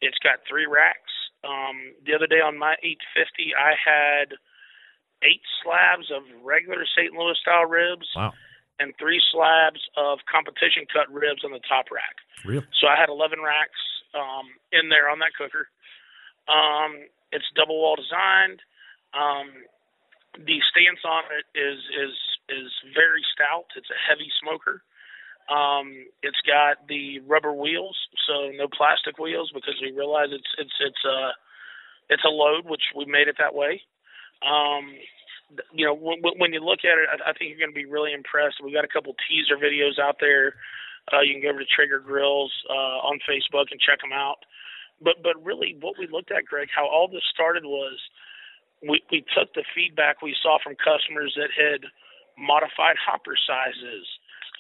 [0.02, 1.14] It's got three racks.
[1.42, 4.38] Um, the other day on my 850, I had
[5.26, 7.14] eight slabs of regular St.
[7.14, 8.06] Louis style ribs.
[8.16, 8.34] Wow
[8.80, 12.22] and three slabs of competition cut ribs on the top rack.
[12.46, 12.62] Real.
[12.80, 13.82] So I had 11 racks
[14.14, 15.70] um, in there on that cooker.
[16.48, 18.62] Um, it's double wall designed.
[19.18, 19.66] Um,
[20.38, 22.14] the stance on it is is
[22.50, 23.68] is very stout.
[23.76, 24.82] It's a heavy smoker.
[25.48, 27.96] Um, it's got the rubber wheels,
[28.28, 31.32] so no plastic wheels because we realize it's it's it's a
[32.10, 33.82] it's a load, which we made it that way.
[34.44, 34.92] Um,
[35.72, 37.88] you know, when, when you look at it, I, I think you're going to be
[37.88, 38.60] really impressed.
[38.60, 40.56] We've got a couple teaser videos out there.
[41.12, 44.44] Uh, you can go over to Traeger Grills uh, on Facebook and check them out.
[45.00, 47.96] But but really, what we looked at, Greg, how all this started was
[48.82, 51.88] we we took the feedback we saw from customers that had
[52.38, 54.06] modified hopper sizes,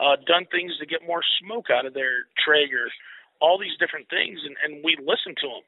[0.02, 2.90] uh, done things to get more smoke out of their Traeger,
[3.40, 5.66] all these different things, and, and we listened to them.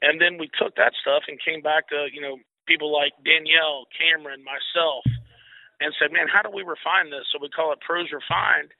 [0.00, 2.38] And then we took that stuff and came back to you know
[2.68, 5.02] people like Danielle, Cameron, myself,
[5.80, 8.70] and said, "Man, how do we refine this?" So we call it Pros Refined,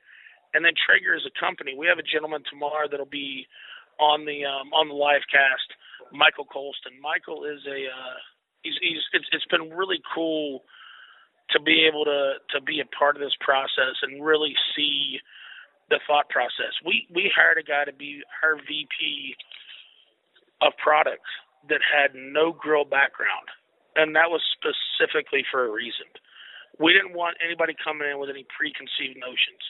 [0.55, 1.75] and then Traeger is a company.
[1.75, 3.49] We have a gentleman tomorrow that'll be
[3.99, 5.75] on the um, on the live cast,
[6.15, 6.95] Michael Colston.
[7.03, 8.19] Michael is a uh,
[8.63, 10.63] he's he's it's, it's been really cool
[11.51, 15.19] to be able to to be a part of this process and really see
[15.91, 16.73] the thought process.
[16.85, 19.37] We we hired a guy to be our VP
[20.61, 21.31] of products
[21.69, 23.49] that had no grill background
[23.99, 26.07] and that was specifically for a reason.
[26.79, 29.61] We didn't want anybody coming in with any preconceived notions.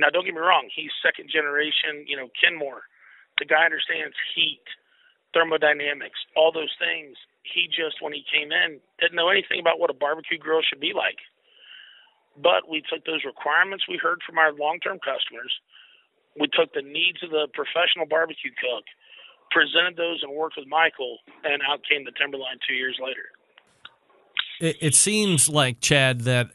[0.00, 2.08] Now, don't get me wrong; he's second generation.
[2.08, 2.88] You know, Kenmore.
[3.36, 4.64] The guy understands heat,
[5.34, 7.16] thermodynamics, all those things.
[7.42, 10.80] He just, when he came in, didn't know anything about what a barbecue grill should
[10.80, 11.18] be like.
[12.36, 15.50] But we took those requirements we heard from our long-term customers.
[16.38, 18.84] We took the needs of the professional barbecue cook,
[19.50, 23.34] presented those, and worked with Michael, and out came the Timberline two years later
[24.60, 26.50] it, it seems like Chad that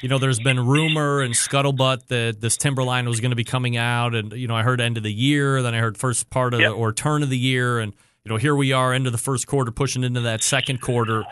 [0.00, 3.76] you, know there's been rumor and scuttlebutt that this Timberline was going to be coming
[3.76, 6.54] out, and you know I heard end of the year, then I heard first part
[6.54, 6.70] of yep.
[6.70, 7.92] the, or turn of the year, and
[8.24, 11.24] you know here we are end of the first quarter, pushing into that second quarter.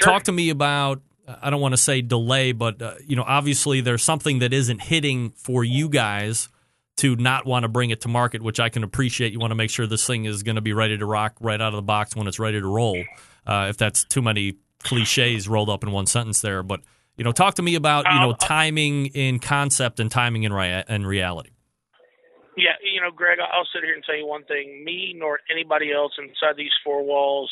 [0.00, 0.12] Sure.
[0.12, 1.02] Talk to me about.
[1.42, 4.80] I don't want to say delay, but uh, you know, obviously there's something that isn't
[4.80, 6.48] hitting for you guys
[6.98, 9.32] to not want to bring it to market, which I can appreciate.
[9.32, 11.60] You want to make sure this thing is going to be ready to rock right
[11.60, 13.04] out of the box when it's ready to roll.
[13.46, 16.80] Uh, if that's too many cliches rolled up in one sentence there, but
[17.18, 20.52] you know, talk to me about you know Um, timing in concept and timing in,
[20.52, 21.50] rea- in reality.
[22.56, 25.92] Yeah, you know, Greg, I'll sit here and tell you one thing: me nor anybody
[25.92, 27.50] else inside these four walls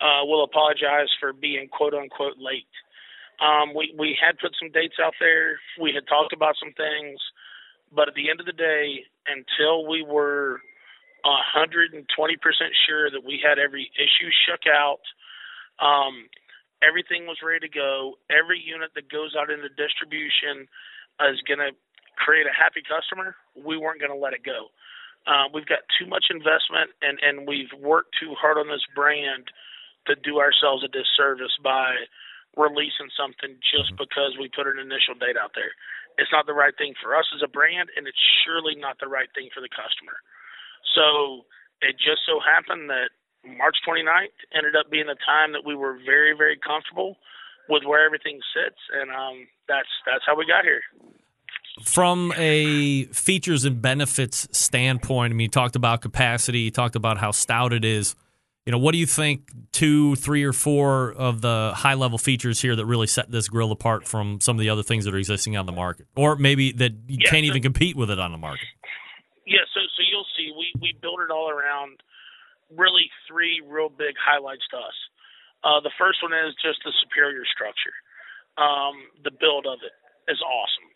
[0.00, 2.66] uh, will apologize for being quote unquote late.
[3.40, 5.60] Um, we we had put some dates out there.
[5.80, 7.20] We had talked about some things,
[7.94, 10.60] but at the end of the day, until we were
[11.24, 12.02] 120%
[12.86, 15.02] sure that we had every issue shook out,
[15.78, 16.26] um,
[16.82, 18.18] everything was ready to go.
[18.28, 20.68] Every unit that goes out into distribution
[21.22, 21.72] is going to
[22.18, 23.38] create a happy customer.
[23.56, 24.68] We weren't going to let it go.
[25.22, 29.54] Uh, we've got too much investment, and and we've worked too hard on this brand
[30.10, 31.94] to do ourselves a disservice by
[32.58, 35.72] releasing something just because we put an initial date out there.
[36.18, 39.08] It's not the right thing for us as a brand, and it's surely not the
[39.08, 40.20] right thing for the customer.
[40.92, 41.46] So
[41.80, 45.98] it just so happened that March 29th ended up being the time that we were
[46.04, 47.16] very, very comfortable
[47.68, 50.82] with where everything sits, and um, that's that's how we got here.
[51.84, 57.18] From a features and benefits standpoint, I mean, you talked about capacity, you talked about
[57.18, 58.14] how stout it is.
[58.66, 62.60] You know, what do you think two, three, or four of the high level features
[62.60, 65.18] here that really set this grill apart from some of the other things that are
[65.18, 68.20] existing on the market, or maybe that you Yeah, can't so- even compete with it
[68.20, 68.66] on the market?
[69.46, 72.00] Yeah, so so you'll see, we we built it all around
[72.76, 74.98] really three real big highlights to us.
[75.64, 77.94] Uh, the first one is just the superior structure.
[78.58, 79.94] Um, the build of it
[80.30, 80.90] is awesome.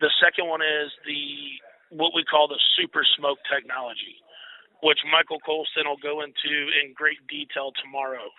[0.00, 1.60] The second one is the
[1.90, 4.22] what we call the super smoke technology,
[4.82, 8.30] which Michael Colston will go into in great detail tomorrow.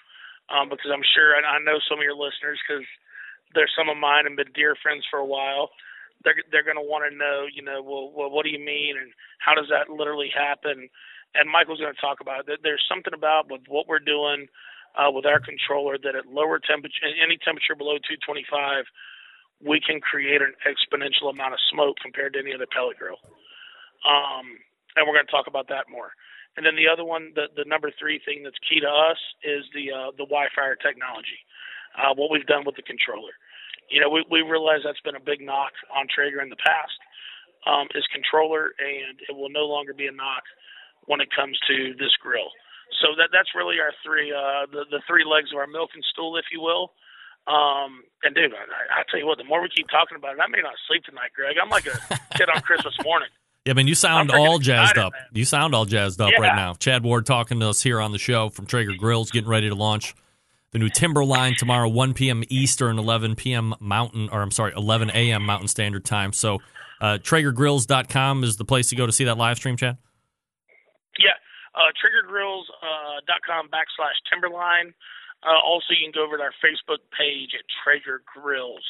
[0.50, 2.84] Um, because I'm sure, I know some of your listeners, because
[3.56, 5.70] they're some of mine and been dear friends for a while.
[6.24, 8.98] They're they're going to want to know, you know, well, well, what do you mean,
[9.00, 10.90] and how does that literally happen?
[11.36, 12.60] And Michael's going to talk about it.
[12.64, 14.48] There's something about with what we're doing
[14.96, 18.86] uh, with our controller that at lower temperature, any temperature below 225,
[19.64, 23.22] we can create an exponential amount of smoke compared to any other pellet grill.
[24.04, 24.60] Um,
[24.96, 26.12] and we're going to talk about that more.
[26.58, 29.64] And then the other one, the, the number three thing that's key to us is
[29.72, 31.40] the uh, the Wi-Fi technology.
[31.96, 33.32] Uh, what we've done with the controller.
[33.88, 37.00] You know, we we realize that's been a big knock on Traeger in the past.
[37.64, 40.44] Um, is controller, and it will no longer be a knock
[41.06, 42.50] when it comes to this grill.
[43.02, 46.04] So that that's really our three uh, the the three legs of our milk and
[46.12, 46.92] stool, if you will.
[47.48, 50.40] Um, and dude, I, I tell you what, the more we keep talking about it,
[50.40, 51.56] I may not sleep tonight, Greg.
[51.62, 51.98] I'm like a
[52.38, 53.30] kid on Christmas morning.
[53.66, 55.14] Yeah, I mean, you sound all jazzed excited, up.
[55.14, 55.22] man.
[55.34, 56.40] You sound all jazzed up Yeah.
[56.42, 56.74] right now.
[56.76, 59.76] Chad Ward talking to us here on the show from Traeger Grills, getting ready to
[59.76, 60.14] launch
[60.72, 62.44] the new Timberline tomorrow, 1 p.m.
[62.50, 63.74] Eastern, 11 p.m.
[63.80, 65.44] Mountain, or I'm sorry, 11 a.m.
[65.46, 66.34] Mountain Standard Time.
[66.34, 66.60] So,
[67.02, 69.98] uh, TraegerGrills.com is the place to go to see that live stream, Chad.
[71.20, 71.36] Yeah,
[71.76, 74.94] uh, traegergrills.com uh, com backslash Timberline.
[75.44, 78.86] Uh, also, you can go over to our Facebook page at Traeger Grills.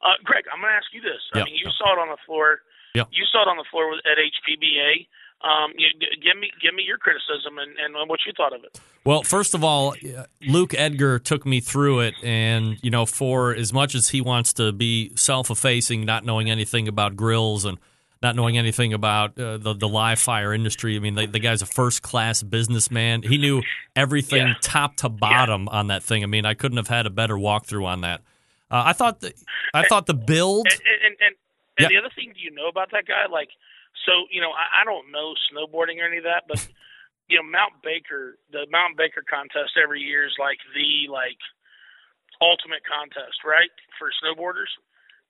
[0.00, 1.20] Uh, Greg, I'm going to ask you this.
[1.34, 1.42] Yeah.
[1.42, 2.64] I mean, you saw it on the floor.
[2.94, 3.04] Yeah.
[3.12, 5.06] You saw it on the floor with, at HPBA.
[5.42, 8.78] Um, you, give me give me your criticism and, and what you thought of it.
[9.04, 9.96] Well, first of all,
[10.40, 14.52] Luke Edgar took me through it, and you know, for as much as he wants
[14.54, 17.78] to be self-effacing, not knowing anything about grills and
[18.22, 21.62] not knowing anything about uh, the the live fire industry, I mean, the, the guy's
[21.62, 23.22] a first-class businessman.
[23.22, 23.62] He knew
[23.96, 24.54] everything Yeah.
[24.60, 26.22] top to bottom on that thing.
[26.22, 28.20] I mean, I couldn't have had a better walkthrough on that.
[28.70, 29.32] Uh, I thought the,
[29.74, 30.66] I thought the build.
[30.70, 31.34] And and, and, and
[31.80, 31.88] Yeah.
[31.88, 33.26] the other thing, do you know about that guy?
[33.30, 33.48] Like,
[34.06, 36.66] so you know, I, I don't know snowboarding or any of that, but
[37.28, 41.38] you know, Mount Baker, the Mount Baker contest every year is like the like
[42.40, 44.72] ultimate contest, right, for snowboarders.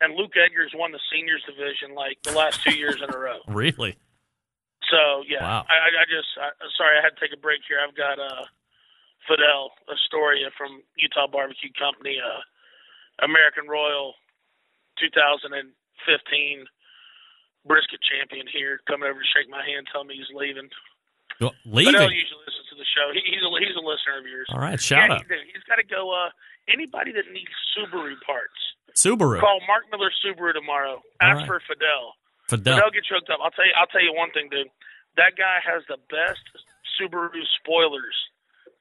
[0.02, 3.38] And Luke Edgar's won the seniors division like the last two years in a row.
[3.48, 3.94] Really?
[4.90, 5.64] So yeah, Wow.
[5.70, 7.78] I, I- just I, sorry I had to take a break here.
[7.80, 8.44] I've got uh,
[9.30, 12.42] Fidel Astoria from Utah Barbecue Company, uh,
[13.24, 14.12] American Royal,
[15.00, 15.64] 2015
[17.64, 20.68] brisket champion here, coming over to shake my hand, tell me he's leaving.
[21.40, 23.08] Well, Fidel usually listens to the show.
[23.14, 24.50] He, he's a he's a listener of yours.
[24.52, 25.24] All right, shout yeah, out.
[25.24, 26.10] He, he's got to go.
[26.12, 26.28] Uh,
[26.68, 28.58] anybody that needs Subaru parts,
[28.94, 29.40] Subaru.
[29.40, 31.02] call Mark Miller Subaru tomorrow.
[31.20, 31.46] Ask right.
[31.46, 32.14] for Fidel.
[32.48, 32.76] Fidel.
[32.76, 33.38] Fidel gets you hooked up.
[33.42, 33.72] I'll tell you.
[33.78, 34.68] I'll tell you one thing, dude.
[35.16, 36.40] That guy has the best
[37.00, 38.14] Subaru spoilers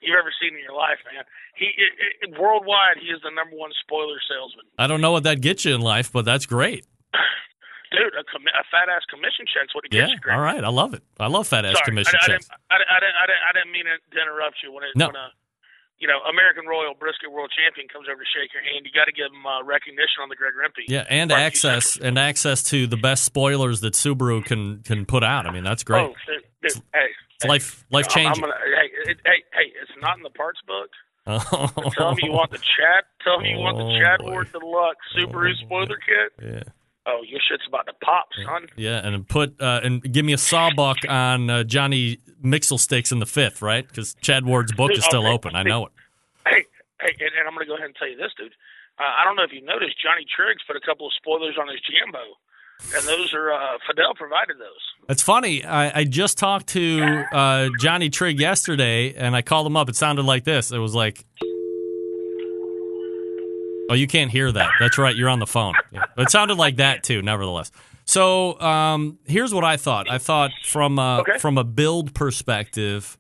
[0.01, 1.23] you've ever seen in your life, man.
[1.55, 1.91] He it,
[2.31, 4.65] it, worldwide, he is the number one spoiler salesman.
[4.77, 6.85] I don't know what that gets you in life, but that's great.
[7.91, 10.07] Dude, a, commi- a fat ass commission check's what it Yeah.
[10.07, 10.19] gets you.
[10.19, 10.37] Greg.
[10.37, 10.63] All right.
[10.63, 11.03] I love it.
[11.19, 12.47] I love fat ass commission I, I checks.
[12.47, 15.07] Didn't, I, I, didn't, I, didn't, I didn't mean to interrupt you when it No.
[15.07, 15.27] when a
[16.01, 18.83] you know American Royal Brisket World Champion comes over to shake your hand.
[18.85, 20.83] You got to give him uh, recognition on the Greg Rempe.
[20.89, 25.45] Yeah, and access and access to the best spoilers that Subaru can can put out.
[25.45, 26.01] I mean, that's great.
[26.03, 28.43] Oh, dude, dude, hey, It's life life I'm changing.
[28.43, 30.89] hey, hey, hey, it's not in the parts book.
[31.27, 33.05] Oh, tell me you want the chat.
[33.23, 34.31] Tell me you want the Oh, Chad boy.
[34.31, 36.33] Ward Deluxe Subaru spoiler kit.
[36.43, 36.63] Yeah.
[37.05, 38.67] Oh, your shit's about to pop, son.
[38.75, 43.19] Yeah, and put uh, and give me a sawbuck on uh, Johnny Mixel sticks in
[43.19, 43.87] the fifth, right?
[43.87, 45.55] Because Chad Ward's book is still okay, open.
[45.55, 45.91] I know it.
[46.45, 46.65] Hey,
[46.99, 48.53] hey, and, and I'm gonna go ahead and tell you this, dude.
[48.99, 51.67] Uh, I don't know if you noticed, Johnny Triggs put a couple of spoilers on
[51.67, 52.19] his Jambo,
[52.95, 55.07] and those are uh, Fidel provided those.
[55.09, 55.63] It's funny.
[55.63, 57.01] I, I just talked to
[57.31, 59.89] uh, Johnny Trigg yesterday, and I called him up.
[59.89, 60.71] It sounded like this.
[60.71, 61.25] It was like,
[63.89, 65.15] "Oh, you can't hear that." That's right.
[65.15, 65.73] You're on the phone.
[66.17, 67.21] It sounded like that too.
[67.21, 67.71] Nevertheless.
[68.11, 70.11] So um, here's what I thought.
[70.11, 71.37] I thought from a, Okay.
[71.37, 73.17] from a build perspective,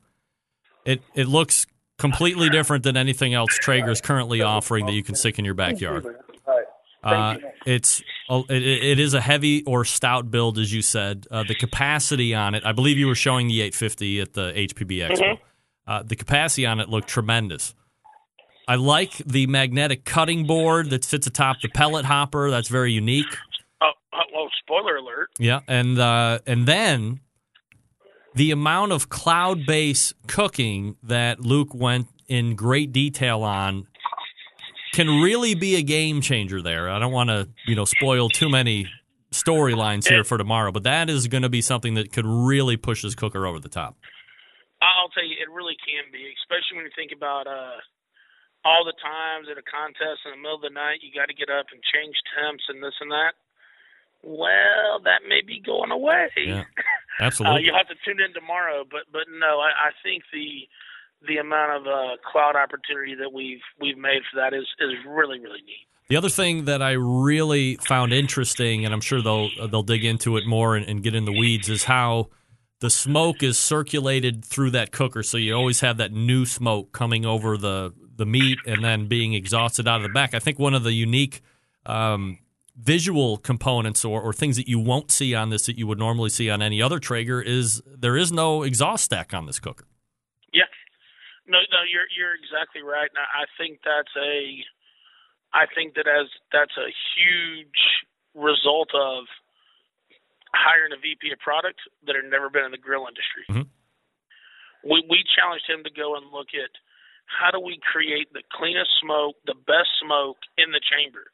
[0.85, 1.65] it it looks
[1.97, 5.53] completely different than anything else Traeger is currently offering that you can stick in your
[5.53, 6.05] backyard.
[7.03, 7.35] Uh,
[7.65, 11.25] it's a- it, it is a heavy or stout build, as you said.
[11.31, 14.97] Uh, the capacity on it, I believe you were showing the 850 at the HPB
[15.07, 15.17] Expo.
[15.21, 15.39] Mhm.
[15.87, 17.73] Uh, the capacity on it looked tremendous.
[18.67, 22.51] I like the magnetic cutting board that sits atop the pellet hopper.
[22.51, 23.35] That's very unique.
[24.13, 25.29] Oh, well, spoiler alert.
[25.39, 27.21] Yeah, and uh, and then
[28.35, 33.87] the amount of cloud based cooking that Luke went in great detail on
[34.93, 36.61] can really be a game changer.
[36.61, 38.87] There, I don't want to you know spoil too many
[39.31, 43.01] storylines here for tomorrow, but that is going to be something that could really push
[43.01, 43.95] this cooker over the top.
[44.81, 47.79] I'll tell you, it really can be, especially when you think about uh,
[48.65, 51.37] all the times at a contest in the middle of the night, you got to
[51.37, 53.37] get up and change temps and this and that.
[54.23, 56.29] Well, that may be going away.
[56.37, 56.63] Yeah,
[57.19, 57.63] Uh, absolutely.
[57.65, 60.67] you'll have to tune in tomorrow, but but no, I, I think the
[61.27, 65.39] the amount of uh, cloud opportunity that we've we've made for that is is really
[65.39, 65.87] really neat.
[66.09, 70.37] The other thing that I really found interesting, and I'm sure they'll they'll dig into
[70.37, 72.29] it more and, and get in the weeds, is how
[72.79, 77.25] the smoke is circulated through that cooker, so you always have that new smoke coming
[77.25, 80.33] over the the meat and then being exhausted out of the back.
[80.33, 81.41] I think one of the unique
[81.85, 82.37] um,
[82.81, 86.29] visual components or, or things that you won't see on this that you would normally
[86.29, 89.85] see on any other Traeger is there is no exhaust stack on this cooker.
[90.51, 90.69] Yeah.
[91.47, 93.09] No, no, you're you're exactly right.
[93.09, 94.65] And I think that's a,
[95.53, 97.81] I think that as that's a huge
[98.33, 99.25] result of
[100.53, 103.45] hiring a VP of product that had never been in the grill industry.
[103.49, 103.67] Mm-hmm.
[104.89, 106.71] We we challenged him to go and look at
[107.29, 111.31] how do we create the cleanest smoke, the best smoke in the chamber.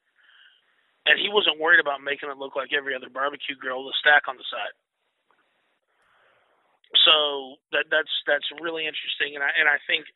[1.07, 4.01] And he wasn't worried about making it look like every other barbecue grill with a
[4.03, 4.75] stack on the side.
[7.03, 10.07] So that that's that's really interesting, and I and I think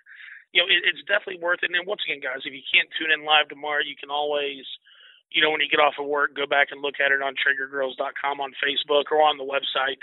[0.51, 1.71] you know it, it's definitely worth it.
[1.71, 4.63] And once again, guys, if you can't tune in live tomorrow, you can always
[5.31, 7.35] you know when you get off of work, go back and look at it on
[7.39, 9.99] TraegerGrills.com on Facebook or on the website.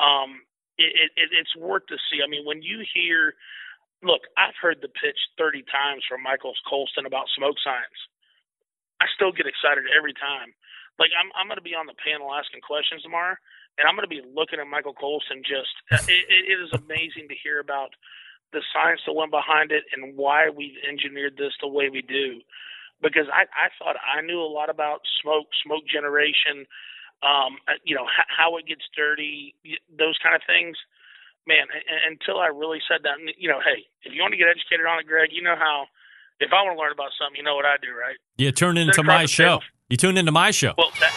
[0.00, 0.44] Um,
[0.78, 2.22] it, it, it's worth to see.
[2.22, 3.34] I mean, when you hear,
[4.02, 7.98] look, I've heard the pitch 30 times from Michael Colston about smoke science.
[9.00, 10.54] I still get excited every time.
[10.98, 13.38] Like I'm, I'm going to be on the panel asking questions tomorrow,
[13.78, 15.46] and I'm going to be looking at Michael Colston.
[15.46, 15.72] Just
[16.10, 17.94] it, it, is amazing to hear about
[18.52, 22.42] the science that went behind it and why we've engineered this the way we do.
[22.98, 26.66] Because I, I thought I knew a lot about smoke, smoke generation,
[27.22, 29.54] um, you know, h- how it gets dirty,
[29.86, 30.74] those kind of things.
[31.46, 31.70] Man,
[32.10, 34.98] until I really said that, you know, hey, if you want to get educated on
[34.98, 35.86] it, Greg, you know how.
[36.40, 38.16] If I want to learn about something, you know what I do, right?
[38.36, 39.60] You tune into my show.
[39.88, 40.74] You tune into my show.
[40.78, 41.12] Well, that,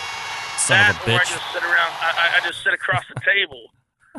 [0.58, 1.92] Son that of a or I just sit around.
[2.02, 3.70] I, I- I just sit across the table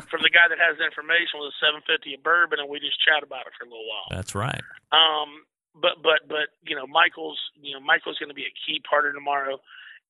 [0.09, 2.95] from the guy that has the information with a 750 of bourbon, and we just
[3.03, 4.07] chat about it for a little while.
[4.11, 4.61] That's right.
[4.95, 5.43] Um,
[5.75, 9.05] but but but you know, Michael's you know Michael's going to be a key part
[9.07, 9.59] of tomorrow,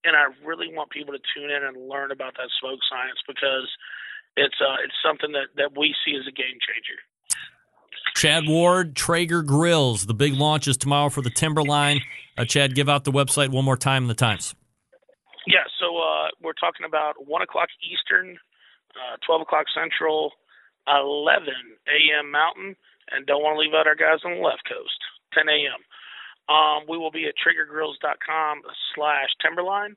[0.06, 3.66] and I really want people to tune in and learn about that smoke science because
[4.38, 7.00] it's uh it's something that that we see as a game changer.
[8.16, 10.06] Chad Ward, Traeger Grills.
[10.06, 12.02] The big launch is tomorrow for the Timberline.
[12.38, 14.56] Uh, Chad, give out the website one more time and the times.
[15.46, 18.38] Yeah, so uh, we're talking about one o'clock Eastern,
[18.96, 20.32] uh, twelve o'clock Central,
[20.88, 22.32] eleven a.m.
[22.32, 22.76] Mountain,
[23.12, 25.00] and don't want to leave out our guys on the left coast,
[25.34, 25.84] ten a.m.
[26.48, 28.62] Um, we will be at traegergrills.com
[28.96, 29.96] slash timberline,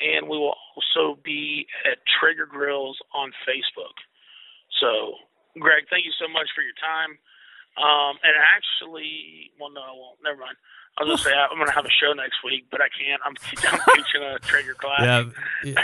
[0.00, 3.94] and we will also be at Traeger Grills on Facebook.
[4.82, 5.14] So,
[5.58, 7.18] Greg, thank you so much for your time.
[7.76, 10.18] Um, and actually, well, no, I won't.
[10.22, 10.56] Never mind.
[10.96, 13.20] I was gonna say I'm gonna have a show next week, but I can't.
[13.24, 13.34] I'm,
[13.72, 15.26] I'm teaching a Traeger class.
[15.64, 15.74] Yeah,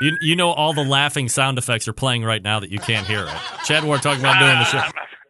[0.00, 3.06] you, you know all the laughing sound effects are playing right now that you can't
[3.08, 3.24] hear.
[3.24, 3.40] Right?
[3.64, 4.82] Chad Ward talking about doing the show.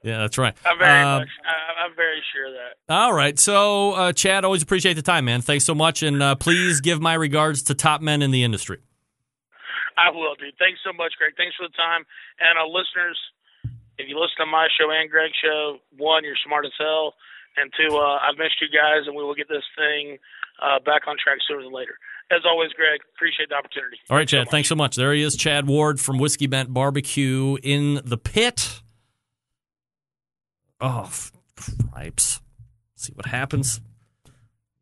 [0.03, 0.55] Yeah, that's right.
[0.67, 1.29] I'm very Um, much.
[1.47, 2.95] I, I'm very sure of that.
[2.95, 3.39] All right.
[3.39, 5.41] So, uh, Chad, always appreciate the time, man.
[5.41, 6.03] Thanks so much.
[6.03, 8.79] And uh, please give my regards to top men in the industry.
[9.99, 10.55] I will, dude.
[10.59, 11.33] Thanks so much, Greg.
[11.39, 12.05] Thanks for the time.
[12.39, 13.19] And uh, listeners,
[13.99, 17.15] if you listen to my show and Greg's show, one, you're smart as hell,
[17.57, 20.19] and two, uh, I've missed you guys, and we will get this thing
[20.63, 21.99] uh, back on track sooner than later.
[22.31, 23.99] As always, Greg, appreciate the opportunity.
[24.11, 24.49] All right, Chad.
[24.51, 24.97] Thanks so much.
[24.97, 28.81] There he is, Chad Ward from Whiskey Bent Barbecue in the pit.
[30.81, 31.11] Oh,
[31.57, 32.41] cripes.
[32.97, 33.81] See what happens.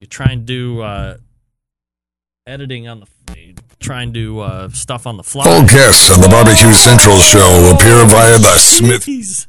[0.00, 1.18] You try and do uh,
[2.46, 3.06] editing on the.
[3.80, 5.44] Try to uh, stuff on the fly.
[5.46, 9.06] All guests on the Barbecue Central show appear via the Smith.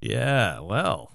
[0.00, 1.10] Yeah, well,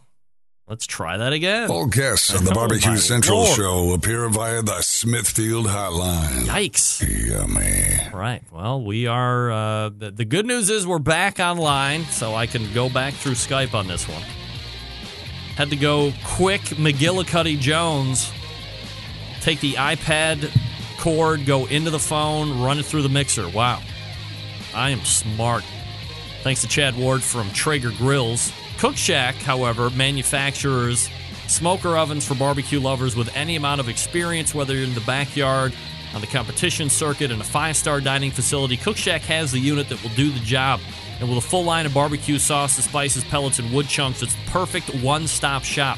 [0.67, 1.69] let's try that again.
[1.69, 3.55] All guests on the Oh, Barbecue Central Lord.
[3.55, 6.45] show appear via the Smithfield Hotline.
[6.45, 7.01] Yikes.
[7.29, 8.09] Yummy.
[8.17, 8.41] Right.
[8.51, 9.51] Well, we are.
[9.51, 13.33] Uh, the, the good news is we're back online, so I can go back through
[13.33, 14.23] Skype on this one.
[15.55, 18.31] Had to go quick McGillicuddy Jones.
[19.41, 20.51] Take the iPad
[20.99, 23.47] cord, go into the phone, run it through the mixer.
[23.47, 23.81] Wow.
[24.73, 25.63] I am smart.
[26.43, 28.51] Thanks to Chad Ward from Traeger Grills.
[28.77, 31.09] Cook Shack, however, manufactures
[31.49, 35.73] smoker ovens for barbecue lovers with any amount of experience, whether you're in the backyard,
[36.13, 38.77] on the competition circuit, in a five star dining facility.
[38.77, 40.79] Cook Shack has the unit that will do the job.
[41.19, 44.51] And with a full line of barbecue sauces, spices, pellets, and wood chunks, it's the
[44.51, 45.97] perfect one stop shop.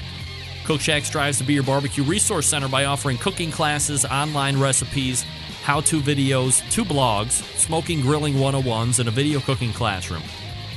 [0.71, 5.23] Cook Shack strives to be your barbecue resource center by offering cooking classes, online recipes,
[5.63, 10.23] how to videos, two blogs, smoking grilling 101s, and a video cooking classroom.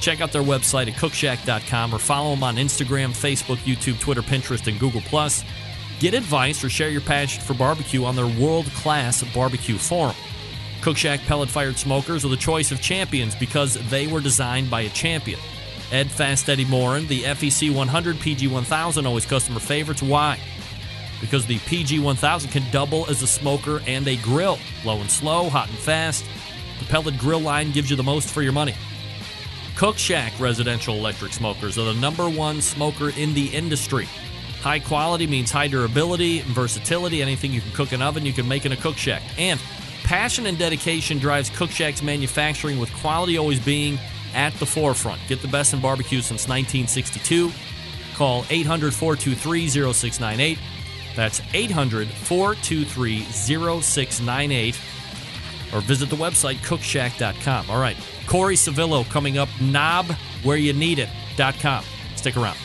[0.00, 4.66] Check out their website at cookshack.com or follow them on Instagram, Facebook, YouTube, Twitter, Pinterest,
[4.66, 5.00] and Google.
[6.00, 10.16] Get advice or share your passion for barbecue on their world class barbecue forum.
[10.82, 14.80] Cook Shack pellet fired smokers are the choice of champions because they were designed by
[14.80, 15.38] a champion.
[15.92, 20.02] Ed Fast Eddie Maurin, the FEC 100 PG 1000, always customer favorites.
[20.02, 20.38] Why?
[21.20, 24.58] Because the PG 1000 can double as a smoker and a grill.
[24.84, 26.24] Low and slow, hot and fast.
[26.80, 28.74] The pellet grill line gives you the most for your money.
[29.76, 34.06] Cook Shack residential electric smokers are the number one smoker in the industry.
[34.60, 37.20] High quality means high durability and versatility.
[37.20, 39.22] Anything you can cook in an oven, you can make in a Cook Shack.
[39.36, 39.60] And
[40.04, 43.98] passion and dedication drives Cook Shack's manufacturing, with quality always being
[44.34, 45.20] at the forefront.
[45.28, 47.50] Get the best in barbecue since 1962.
[48.14, 50.58] Call 800 423 0698.
[51.16, 54.80] That's 800 423 0698.
[55.72, 57.70] Or visit the website cookshack.com.
[57.70, 57.96] All right.
[58.26, 60.06] Cory Sevilla coming up, knob
[60.42, 61.84] where you need it.com.
[62.16, 62.56] Stick around.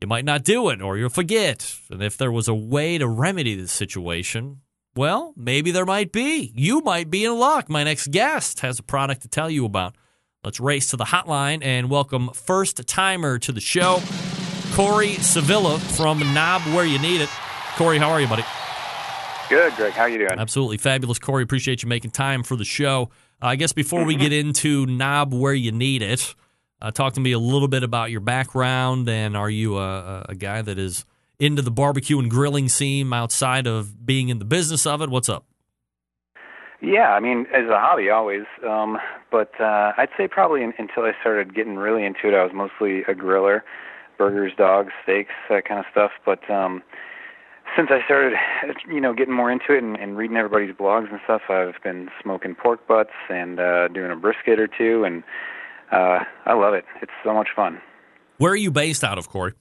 [0.00, 1.76] you might not do it or you'll forget.
[1.90, 4.60] And if there was a way to remedy this situation,
[4.94, 6.52] well, maybe there might be.
[6.54, 7.68] You might be in luck.
[7.68, 9.94] My next guest has a product to tell you about.
[10.44, 14.00] Let's race to the hotline and welcome first timer to the show,
[14.72, 17.30] Cory Sevilla from Knob Where You Need It.
[17.76, 18.44] Cory, how are you, buddy?
[19.48, 19.92] Good, Greg.
[19.92, 20.38] How you doing?
[20.38, 21.42] Absolutely fabulous, Cory.
[21.42, 23.10] Appreciate you making time for the show.
[23.42, 26.34] Uh, I guess before we get into Knob Where You Need It,
[26.80, 30.34] uh, talk to me a little bit about your background and are you a, a,
[30.34, 31.04] guy that is
[31.38, 35.10] into the barbecue and grilling scene outside of being in the business of it?
[35.10, 35.44] What's up?
[36.82, 38.44] Yeah, I mean, as a hobby, always.
[38.66, 38.98] Um,
[39.30, 42.52] but uh, I'd say probably in, until I started getting really into it, I was
[42.54, 43.62] mostly a griller,
[44.18, 46.10] burgers, dogs, steaks, that kind of stuff.
[46.24, 46.82] But um,
[47.76, 48.34] since I started,
[48.88, 52.10] you know, getting more into it and, and reading everybody's blogs and stuff, I've been
[52.22, 55.24] smoking pork butts and uh, doing a brisket or two, and
[55.92, 56.84] uh, I love it.
[57.02, 57.80] It's so much fun.
[58.38, 59.52] Where are you based out of, Cory?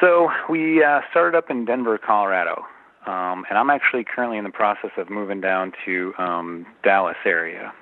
[0.00, 2.64] So we uh, started up in Denver, Colorado,
[3.06, 7.72] um, and I'm actually currently in the process of moving down to um, Dallas area.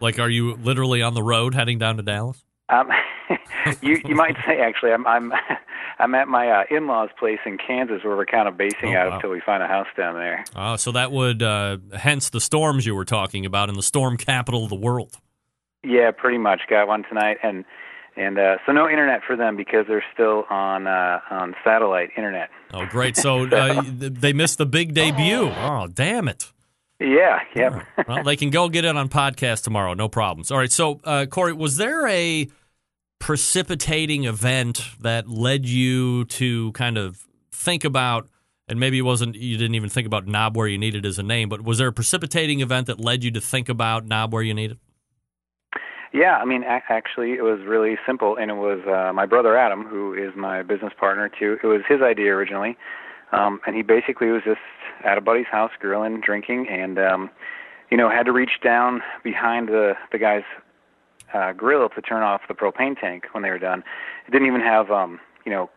[0.00, 2.44] Like, are you literally on the road heading down to Dallas?
[2.68, 2.90] Um,
[3.80, 5.32] you you might say actually, I'm I'm
[5.98, 9.08] I'm at my uh, in-laws' place in Kansas, where we're kind of basing Oh, out
[9.08, 9.14] wow.
[9.16, 10.44] until we find a house down there.
[10.54, 14.18] Oh, so that would, uh, hence the storms you were talking about in the storm
[14.18, 15.16] capital of the world.
[15.82, 16.60] Yeah, pretty much.
[16.68, 17.64] Got one tonight, and
[18.16, 22.50] and uh, so no internet for them because they're still on uh, on satellite internet.
[22.72, 23.16] Oh, great.
[23.16, 25.50] So uh, they missed the big debut.
[25.50, 26.50] Oh, damn it.
[26.98, 27.86] Yeah, yep.
[28.08, 29.92] well, they can go get it on podcast tomorrow.
[29.92, 30.50] No problems.
[30.50, 30.72] All right.
[30.72, 32.48] So, uh, Cory, was there a
[33.18, 38.28] precipitating event that led you to kind of think about,
[38.66, 41.22] and maybe it wasn't, you didn't even think about Knob Where You needed as a
[41.22, 44.42] name, but was there a precipitating event that led you to think about Knob Where
[44.42, 44.78] You Need It?
[46.12, 49.56] Yeah, I mean, a- actually, it was really simple, and it was uh, my brother
[49.56, 51.58] Adam, who is my business partner too.
[51.62, 52.76] It was his idea originally,
[53.32, 54.60] um, and he basically was just
[55.04, 57.30] at a buddy's house grilling, drinking, and um,
[57.90, 60.44] you know had to reach down behind the the guy's
[61.34, 63.82] uh, grill to turn off the propane tank when they were done.
[64.26, 65.70] It didn't even have um, you know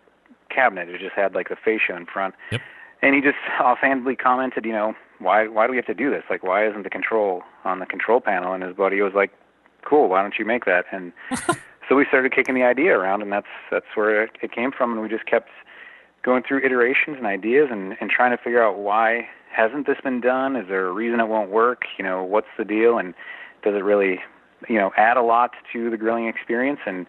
[0.49, 2.35] cabinet; it just had like the fascia in front.
[2.51, 2.61] Yep.
[3.01, 6.23] And he just offhandedly commented, you know, why why do we have to do this?
[6.29, 8.53] Like, why isn't the control on the control panel?
[8.53, 9.31] And his buddy was like,
[9.89, 10.85] cool, why don't you make that?
[10.91, 11.11] And
[11.89, 14.93] so we started kicking the idea around, and that's that's where it, it came from,
[14.93, 15.49] and we just kept
[16.23, 20.21] going through iterations and ideas and, and trying to figure out why hasn't this been
[20.21, 20.55] done?
[20.55, 21.83] Is there a reason it won't work?
[21.97, 22.97] You know, what's the deal?
[22.97, 23.13] And
[23.63, 24.19] does it really,
[24.67, 26.79] you know, add a lot to the grilling experience?
[26.85, 27.07] And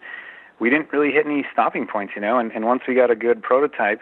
[0.59, 2.39] we didn't really hit any stopping points, you know.
[2.39, 3.99] And, and once we got a good prototype,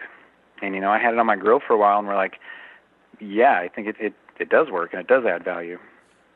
[0.62, 2.38] and you know, I had it on my grill for a while, and we're like,
[3.20, 5.78] yeah, I think it it, it does work and it does add value.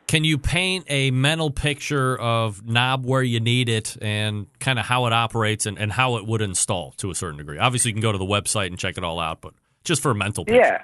[0.06, 4.84] Can you paint a mental picture of knob where you need it and kind of
[4.84, 7.58] how it operates and, and how it would install to a certain degree?
[7.58, 10.10] Obviously, you can go to the website and check it all out, but just for
[10.10, 10.60] a mental picture.
[10.60, 10.82] Yeah.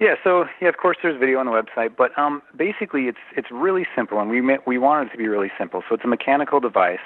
[0.00, 3.48] Yeah, so yeah, of course, there's video on the website, but um, basically, it's it's
[3.50, 5.82] really simple, and we we wanted it to be really simple.
[5.88, 7.00] So it's a mechanical device.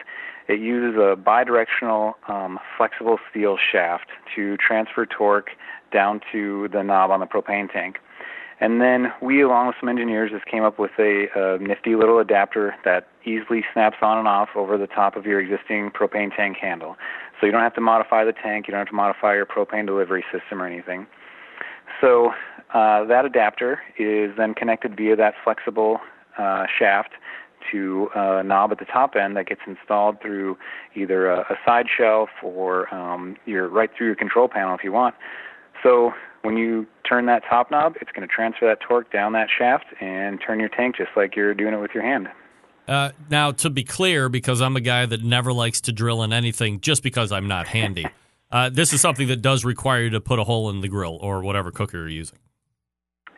[0.46, 5.52] It uses a bidirectional um, flexible steel shaft to transfer torque
[5.90, 7.98] down to the knob on the propane tank.
[8.62, 12.20] And then we, along with some engineers, just came up with a, a nifty little
[12.20, 16.58] adapter that easily snaps on and off over the top of your existing propane tank
[16.58, 16.94] handle.
[17.40, 19.84] So you don't have to modify the tank, you don't have to modify your propane
[19.84, 21.08] delivery system or anything.
[22.00, 22.30] So
[22.72, 25.98] uh, that adapter is then connected via that flexible
[26.38, 27.14] uh, shaft
[27.72, 30.56] to a knob at the top end that gets installed through
[30.94, 34.92] either a, a side shelf or um, your right through your control panel if you
[34.92, 35.16] want.
[35.82, 36.12] So
[36.42, 39.86] when you turn that top knob, it's going to transfer that torque down that shaft
[40.00, 42.28] and turn your tank just like you're doing it with your hand.
[42.86, 46.32] Uh, now, to be clear, because I'm a guy that never likes to drill in
[46.32, 48.06] anything just because I'm not handy,
[48.50, 51.18] uh, this is something that does require you to put a hole in the grill
[51.20, 52.38] or whatever cooker you're using.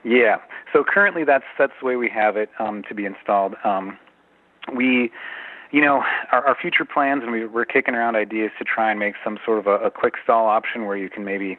[0.02, 0.36] Yeah.
[0.72, 3.54] So currently, that's that's the way we have it um, to be installed.
[3.64, 3.98] Um,
[4.74, 5.10] we,
[5.72, 6.02] you know,
[6.32, 9.38] our, our future plans, and we, we're kicking around ideas to try and make some
[9.44, 11.58] sort of a, a quick stall option where you can maybe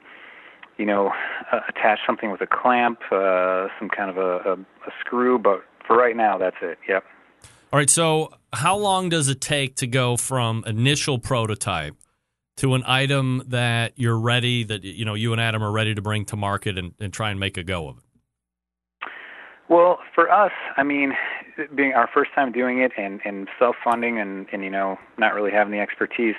[0.77, 1.11] you know,
[1.51, 5.39] uh, attach something with a clamp, uh, some kind of a, a, a screw.
[5.39, 6.77] But for right now, that's it.
[6.87, 7.03] Yep.
[7.73, 7.89] All right.
[7.89, 11.95] So, how long does it take to go from initial prototype
[12.57, 16.01] to an item that you're ready, that you know you and Adam are ready to
[16.01, 18.03] bring to market and, and try and make a go of it?
[19.67, 21.13] Well, for us, I mean,
[21.73, 25.51] being our first time doing it and, and self-funding and, and you know not really
[25.51, 26.35] having the expertise,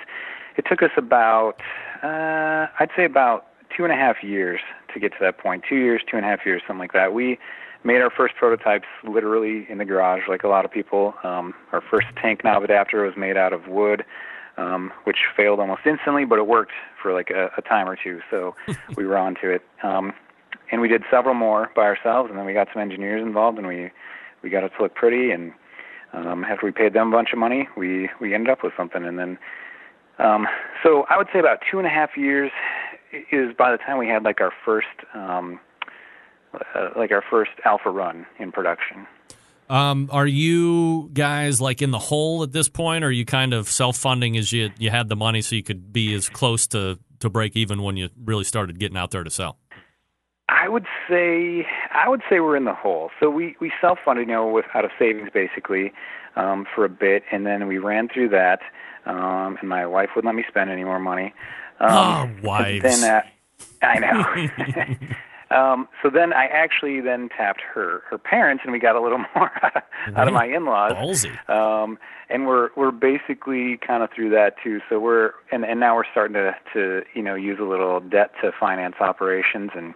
[0.57, 1.61] it took us about
[2.03, 4.59] uh, I'd say about two and a half years
[4.93, 5.63] to get to that point.
[5.67, 7.13] Two years, two and a half years, something like that.
[7.13, 7.39] We
[7.83, 11.13] made our first prototypes literally in the garage, like a lot of people.
[11.23, 14.03] Um, our first tank knob adapter was made out of wood,
[14.57, 18.19] um, which failed almost instantly, but it worked for like a, a time or two.
[18.29, 18.55] So
[18.97, 19.61] we were on to it.
[19.83, 20.13] Um,
[20.71, 23.67] and we did several more by ourselves, and then we got some engineers involved, and
[23.67, 23.91] we
[24.43, 25.31] we got it to look pretty.
[25.31, 25.53] And
[26.13, 29.05] um, after we paid them a bunch of money, we we ended up with something.
[29.05, 29.37] And then,
[30.19, 30.47] um,
[30.83, 32.51] so I would say about two and a half years
[33.31, 35.59] is by the time we had like our first um,
[36.53, 39.07] uh, like our first alpha run in production.
[39.69, 43.53] Um, are you guys like in the hole at this point, or are you kind
[43.53, 46.67] of self funding as you you had the money so you could be as close
[46.67, 49.57] to to break even when you really started getting out there to sell?
[50.49, 53.09] I would say I would say we're in the hole.
[53.19, 55.91] So we we self funded, you know, with out of savings basically
[56.37, 58.59] um, for a bit, and then we ran through that.
[59.05, 61.33] Um, and my wife wouldn't let me spend any more money.
[61.79, 62.83] Um, oh, wives.
[62.83, 63.21] Then uh,
[63.81, 65.07] I know.
[65.55, 69.23] um, so then I actually then tapped her her parents, and we got a little
[69.35, 69.51] more
[70.15, 70.93] out of my in-laws.
[70.93, 71.49] Ballsy.
[71.49, 71.97] Um,
[72.29, 74.79] and we're we're basically kind of through that too.
[74.89, 78.31] So we're and and now we're starting to to you know use a little debt
[78.41, 79.93] to finance operations, and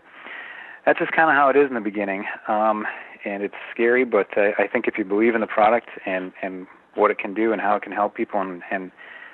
[0.85, 2.25] that's just kind of how it is in the beginning.
[2.47, 2.85] Um,
[3.23, 6.67] and it's scary, but I, I think if you believe in the product and and
[6.95, 8.91] what it can do and how it can help people and and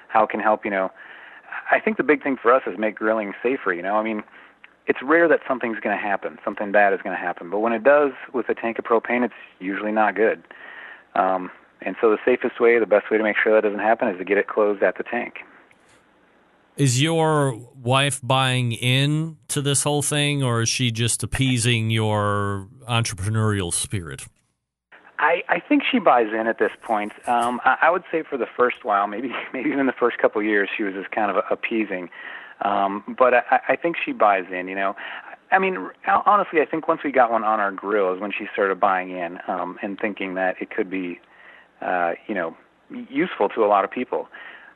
[0.10, 0.92] how it can help you know
[1.72, 3.74] I think the big thing for us is make grilling safer.
[3.74, 4.24] You know, I mean,
[4.88, 7.74] it's rare that something's going to happen, something bad is going to happen, but when
[7.74, 10.44] it does with a tank of propane, it's usually not good.
[11.14, 11.52] Um,
[11.82, 14.18] and so the safest way, the best way to make sure that doesn't happen, is
[14.18, 15.40] to get it closed at the tank.
[16.78, 22.68] Is your wife buying in to this whole thing, or is she just appeasing your
[22.88, 24.28] entrepreneurial spirit?
[25.20, 27.12] I, I think she buys in at this point.
[27.28, 30.42] Um, I, I would say for the first while, maybe maybe even the first couple
[30.42, 32.10] of years, she was just kind of appeasing.
[32.62, 34.68] Um, but I, I think she buys in.
[34.68, 34.96] You know,
[35.52, 38.48] I mean, honestly, I think once we got one on our grill is when she
[38.54, 41.20] started buying in um, and thinking that it could be,
[41.82, 42.56] uh, you know,
[43.10, 44.28] useful to a lot of people.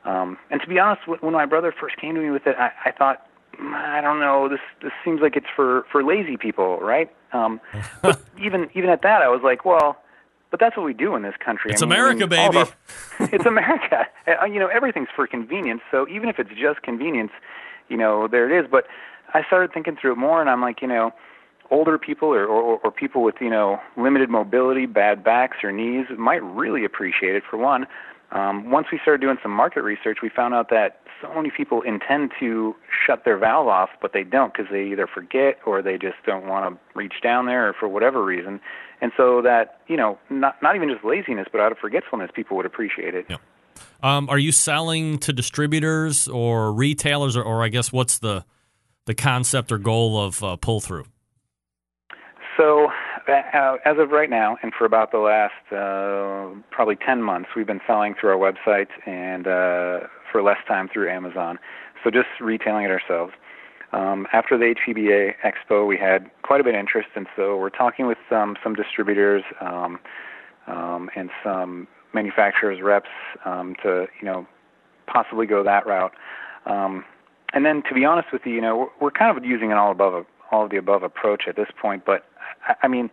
[0.06, 2.72] Um, and to be honest, when my brother first came to me with it, I,
[2.86, 3.28] I thought,
[3.60, 7.12] mm, I don't know, this this seems like it's for for lazy people, right?
[7.34, 7.62] Um,
[8.02, 9.98] but even even at that, I was like, well
[10.52, 11.72] but that's what we do in this country.
[11.72, 12.58] It's I mean, America, baby.
[12.58, 12.68] Our,
[13.32, 14.06] it's America.
[14.28, 15.82] Uh, you know, everything's for convenience.
[15.90, 17.32] So even if it's just convenience,
[17.90, 18.70] you know, there it is.
[18.70, 18.86] But
[19.34, 21.12] I started thinking through it more, and I'm like, you know,
[21.72, 26.06] older people or, or, or people with you know limited mobility, bad backs or knees
[26.18, 27.44] might really appreciate it.
[27.50, 27.88] For one,
[28.32, 31.82] Um, once we started doing some market research, we found out that so many people
[31.82, 32.76] intend to
[33.06, 36.48] shut their valve off, but they don't because they either forget or they just don't
[36.48, 38.60] want to reach down there or for whatever reason.
[39.02, 42.56] And so that, you know, not, not even just laziness, but out of forgetfulness, people
[42.58, 43.26] would appreciate it.
[44.04, 48.46] Um, are you selling to distributors or retailers, or, or I guess what's the
[49.06, 51.06] the concept or goal of uh, pull through?
[53.26, 57.50] So, uh, as of right now, and for about the last uh, probably 10 months,
[57.56, 61.60] we've been selling through our website and uh, for less time through Amazon.
[62.04, 63.34] So, just retailing it ourselves.
[63.94, 67.70] Um, after the HPBA Expo, we had quite a bit of interest, and so we're
[67.70, 70.00] talking with um, some distributors um,
[70.68, 73.10] um, and some manufacturers reps
[73.44, 74.48] um, to, you know,
[75.08, 76.14] possibly go that route.
[76.66, 77.04] Um,
[77.54, 79.78] and then, to be honest with you, you know, we're, we're kind of using an
[79.78, 82.04] all above all of the above approach at this point.
[82.06, 82.26] But
[82.68, 83.10] I, I mean,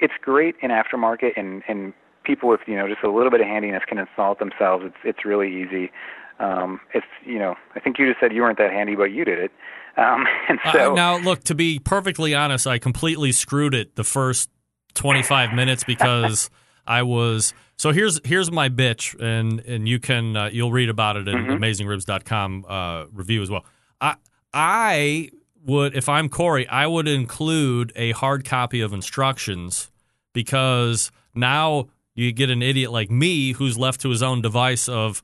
[0.00, 1.92] it's great in aftermarket, and and
[2.24, 4.84] people with you know just a little bit of handiness can install it themselves.
[4.86, 5.90] It's it's really easy.
[6.38, 9.24] Um, it's you know, I think you just said you weren't that handy, but you
[9.24, 9.50] did it.
[9.96, 14.04] Um, and so Uh, now, look, to be perfectly honest, I completely screwed it the
[14.04, 14.50] first
[14.94, 16.50] 25 minutes because
[16.86, 17.54] I was.
[17.78, 21.36] So here's here's my bitch, and and you can uh, you'll read about it in
[21.36, 21.62] Mm-hmm.
[21.62, 23.64] AmazingRibs.com uh, review as well.
[24.00, 24.16] I
[24.52, 25.30] I
[25.66, 29.90] would if I'm Cory, I would include a hard copy of instructions
[30.32, 35.22] because now you get an idiot like me who's left to his own device of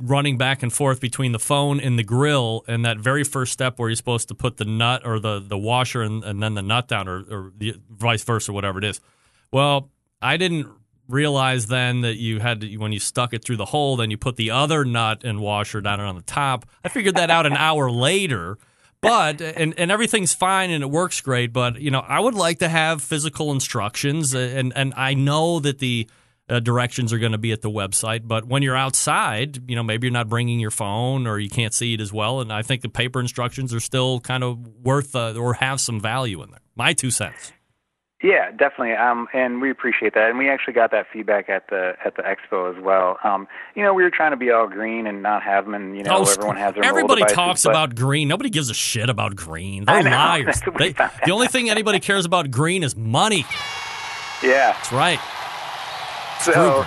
[0.00, 3.78] running back and forth between the phone and the grill and that very first step
[3.78, 6.62] where you're supposed to put the nut or the, the washer and, and then the
[6.62, 9.00] nut down or, or the vice versa, whatever it is.
[9.50, 9.90] Well,
[10.20, 10.66] I didn't
[11.08, 14.18] realize then that you had to, when you stuck it through the hole, then you
[14.18, 16.66] put the other nut and washer down on the top.
[16.84, 18.58] I figured that out an hour later.
[19.06, 21.52] But and, and everything's fine and it works great.
[21.52, 25.60] But you know, I would like to have physical instructions, uh, and and I know
[25.60, 26.08] that the
[26.48, 28.22] uh, directions are going to be at the website.
[28.24, 31.74] But when you're outside, you know, maybe you're not bringing your phone or you can't
[31.74, 32.40] see it as well.
[32.40, 36.00] And I think the paper instructions are still kind of worth uh, or have some
[36.00, 36.60] value in there.
[36.76, 37.52] My two cents.
[38.26, 38.94] Yeah, definitely.
[38.94, 40.30] Um, and we appreciate that.
[40.30, 43.18] And we actually got that feedback at the at the expo as well.
[43.22, 43.46] Um,
[43.76, 46.02] you know, we were trying to be all green and not have them, and you
[46.02, 48.26] know, Oh, everyone has their Everybody devices, talks but- about green.
[48.26, 49.84] Nobody gives a shit about green.
[49.84, 50.10] They're know.
[50.10, 50.46] liars.
[50.46, 53.44] That's what we They- the only thing anybody cares about green is money.
[54.42, 54.72] Yeah.
[54.72, 55.20] That's right.
[56.40, 56.84] So,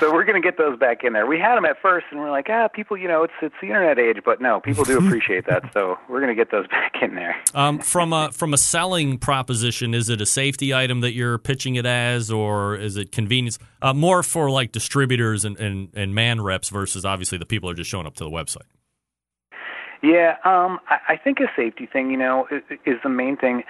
[0.00, 1.26] so we're going to get those back in there.
[1.26, 3.68] We had them at first, and we're like, ah, people, you know, it's it's the
[3.68, 5.70] internet age, but no, people do appreciate that.
[5.72, 7.36] So we're going to get those back in there.
[7.54, 11.76] Um, from a from a selling proposition, is it a safety item that you're pitching
[11.76, 13.58] it as, or is it convenience?
[13.82, 17.74] Uh, more for like distributors and, and, and man reps versus obviously the people are
[17.74, 18.66] just showing up to the website.
[20.02, 23.64] Yeah, um, I, I think a safety thing, you know, is, is the main thing.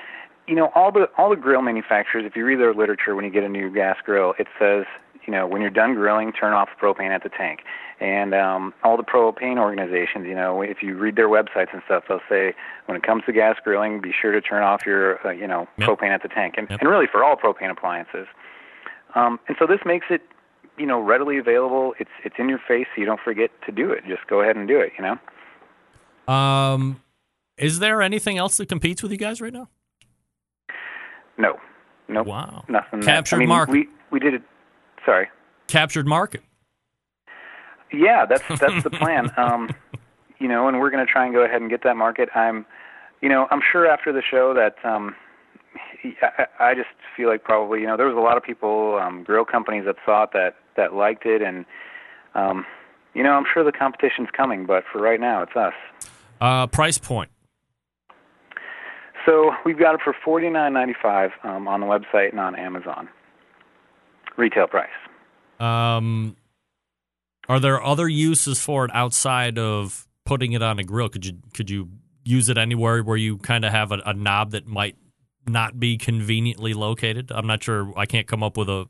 [0.46, 3.30] You know, all the all the grill manufacturers, if you read their literature when you
[3.30, 4.84] get a new gas grill, it says,
[5.26, 7.60] you know, when you're done grilling, turn off propane at the tank.
[8.00, 12.04] And um, all the propane organizations, you know, if you read their websites and stuff,
[12.08, 12.54] they'll say
[12.86, 15.68] when it comes to gas grilling, be sure to turn off your, uh, you know,
[15.78, 18.26] propane at the tank, and, and really for all propane appliances.
[19.14, 20.22] Um, and so this makes it,
[20.78, 21.94] you know, readily available.
[21.98, 24.04] It's it's in your face, so you don't forget to do it.
[24.08, 24.92] Just go ahead and do it.
[24.96, 26.32] You know.
[26.32, 27.02] Um,
[27.58, 29.68] is there anything else that competes with you guys right now?
[31.36, 31.58] No.
[32.08, 32.26] Nope.
[32.26, 32.64] Wow.
[32.68, 33.00] Nothing.
[33.00, 33.72] that- Captured I mean, market.
[33.72, 34.42] We we did it.
[35.04, 35.28] Sorry.
[35.66, 36.42] Captured market.
[37.92, 39.30] Yeah, that's that's the plan.
[39.36, 39.70] Um,
[40.38, 42.30] you know, and we're going to try and go ahead and get that market.
[42.34, 42.64] I'm,
[43.20, 45.14] you know, I'm sure after the show that um,
[46.22, 49.22] I, I just feel like probably you know there was a lot of people, um,
[49.22, 51.64] grill companies that saw it that that liked it, and
[52.34, 52.64] um,
[53.14, 55.74] you know I'm sure the competition's coming, but for right now it's us.
[56.40, 57.30] Uh, price point.
[59.26, 62.56] So we've got it for forty nine ninety five um, on the website and on
[62.56, 63.08] Amazon.
[64.40, 64.88] Retail price.
[65.60, 66.36] Um,
[67.48, 71.10] are there other uses for it outside of putting it on a grill?
[71.10, 71.90] Could you could you
[72.24, 74.96] use it anywhere where you kind of have a, a knob that might
[75.46, 77.30] not be conveniently located?
[77.30, 77.92] I'm not sure.
[77.96, 78.88] I can't come up with a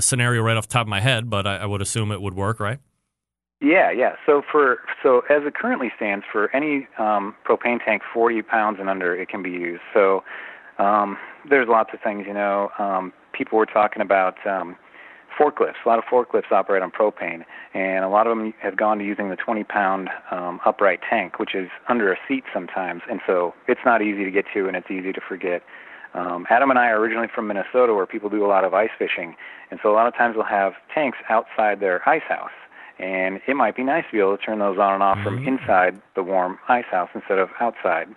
[0.00, 2.34] scenario right off the top of my head, but I, I would assume it would
[2.34, 2.78] work, right?
[3.60, 4.14] Yeah, yeah.
[4.24, 8.88] So for so as it currently stands, for any um, propane tank 40 pounds and
[8.88, 9.82] under, it can be used.
[9.92, 10.22] So
[10.78, 11.16] um,
[11.48, 12.24] there's lots of things.
[12.26, 14.76] You know, um, people were talking about um,
[15.38, 15.76] forklifts.
[15.86, 19.04] A lot of forklifts operate on propane, and a lot of them have gone to
[19.04, 23.54] using the 20 pound um, upright tank, which is under a seat sometimes, and so
[23.68, 25.62] it's not easy to get to, and it's easy to forget.
[26.14, 28.90] Um, Adam and I are originally from Minnesota, where people do a lot of ice
[28.98, 29.36] fishing,
[29.70, 32.50] and so a lot of times they'll have tanks outside their ice house
[32.98, 35.46] and it might be nice to be able to turn those on and off from
[35.46, 38.08] inside the warm ice house instead of outside.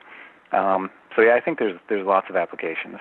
[0.52, 2.98] Um, so yeah, I think there's there's lots of applications.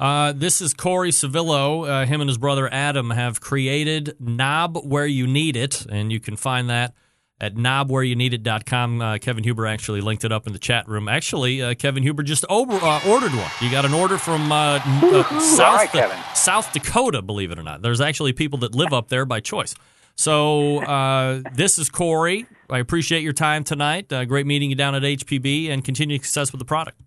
[0.00, 1.80] Uh, this is Cory Sevilla.
[1.82, 6.18] Uh, him and his brother Adam have created Knob Where You Need It, and you
[6.18, 6.94] can find that
[7.38, 9.02] at knobwhereyouneedit.com.
[9.02, 11.06] Uh, Kevin Huber actually linked it up in the chat room.
[11.06, 13.50] Actually, uh, Kevin Huber just over, uh, ordered one.
[13.60, 16.24] You got an order from uh, uh, South, right.
[16.34, 17.82] South Dakota, believe it or not.
[17.82, 19.74] There's actually people that live up there by choice.
[20.16, 22.46] So uh, this is Cory.
[22.70, 24.10] I appreciate your time tonight.
[24.10, 26.98] Uh, great meeting you down at HPB and continued success with the product.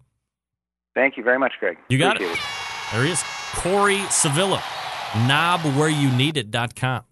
[0.93, 1.77] Thank you very much, Greg.
[1.89, 2.62] You got Appreciate it.
[2.93, 3.21] There he is.
[3.55, 4.59] Cory Sevilla.
[5.13, 7.03] Knobwhereyouneedit.com.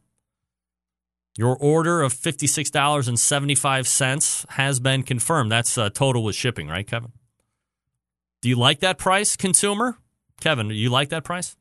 [1.38, 5.52] Your order of $56.75 has been confirmed.
[5.52, 7.14] That's uh, total with shipping, right, Kevin?
[8.42, 9.98] Do you like that price, consumer?
[10.40, 11.56] Kevin, do you like that price?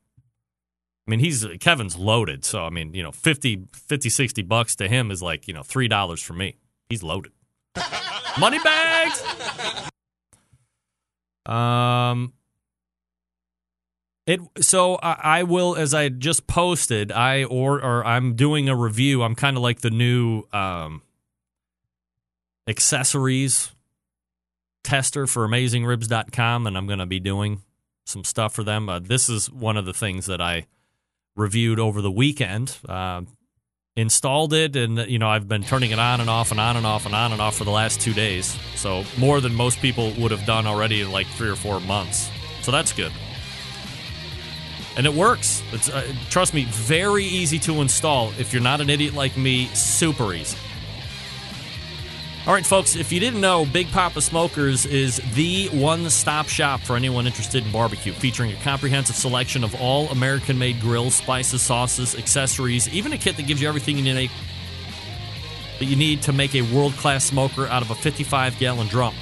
[1.07, 4.87] I mean, he's Kevin's loaded, so I mean, you know, 50, 50 60 bucks to
[4.87, 6.59] him is like, you know, $3 for me.
[6.91, 7.33] He's loaded.
[8.39, 9.25] Money bags.
[11.47, 12.35] Um
[14.31, 18.77] it so I, I will as I just posted I or or I'm doing a
[18.77, 19.23] review.
[19.23, 21.03] I'm kind of like the new um
[22.67, 23.73] accessories
[24.83, 27.63] tester for AmazingRibs.com, and I'm going to be doing
[28.07, 28.89] some stuff for them.
[28.89, 30.67] Uh, this is one of the things that I
[31.37, 32.77] reviewed over the weekend.
[32.89, 33.23] Uh,
[33.97, 36.87] installed it, and you know I've been turning it on and off and on and
[36.87, 38.57] off and on and off for the last two days.
[38.77, 42.31] So more than most people would have done already in like three or four months.
[42.63, 43.13] So that's good.
[44.97, 45.63] And it works.
[45.73, 48.33] It's uh, trust me, very easy to install.
[48.39, 50.57] If you're not an idiot like me, super easy.
[52.47, 56.81] All right, folks, if you didn't know, Big Papa Smokers is the one stop shop
[56.81, 61.61] for anyone interested in barbecue, featuring a comprehensive selection of all American made grills, spices,
[61.61, 64.31] sauces, accessories, even a kit that gives you everything you need,
[65.79, 69.15] that you need to make a world class smoker out of a 55 gallon drum.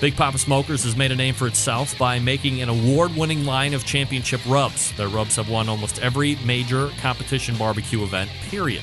[0.00, 3.72] Big Papa Smokers has made a name for itself by making an award winning line
[3.74, 4.92] of championship rubs.
[4.96, 8.82] Their rubs have won almost every major competition barbecue event, period.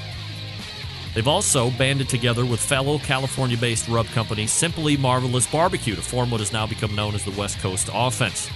[1.14, 6.32] They've also banded together with fellow California based rub company Simply Marvelous Barbecue to form
[6.32, 8.50] what has now become known as the West Coast Offense.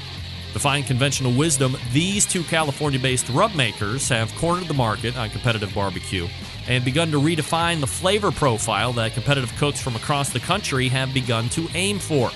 [0.53, 5.75] Defying conventional wisdom, these two California based rub makers have cornered the market on competitive
[5.75, 6.27] barbecue
[6.67, 11.13] and begun to redefine the flavor profile that competitive cooks from across the country have
[11.13, 12.31] begun to aim for.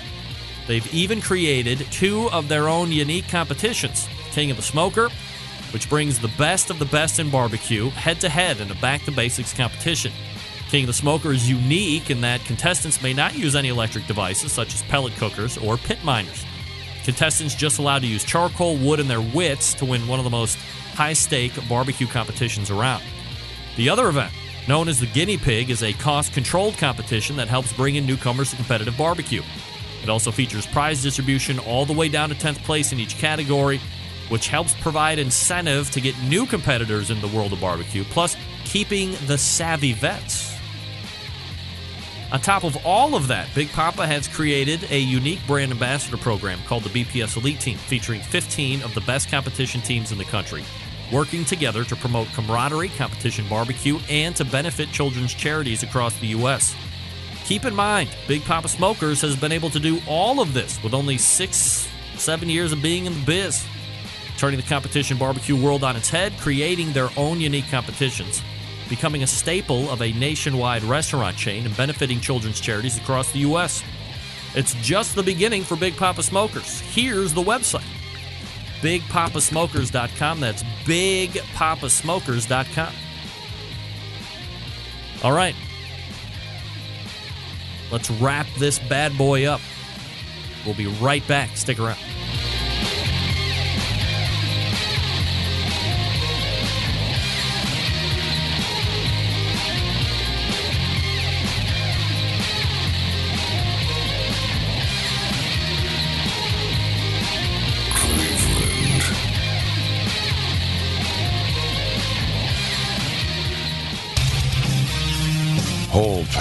[0.66, 5.10] They've even created two of their own unique competitions King of the Smoker
[5.72, 9.02] which brings the best of the best in barbecue head to head in a back
[9.04, 10.12] to basics competition.
[10.68, 14.52] King of the Smoker is unique in that contestants may not use any electric devices
[14.52, 16.44] such as pellet cookers or pit miners.
[17.04, 20.30] Contestants just allowed to use charcoal, wood, and their wits to win one of the
[20.30, 20.56] most
[20.94, 23.02] high stake barbecue competitions around.
[23.80, 24.30] The other event,
[24.68, 28.50] known as the Guinea Pig, is a cost controlled competition that helps bring in newcomers
[28.50, 29.40] to competitive barbecue.
[30.02, 33.80] It also features prize distribution all the way down to 10th place in each category
[34.28, 39.12] which helps provide incentive to get new competitors in the world of barbecue, plus keeping
[39.26, 40.54] the savvy vets.
[42.32, 46.58] On top of all of that, Big Papa has created a unique brand ambassador program
[46.66, 50.64] called the BPS Elite Team, featuring 15 of the best competition teams in the country,
[51.12, 56.74] working together to promote camaraderie, competition barbecue, and to benefit children's charities across the U.S.
[57.44, 60.94] Keep in mind, Big Papa Smokers has been able to do all of this with
[60.94, 63.66] only six, seven years of being in the biz
[64.40, 68.40] turning the competition barbecue world on its head, creating their own unique competitions,
[68.88, 73.82] becoming a staple of a nationwide restaurant chain, and benefiting children's charities across the U.S.
[74.54, 76.80] It's just the beginning for Big Papa Smokers.
[76.80, 77.84] Here's the website
[78.82, 80.40] BigPapaSmokers.com.
[80.40, 82.92] That's BigPapaSmokers.com.
[85.22, 85.54] All right.
[87.90, 89.60] Let's wrap this bad boy up.
[90.64, 91.56] We'll be right back.
[91.56, 91.98] Stick around.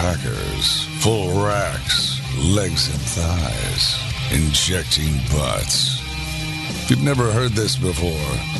[0.09, 3.95] Whole packers, full racks, legs and thighs,
[4.31, 5.99] injecting butts.
[6.83, 8.11] If you've never heard this before,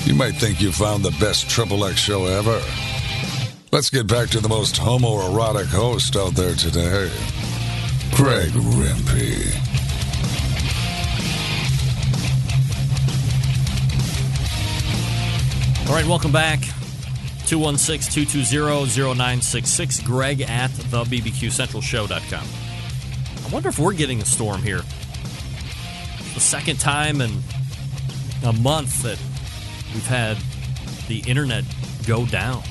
[0.06, 2.62] you might think you found the best Triple X show ever.
[3.72, 7.10] Let's get back to the most homoerotic host out there today,
[8.14, 9.56] Greg Rempe.
[15.90, 16.59] All right, welcome back.
[17.50, 20.02] 216 220 0966.
[20.02, 22.46] Greg at the BBQCentralShow.com.
[23.44, 24.84] I wonder if we're getting a storm here.
[26.36, 27.32] The second time in
[28.46, 29.20] a month that
[29.96, 30.38] we've had
[31.08, 31.64] the internet
[32.06, 32.62] go down.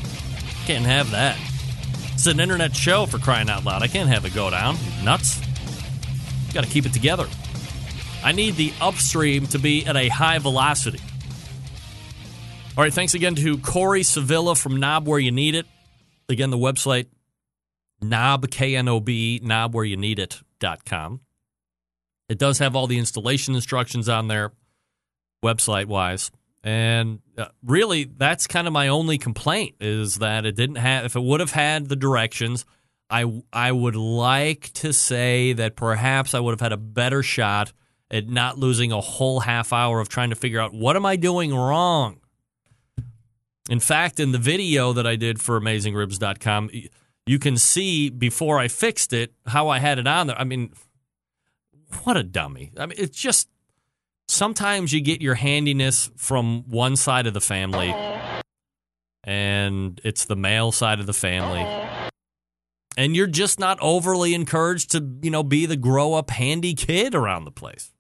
[0.67, 1.37] Can't have that.
[2.15, 3.83] It's an internet show for crying out loud.
[3.83, 4.77] I can't have it go down.
[5.03, 5.41] Nuts.
[6.55, 7.27] Got to keep it together.
[8.23, 11.01] I need the upstream to be at a high velocity.
[12.79, 15.67] All right, thanks again to Cory Sevilla from Knob Where You Need It.
[16.29, 17.07] Again, the website
[18.01, 21.21] knob, K-N-O-B, knob where you need it dot com.
[22.29, 24.53] It does have all the installation instructions on there,
[25.45, 26.31] website wise.
[26.63, 31.17] And uh, really, that's kind of my only complaint is that it didn't have, if
[31.17, 32.65] it would have had the directions,
[33.11, 37.73] I, I would like to say that perhaps I would have had a better shot
[38.09, 41.17] at not losing a whole half hour of trying to figure out what am I
[41.17, 42.21] doing wrong.
[43.69, 46.71] In fact, in the video that I did for AmazingRibs.com,
[47.27, 50.41] you can see before I fixed it how I had it on there.
[50.41, 50.73] I mean,
[52.05, 52.73] what a dummy.
[52.79, 53.49] I mean, it's just
[54.27, 57.95] sometimes you get your handiness from one side of the family,
[59.25, 61.67] and it's the male side of the family.
[62.97, 67.15] And you're just not overly encouraged to, you know, be the grow up handy kid
[67.15, 67.93] around the place.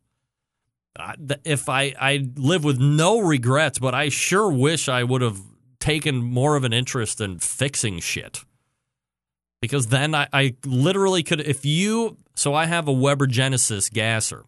[1.45, 5.40] If I, I live with no regrets, but I sure wish I would have
[5.81, 8.45] taken more of an interest in fixing shit.
[9.61, 14.45] Because then I, I literally could, if you, so I have a Weber Genesis gasser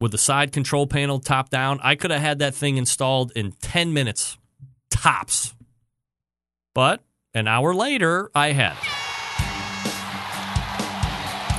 [0.00, 1.78] with the side control panel top down.
[1.82, 4.36] I could have had that thing installed in 10 minutes
[4.90, 5.54] tops.
[6.74, 7.02] But
[7.34, 8.76] an hour later, I had.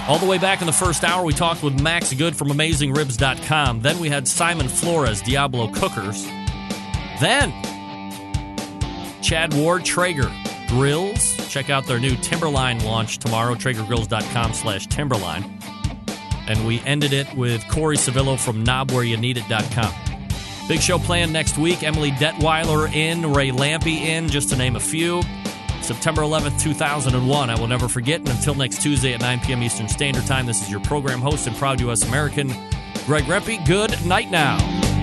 [0.08, 3.82] All the way back in the first hour, we talked with Max Good from AmazingRibs.com.
[3.82, 6.24] Then we had Simon Flores, Diablo Cookers.
[7.20, 7.52] Then
[9.26, 10.32] Chad Ward, Traeger
[10.68, 11.36] Grills.
[11.50, 15.60] Check out their new Timberline launch tomorrow, traegergrills.com slash Timberline.
[16.48, 20.68] And we ended it with Cory Sevilla from knobwhereyouneedit.com.
[20.68, 21.82] Big show planned next week.
[21.82, 25.24] Emily Detweiler in, Ray Lampe in, just to name a few.
[25.82, 27.50] September 11th, 2001.
[27.50, 28.20] I will never forget.
[28.20, 29.64] And until next Tuesday at 9 p.m.
[29.64, 32.08] Eastern Standard Time, this is your program host and proud U.S.
[32.08, 32.50] American,
[33.08, 33.66] Greg Rempe.
[33.66, 34.95] Good night now.